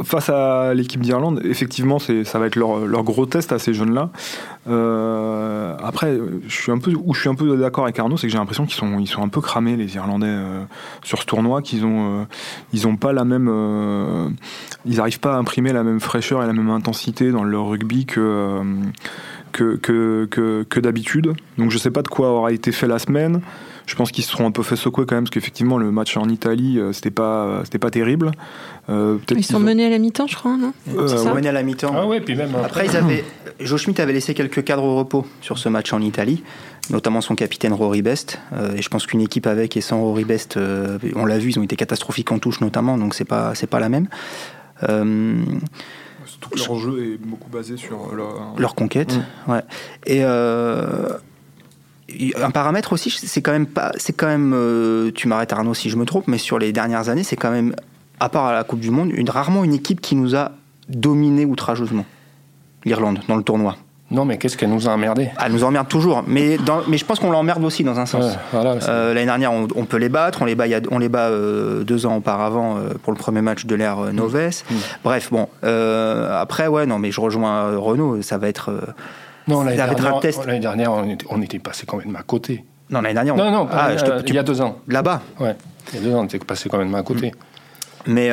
face 0.05 0.29
à 0.31 0.75
l'équipe 0.75 1.01
d'Irlande, 1.01 1.41
effectivement, 1.45 1.99
ça 1.99 2.39
va 2.39 2.47
être 2.47 2.57
leur, 2.57 3.05
gros 3.05 3.27
test 3.27 3.53
à 3.53 3.59
ces 3.59 3.75
jeunes-là. 3.75 4.11
après, 5.83 6.19
je 6.47 6.55
suis 6.55 6.73
un 6.73 6.79
peu, 6.79 6.93
où 6.93 7.15
je 7.15 7.21
suis 7.21 7.29
un 7.29 7.35
peu 7.35 7.57
d'accord 7.57 7.85
avec 7.85 7.99
Arnaud, 7.99 8.17
c'est 8.17 8.27
que 8.27 8.33
j'ai 8.33 8.39
l'impression 8.39 8.67
qu'ils 8.67 8.77
sont, 8.77 8.99
ils 8.99 9.07
sont 9.07 9.23
un 9.23 9.29
peu 9.29 9.41
cramés 9.41 9.77
les 9.77 9.97
Irlandais 9.97 10.37
sur 11.03 11.21
ce 11.21 11.27
tournoi, 11.27 11.63
qu'ils 11.63 11.85
ont, 11.85 12.27
ils 12.73 12.87
ont 12.87 12.97
pas 12.97 13.13
la 13.13 13.25
même, 13.25 13.49
ils 14.87 14.97
n'arrivent 14.97 15.21
pas 15.21 15.35
à 15.35 15.37
imprimer 15.37 15.73
la 15.73 15.83
même 15.83 16.01
fraîcheur 16.01 16.43
et 16.43 16.47
la 16.47 16.53
même 16.53 16.71
intensité 16.71 17.31
dans 17.31 17.45
leur 17.45 17.69
rugby 17.69 18.07
que, 18.07 18.21
euh, 18.21 18.65
que, 19.53 19.77
que, 19.77 20.65
que, 20.69 20.81
d'habitude. 20.81 21.33
Donc 21.59 21.71
je 21.71 21.79
sais 21.79 21.91
pas 21.91 22.03
de 22.03 22.09
quoi 22.09 22.31
aura 22.31 22.53
été 22.53 22.73
fait 22.73 22.87
la 22.87 22.99
semaine. 22.99 23.41
Je 23.91 23.97
pense 23.97 24.13
qu'ils 24.13 24.23
se 24.23 24.31
seront 24.31 24.47
un 24.47 24.53
peu 24.53 24.63
fait 24.63 24.77
secouer 24.77 25.05
quand 25.05 25.17
même, 25.17 25.25
parce 25.25 25.33
qu'effectivement, 25.33 25.77
le 25.77 25.91
match 25.91 26.17
en 26.17 26.29
Italie, 26.29 26.79
euh, 26.79 26.93
c'était 26.93 27.11
pas, 27.11 27.63
c'était 27.65 27.81
pas 27.81 27.91
terrible. 27.91 28.31
Euh, 28.89 29.19
ils 29.31 29.45
sont 29.45 29.59
menés 29.59 29.85
à 29.85 29.91
la 29.91 29.99
mi-temps, 29.99 30.29
je 30.29 30.37
crois, 30.37 30.57
non 30.57 30.73
Ils 30.87 31.09
sont 31.09 31.35
menés 31.35 31.49
à 31.49 31.53
la 31.53 31.65
mi-temps. 31.65 31.93
Ah 31.97 32.07
ouais, 32.07 32.21
puis 32.21 32.37
même 32.37 32.55
après, 32.55 32.87
ils 32.87 32.97
avaient. 32.97 33.25
Joe 33.59 33.81
Schmidt 33.81 34.01
avait 34.01 34.13
laissé 34.13 34.33
quelques 34.33 34.63
cadres 34.63 34.85
au 34.85 34.97
repos 34.97 35.27
sur 35.41 35.59
ce 35.59 35.69
match 35.69 35.93
en 35.93 36.01
Italie, 36.01 36.45
notamment 36.91 37.21
son 37.21 37.35
capitaine 37.35 37.73
Rory 37.73 38.03
Best. 38.03 38.39
et 38.77 38.81
je 38.81 38.89
pense 38.89 39.07
qu'une 39.07 39.23
équipe 39.23 39.49
avec 39.49 39.77
et 39.77 39.81
sans 39.81 40.01
Rory 40.01 40.25
Best, 40.25 40.57
on 41.17 41.27
l'a 41.27 41.39
vu, 41.39 41.51
ils 41.51 41.59
ont 41.59 41.65
été 41.65 41.75
catastrophiques 41.75 42.31
en 42.31 42.39
touche 42.39 42.61
notamment, 42.61 42.97
donc 42.97 43.15
c'est 43.15 43.25
pas, 43.25 43.57
c'est 43.57 43.67
pas 43.67 43.81
la 43.81 43.89
même. 43.89 44.07
Euh, 44.89 45.35
Surtout 46.25 46.51
que 46.51 46.59
leur 46.59 46.79
jeu 46.79 47.05
est 47.05 47.17
beaucoup 47.19 47.51
basé 47.51 47.77
sur 47.77 48.15
leur, 48.15 48.55
leur 48.57 48.75
conquête. 48.75 49.19
Mm. 49.47 49.51
Ouais. 49.51 49.63
Et 50.07 50.21
euh, 50.23 51.09
un 52.37 52.51
paramètre 52.51 52.93
aussi, 52.93 53.11
c'est 53.11 53.43
quand 53.43 53.53
même 53.53 53.67
pas, 53.67 53.93
c'est 53.97 54.13
quand 54.13 54.27
même, 54.27 54.53
euh, 54.55 55.11
tu 55.15 55.29
m'arrêtes 55.29 55.53
Arnaud 55.53 55.75
si 55.75 55.91
je 55.91 55.97
me 55.97 56.05
trompe, 56.05 56.29
mais 56.29 56.39
sur 56.39 56.59
les 56.59 56.73
dernières 56.73 57.09
années, 57.09 57.25
c'est 57.25 57.37
quand 57.37 57.51
même, 57.51 57.75
à 58.19 58.29
part 58.29 58.47
à 58.47 58.53
la 58.53 58.65
Coupe 58.65 58.81
du 58.81 58.91
Monde, 58.91 59.11
une, 59.15 59.31
rarement 59.31 59.65
une 59.65 59.75
équipe 59.75 60.01
qui 60.01 60.17
nous 60.17 60.37
a 60.37 60.53
dominé 60.89 61.45
outrageusement 61.45 62.05
l'Irlande 62.85 63.21
dans 63.29 63.37
le 63.37 63.43
tournoi. 63.43 63.77
Non, 64.11 64.25
mais 64.25 64.39
qu'est-ce 64.39 64.57
qu'elle 64.57 64.71
nous 64.71 64.89
a 64.89 64.93
emmerdé? 64.93 65.31
Elle 65.45 65.53
nous 65.53 65.63
emmerde 65.63 65.87
toujours. 65.87 66.25
Mais, 66.27 66.59
dans, 66.59 66.83
mais 66.89 66.99
je 66.99 67.05
pense 67.05 67.21
qu'on 67.21 67.31
l'emmerde 67.31 67.63
aussi 67.63 67.85
dans 67.85 68.01
un 68.01 68.07
sens. 68.07 68.37
Euh, 68.55 69.15
l'année 69.15 69.27
dernière, 69.27 69.53
on, 69.53 69.85
peut 69.85 69.99
les 69.99 70.09
battre. 70.09 70.43
On 70.43 70.47
les 70.47 70.57
bat, 70.57 70.65
on 70.91 70.99
les 70.99 71.09
bat 71.09 71.29
euh, 71.29 71.85
deux 71.85 72.07
ans 72.07 72.17
auparavant 72.17 72.77
euh, 72.77 72.95
pour 73.05 73.13
le 73.13 73.19
premier 73.19 73.41
match 73.41 73.67
de 73.67 73.75
l'ère 73.77 74.13
Noves. 74.13 74.35
Mm. 74.35 74.75
Mm. 74.75 74.79
Bref, 75.05 75.31
bon. 75.31 75.49
après, 75.63 76.67
ouais, 76.67 76.87
non, 76.87 76.99
mais 76.99 77.13
je 77.13 77.21
rejoins 77.21 77.77
Renault. 77.77 78.21
Ça 78.23 78.37
va 78.37 78.49
être. 78.49 78.73
Non, 79.51 79.63
l'année 79.63 80.61
dernière, 80.61 80.93
on, 81.29 81.43
était, 81.43 81.59
passé 81.59 81.87
quand 81.87 81.99
même 81.99 82.17
à 82.17 82.23
côté. 82.23 82.65
Non, 82.91 83.01
l'année 83.01 83.15
dernière. 83.15 83.37
Non, 83.37 83.51
non, 83.51 83.69
ah, 83.71 83.91
il 84.27 84.35
y 84.35 84.39
a 84.39 84.43
deux 84.43 84.61
ans. 84.61 84.79
Là-bas. 84.89 85.23
Ouais. 85.39 85.57
Il 85.93 85.99
y 85.99 86.03
a 86.03 86.09
deux 86.09 86.15
ans, 86.15 86.21
on 86.21 86.25
était 86.25 86.39
passé 86.39 86.69
quand 86.69 86.79
même 86.79 86.95
à 86.95 87.03
côté. 87.03 87.29
Mm. 87.29 87.33
Mais 88.07 88.31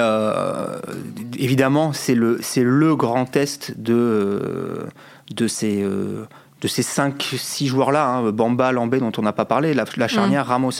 évidemment, 1.37 1.93
c'est 1.93 2.15
le, 2.15 2.95
grand 2.95 3.25
test 3.25 3.73
de 3.79 4.87
de 5.35 5.47
ces 5.47 5.83
euh, 5.83 6.25
de 6.61 6.67
ces 6.67 6.81
5-6 6.81 7.67
joueurs-là, 7.67 8.07
hein, 8.07 8.31
Bamba, 8.31 8.71
Lambé, 8.71 8.99
dont 8.99 9.11
on 9.17 9.21
n'a 9.21 9.33
pas 9.33 9.45
parlé, 9.45 9.75
la, 9.75 10.07
charnière, 10.07 10.45
mm. 10.45 10.47
Ramos. 10.47 10.71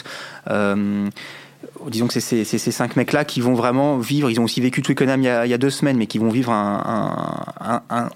Euh, 0.50 1.08
disons 1.88 2.08
que 2.08 2.14
c'est 2.14 2.44
ces, 2.44 2.44
ces, 2.44 2.70
cinq 2.72 2.96
mecs-là 2.96 3.24
qui 3.24 3.40
vont 3.40 3.54
vraiment 3.54 3.98
vivre, 3.98 4.30
ils 4.30 4.40
ont 4.40 4.44
aussi 4.44 4.60
vécu 4.60 4.82
Twickenham 4.82 5.20
il 5.20 5.26
y 5.26 5.28
a, 5.28 5.46
il 5.46 5.50
y 5.50 5.54
a 5.54 5.58
deux 5.58 5.70
semaines, 5.70 5.96
mais 5.96 6.06
qui 6.06 6.18
vont 6.18 6.30
vivre 6.30 6.50
un, 6.50 8.08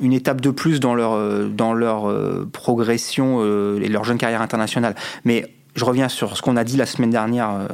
une 0.00 0.12
étape 0.12 0.40
de 0.40 0.50
plus 0.50 0.80
dans 0.80 0.94
leur, 0.94 1.12
euh, 1.12 1.48
dans 1.48 1.72
leur 1.72 2.12
progression 2.52 3.42
et 3.76 3.88
leur 3.88 4.04
jeune 4.04 4.18
carrière 4.18 4.42
internationale. 4.42 4.94
Mais 5.24 5.52
je 5.74 5.84
reviens 5.84 6.08
sur 6.08 6.36
ce 6.36 6.42
qu'on 6.42 6.56
a 6.56 6.64
dit 6.64 6.76
la 6.76 6.86
semaine 6.86 7.10
dernière 7.10 7.68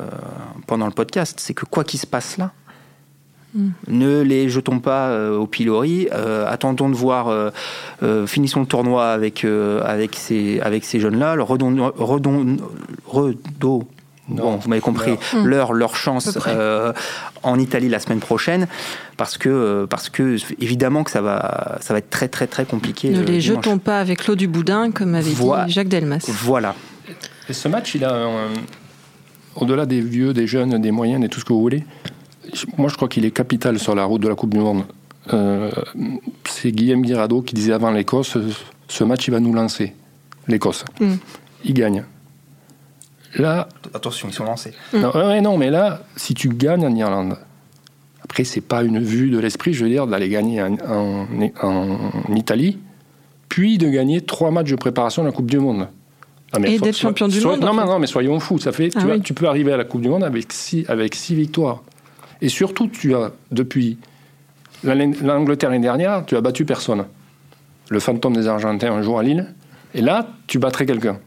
pendant 0.66 0.86
le 0.86 0.92
podcast, 0.92 1.38
c'est 1.40 1.54
que 1.54 1.64
quoi 1.64 1.84
qu'il 1.84 2.00
se 2.00 2.06
passe 2.06 2.36
là, 2.36 2.52
ne 3.88 4.22
les 4.22 4.48
jetons 4.48 4.80
pas 4.80 5.08
euh, 5.08 5.36
au 5.36 5.46
pilori. 5.46 6.08
Euh, 6.12 6.50
attendons 6.50 6.88
de 6.88 6.94
voir. 6.94 7.28
Euh, 7.28 8.26
finissons 8.26 8.60
le 8.60 8.66
tournoi 8.66 9.10
avec 9.10 9.44
avec 9.44 10.16
ces 10.16 10.60
avec 10.60 10.84
ces 10.84 11.00
jeunes-là. 11.00 11.36
Redon, 11.40 11.92
redon, 11.96 12.56
Bon, 14.28 14.56
vous 14.56 14.68
m'avez 14.68 14.80
compris, 14.80 15.14
leur, 15.44 15.72
leur 15.72 15.96
chance 15.96 16.38
en 17.42 17.58
Italie 17.58 17.88
la 17.88 17.98
semaine 17.98 18.20
prochaine, 18.20 18.68
parce 19.16 19.36
que, 19.36 19.84
parce 19.90 20.08
que 20.08 20.36
évidemment 20.60 21.02
que 21.02 21.10
ça 21.10 21.20
va, 21.20 21.78
ça 21.80 21.92
va 21.92 21.98
être 21.98 22.10
très 22.10 22.28
très 22.28 22.46
très 22.46 22.64
compliqué. 22.64 23.10
Ne 23.10 23.22
les 23.22 23.40
jetons 23.40 23.78
pas 23.78 23.98
avec 23.98 24.26
l'eau 24.26 24.36
du 24.36 24.46
boudin, 24.46 24.92
comme 24.92 25.14
avait 25.14 25.32
dit 25.32 25.42
Jacques 25.68 25.88
Delmas. 25.88 26.24
Voilà. 26.28 26.74
Et 27.48 27.52
ce 27.52 27.66
match, 27.66 27.96
il 27.96 28.04
a, 28.04 28.28
au-delà 29.56 29.86
des 29.86 30.00
vieux, 30.00 30.32
des 30.32 30.46
jeunes, 30.46 30.80
des 30.80 30.92
moyens 30.92 31.24
et 31.24 31.28
tout 31.28 31.40
ce 31.40 31.44
que 31.44 31.52
vous 31.52 31.60
voulez, 31.60 31.84
moi, 32.76 32.88
je 32.88 32.96
crois 32.96 33.08
qu'il 33.08 33.24
est 33.24 33.30
capital 33.30 33.78
sur 33.78 33.94
la 33.94 34.04
route 34.04 34.22
de 34.22 34.28
la 34.28 34.34
Coupe 34.34 34.50
du 34.50 34.58
Monde. 34.58 34.84
Euh, 35.32 35.70
c'est 36.48 36.72
Guillaume 36.72 37.02
Guirado 37.02 37.42
qui 37.42 37.54
disait 37.54 37.72
avant 37.72 37.90
l'Écosse 37.90 38.36
ce 38.88 39.04
match, 39.04 39.26
il 39.26 39.30
va 39.30 39.40
nous 39.40 39.54
lancer. 39.54 39.94
L'Écosse. 40.48 40.84
Mm. 41.00 41.14
Il 41.64 41.74
gagne. 41.74 42.04
Là. 43.36 43.68
Attention, 43.94 44.28
ils 44.28 44.34
sont 44.34 44.44
lancés. 44.44 44.72
Non, 44.92 45.40
non, 45.40 45.56
mais 45.56 45.70
là, 45.70 46.02
si 46.16 46.34
tu 46.34 46.48
gagnes 46.48 46.84
en 46.84 46.94
Irlande, 46.94 47.36
après, 48.22 48.44
c'est 48.44 48.60
pas 48.60 48.82
une 48.82 49.00
vue 49.00 49.30
de 49.30 49.38
l'esprit, 49.38 49.72
je 49.72 49.84
veux 49.84 49.90
dire, 49.90 50.06
d'aller 50.06 50.28
gagner 50.28 50.62
en, 50.62 50.76
en, 51.62 52.34
Italie, 52.34 52.78
puis 53.48 53.78
de 53.78 53.88
gagner 53.88 54.20
trois 54.20 54.50
matchs 54.50 54.70
de 54.70 54.76
préparation 54.76 55.22
de 55.22 55.28
la 55.28 55.32
Coupe 55.32 55.50
du 55.50 55.58
Monde. 55.58 55.88
et 56.64 56.78
d'être 56.78 56.96
champion 56.96 57.28
du 57.28 57.40
monde. 57.40 57.60
Non, 57.60 57.74
mais 57.74 57.84
non, 57.84 57.98
mais 57.98 58.06
soyons 58.06 58.38
fous. 58.40 58.58
Ça 58.58 58.72
fait, 58.72 58.90
ah 58.94 59.00
tu, 59.00 59.20
tu, 59.20 59.34
peux 59.34 59.48
arriver 59.48 59.72
à 59.72 59.76
la 59.76 59.84
Coupe 59.84 60.02
du 60.02 60.08
Monde 60.08 60.24
avec 60.24 60.52
six, 60.52 60.84
avec 60.88 61.14
six 61.14 61.34
victoires. 61.34 61.82
Et 62.40 62.48
surtout, 62.48 62.88
tu 62.88 63.14
as, 63.14 63.32
depuis 63.50 63.98
l'Angleterre 64.84 65.70
l'année 65.70 65.82
dernière, 65.82 66.24
tu 66.26 66.36
as 66.36 66.40
battu 66.40 66.64
personne. 66.64 67.04
Le 67.88 68.00
fantôme 68.00 68.34
des 68.34 68.48
Argentins 68.48 68.92
un 68.92 69.02
jour 69.02 69.18
à 69.18 69.22
Lille. 69.22 69.54
Et 69.94 70.00
là, 70.00 70.26
tu 70.46 70.58
battrais 70.58 70.86
quelqu'un. 70.86 71.18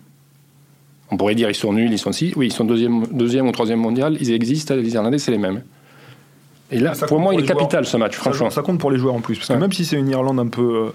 On 1.11 1.17
pourrait 1.17 1.35
dire 1.35 1.49
ils 1.49 1.55
sont 1.55 1.73
nuls, 1.73 1.91
ils 1.91 1.99
sont 1.99 2.11
si. 2.11 2.33
Oui, 2.35 2.47
ils 2.47 2.53
sont 2.53 2.65
deuxième, 2.65 3.05
deuxième 3.11 3.47
ou 3.47 3.51
troisième 3.51 3.79
mondial, 3.79 4.17
ils 4.19 4.31
existent, 4.31 4.75
les 4.75 4.93
Irlandais, 4.93 5.19
c'est 5.19 5.31
les 5.31 5.37
mêmes. 5.37 5.61
Et 6.71 6.79
là, 6.79 6.93
pour 7.07 7.19
moi, 7.19 7.31
pour 7.31 7.39
il 7.39 7.43
est 7.43 7.47
capital 7.47 7.83
joueurs. 7.83 7.91
ce 7.91 7.97
match, 7.97 8.15
franchement. 8.15 8.49
ça 8.49 8.63
compte 8.63 8.79
pour 8.79 8.89
les 8.89 8.97
joueurs 8.97 9.13
en 9.13 9.21
plus. 9.21 9.35
Parce 9.37 9.49
que 9.49 9.53
Ouais. 9.53 9.59
même 9.59 9.71
si 9.71 9.85
c'est 9.85 9.97
une 9.97 10.09
Irlande 10.09 10.39
un 10.39 10.47
peu, 10.47 10.87
euh, 10.87 10.89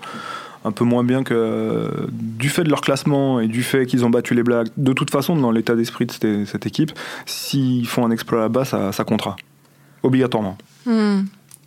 un 0.64 0.72
peu 0.72 0.84
moins 0.84 1.04
bien 1.04 1.22
que. 1.22 1.88
du 2.10 2.48
fait 2.48 2.64
de 2.64 2.70
leur 2.70 2.80
classement 2.80 3.38
et 3.38 3.46
du 3.46 3.62
fait 3.62 3.86
qu'ils 3.86 4.04
ont 4.04 4.10
battu 4.10 4.34
les 4.34 4.42
Blacks, 4.42 4.66
de 4.76 4.92
toute 4.92 5.10
façon, 5.12 5.36
dans 5.36 5.52
l'état 5.52 5.76
d'esprit 5.76 6.06
de 6.06 6.12
cette, 6.12 6.46
cette 6.46 6.66
équipe, 6.66 6.90
s'ils 7.24 7.86
font 7.86 8.04
un 8.04 8.10
exploit 8.10 8.40
là-bas, 8.40 8.64
ça, 8.64 8.90
ça 8.90 9.04
comptera. 9.04 9.36
Obligatoirement. 10.02 10.56
Hmm. 10.86 11.20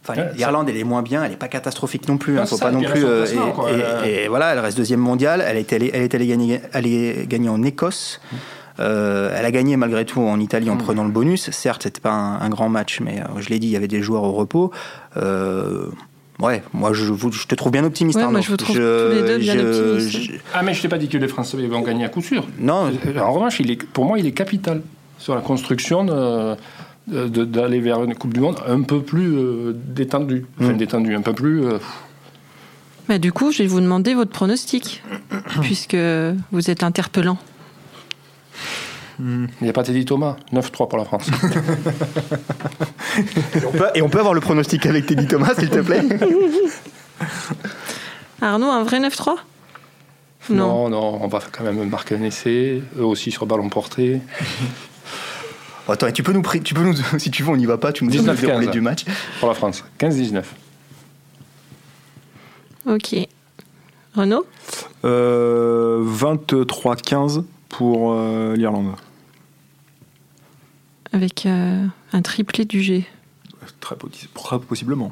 Enfin, 0.05 0.19
Ouais, 0.21 0.31
L'Irlande, 0.35 0.67
elle 0.69 0.75
est 0.77 0.83
moins 0.83 1.01
bien, 1.01 1.23
elle 1.23 1.31
n'est 1.31 1.37
pas 1.37 1.47
catastrophique 1.47 2.09
non 2.09 2.17
plus. 2.17 2.37
Hein, 2.37 2.45
faut 2.45 2.57
ça, 2.57 2.65
pas 2.65 2.71
non 2.71 2.81
plus. 2.81 3.05
euh, 3.05 3.25
et, 3.25 3.51
quoi. 3.53 3.71
et- 3.71 3.75
Elle- 4.03 4.09
et 4.25 4.27
voilà, 4.27 4.51
elle 4.53 4.59
reste 4.59 4.77
deuxième 4.77 4.99
mondiale. 4.99 5.41
Elle 5.47 5.55
est 5.57 5.71
allée, 5.71 5.91
elle 5.93 6.01
est 6.01 6.13
allée 6.13 6.27
gagner, 6.27 6.59
aller 6.73 7.25
gagner 7.27 7.47
en 7.49 7.63
Écosse. 7.63 8.19
Euh, 8.79 9.33
elle 9.37 9.45
a 9.45 9.51
gagné 9.51 9.77
malgré 9.77 10.03
tout 10.03 10.19
en 10.19 10.39
Italie 10.39 10.69
en 10.69 10.77
prenant 10.77 11.03
le 11.05 11.11
bonus. 11.11 11.49
Certes, 11.51 11.83
c'était 11.83 12.01
pas 12.01 12.11
un, 12.11 12.41
un 12.41 12.49
grand 12.49 12.69
match, 12.69 12.99
mais 13.01 13.19
euh, 13.21 13.39
je 13.39 13.49
l'ai 13.49 13.59
dit, 13.59 13.67
il 13.67 13.71
y 13.71 13.75
avait 13.77 13.87
des 13.87 14.01
joueurs 14.01 14.23
au 14.23 14.31
repos. 14.33 14.71
Euh, 15.15 15.85
ouais, 16.39 16.63
moi 16.73 16.91
je, 16.93 17.05
vous- 17.05 17.31
je 17.31 17.45
te 17.45 17.55
trouve 17.55 17.71
bien 17.71 17.83
optimiste. 17.85 18.17
Ouais, 18.19 18.27
moi, 18.27 18.41
je 18.41 18.49
vous 18.49 18.57
trouve 18.57 18.75
tous 18.75 18.81
les 18.81 19.21
deux 19.21 19.37
bien 19.37 19.57
optimistes. 19.59 20.09
je- 20.09 20.31
Ah, 20.53 20.63
mais 20.63 20.73
je 20.73 20.81
t'ai 20.81 20.87
pas 20.89 20.97
dit 20.97 21.07
que 21.07 21.17
les 21.17 21.27
Français 21.27 21.55
vont 21.67 21.81
gagner 21.81 22.03
à 22.05 22.09
coup 22.09 22.21
sûr. 22.21 22.45
non, 22.59 22.91
Euh, 23.05 23.19
En 23.19 23.31
revanche, 23.31 23.59
il 23.59 23.71
est, 23.71 23.81
pour 23.81 24.05
moi, 24.05 24.17
il 24.19 24.25
est 24.25 24.31
capital 24.31 24.81
sur 25.19 25.35
la 25.35 25.41
construction 25.41 26.03
de- 26.03 26.11
de- 26.11 26.55
d'aller 27.07 27.79
vers 27.79 28.03
une 28.03 28.15
Coupe 28.15 28.33
du 28.33 28.39
Monde 28.39 28.59
un 28.67 28.81
peu 28.81 29.01
plus 29.01 29.35
euh, 29.37 29.73
détendue. 29.75 30.45
Enfin, 30.59 30.73
Mm. 30.73 30.77
détendue, 30.77 31.15
un 31.15 31.21
peu 31.21 31.33
plus. 31.33 31.65
euh, 31.65 31.77
Bah, 33.09 33.17
du 33.17 33.31
coup, 33.33 33.51
je 33.51 33.59
vais 33.63 33.67
vous 33.67 33.81
demander 33.81 34.13
votre 34.13 34.31
pronostic, 34.31 35.03
puisque 35.61 35.97
vous 36.51 36.69
êtes 36.69 36.83
interpellant. 36.83 37.37
Il 39.19 39.47
n'y 39.61 39.69
a 39.69 39.73
pas 39.73 39.83
Teddy 39.83 40.05
Thomas, 40.05 40.37
9-3 40.51 40.87
pour 40.89 40.97
la 40.97 41.05
France. 41.05 41.29
et 43.55 43.65
on, 43.65 43.71
peut, 43.71 43.85
et 43.95 44.01
on 44.01 44.09
peut 44.09 44.19
avoir 44.19 44.33
le 44.33 44.41
pronostic 44.41 44.85
avec 44.87 45.05
Teddy 45.05 45.27
Thomas, 45.27 45.53
s'il 45.57 45.69
te 45.69 45.79
plaît? 45.79 46.01
Arnaud, 48.41 48.69
un 48.71 48.83
vrai 48.83 48.99
9-3 48.99 49.35
Non. 50.49 50.55
non, 50.55 50.89
non, 50.89 51.19
on 51.21 51.27
va 51.27 51.39
quand 51.51 51.63
même 51.63 51.87
marquer 51.87 52.15
un 52.15 52.23
essai. 52.23 52.81
Eux 52.97 53.05
aussi 53.05 53.29
sur 53.31 53.45
ballon 53.45 53.69
porté. 53.69 54.19
Attends, 55.87 56.07
et 56.07 56.13
tu 56.13 56.23
peux 56.23 56.31
nous, 56.31 56.41
tu 56.63 56.73
peux 56.73 56.83
nous, 56.83 56.95
si 57.17 57.29
tu 57.31 57.43
veux, 57.43 57.49
on 57.49 57.57
n'y 57.57 57.65
va 57.65 57.77
pas. 57.77 57.91
Tu 57.91 58.05
nous 58.05 58.11
donnes 58.11 58.25
le 58.25 58.33
19-15. 58.33 58.39
déroulé 58.39 58.67
du 58.67 58.81
match. 58.81 59.05
pour 59.39 59.49
la 59.49 59.55
France. 59.55 59.83
15-19. 59.99 60.43
Ok. 62.85 63.15
Renaud 64.15 64.45
Euh, 65.05 66.03
23-15 66.05 67.43
pour 67.69 68.13
euh, 68.13 68.55
l'Irlande. 68.55 68.93
Avec 71.11 71.45
euh, 71.45 71.85
un 72.11 72.21
triplé 72.21 72.65
du 72.65 72.81
G. 72.81 73.05
Très, 73.79 73.95
très 74.33 74.59
possiblement. 74.59 75.11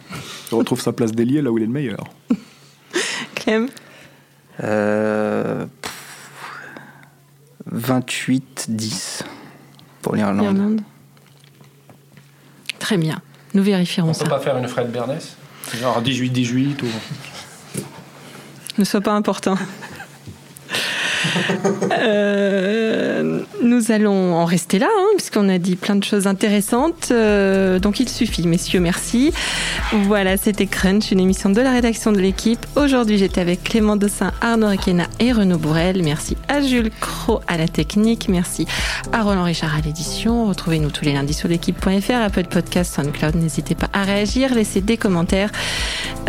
Il 0.52 0.56
retrouve 0.56 0.82
sa 0.82 0.94
place 0.94 1.12
d'ailier 1.12 1.42
là 1.42 1.52
où 1.52 1.58
il 1.58 1.64
est 1.64 1.68
le 1.68 1.72
meilleur. 1.72 2.04
Clem 3.36 3.68
Euh, 4.64 5.66
28-10 7.74 9.24
pour 10.02 10.16
l'Irlande. 10.16 10.44
Irlande 10.44 10.82
Très 12.80 12.98
bien. 12.98 13.22
Nous 13.54 13.64
vérifierons 13.64 14.10
On 14.10 14.14
ça. 14.14 14.24
peut 14.24 14.30
pas 14.30 14.40
faire 14.40 14.58
une 14.58 14.68
Fred 14.68 14.92
Bernès? 14.92 15.36
Genre 15.80 16.02
18-18 16.02 16.84
ou... 16.84 16.88
ne 18.78 18.84
soit 18.84 19.02
pas 19.02 19.14
important. 19.14 19.56
Euh, 21.92 23.42
nous 23.64 23.92
allons 23.92 24.34
en 24.34 24.46
rester 24.46 24.80
là, 24.80 24.88
hein, 24.90 25.08
puisqu'on 25.16 25.50
a 25.50 25.58
dit 25.58 25.76
plein 25.76 25.96
de 25.96 26.04
choses 26.04 26.28
intéressantes. 26.28 27.10
Euh, 27.12 27.80
donc 27.80 28.00
il 28.00 28.10
suffit, 28.10 28.48
messieurs, 28.48 28.80
merci. 28.80 29.34
Voilà, 30.06 30.38
c'était 30.38 30.66
Crunch, 30.66 31.12
une 31.12 31.20
émission 31.20 31.50
de 31.50 31.62
la 31.62 31.72
rédaction 31.72 32.12
de 32.12 32.20
l'équipe. 32.20 32.66
Aujourd'hui, 32.76 33.18
j'étais 33.18 33.42
avec 33.42 33.64
Clément 33.64 33.96
Dossin, 33.96 34.32
Arnaud 34.42 34.70
Requena 34.70 35.06
et 35.20 35.32
Renaud 35.32 35.58
Bourrel. 35.58 36.02
Merci 36.04 36.38
à 36.48 36.62
Jules 36.62 36.92
Cro 37.00 37.42
à 37.48 37.58
la 37.58 37.68
technique. 37.68 38.28
Merci 38.30 38.66
à 39.12 39.22
Roland 39.22 39.44
Richard 39.44 39.76
à 39.76 39.82
l'édition. 39.82 40.48
Retrouvez-nous 40.48 40.92
tous 40.92 41.06
les 41.06 41.14
lundis 41.14 41.34
sur 41.34 41.48
l'équipe.fr, 41.48 42.14
Apple 42.14 42.46
Podcast, 42.46 42.96
SoundCloud. 42.96 43.36
N'hésitez 43.36 43.76
pas 43.76 43.90
à 43.94 44.04
réagir, 44.04 44.54
laissez 44.54 44.82
des 44.82 44.98
commentaires, 44.98 45.52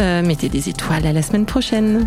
euh, 0.00 0.22
mettez 0.22 0.48
des 0.48 0.68
étoiles. 0.68 1.06
À 1.06 1.12
la 1.12 1.22
semaine 1.22 1.46
prochaine. 1.46 2.06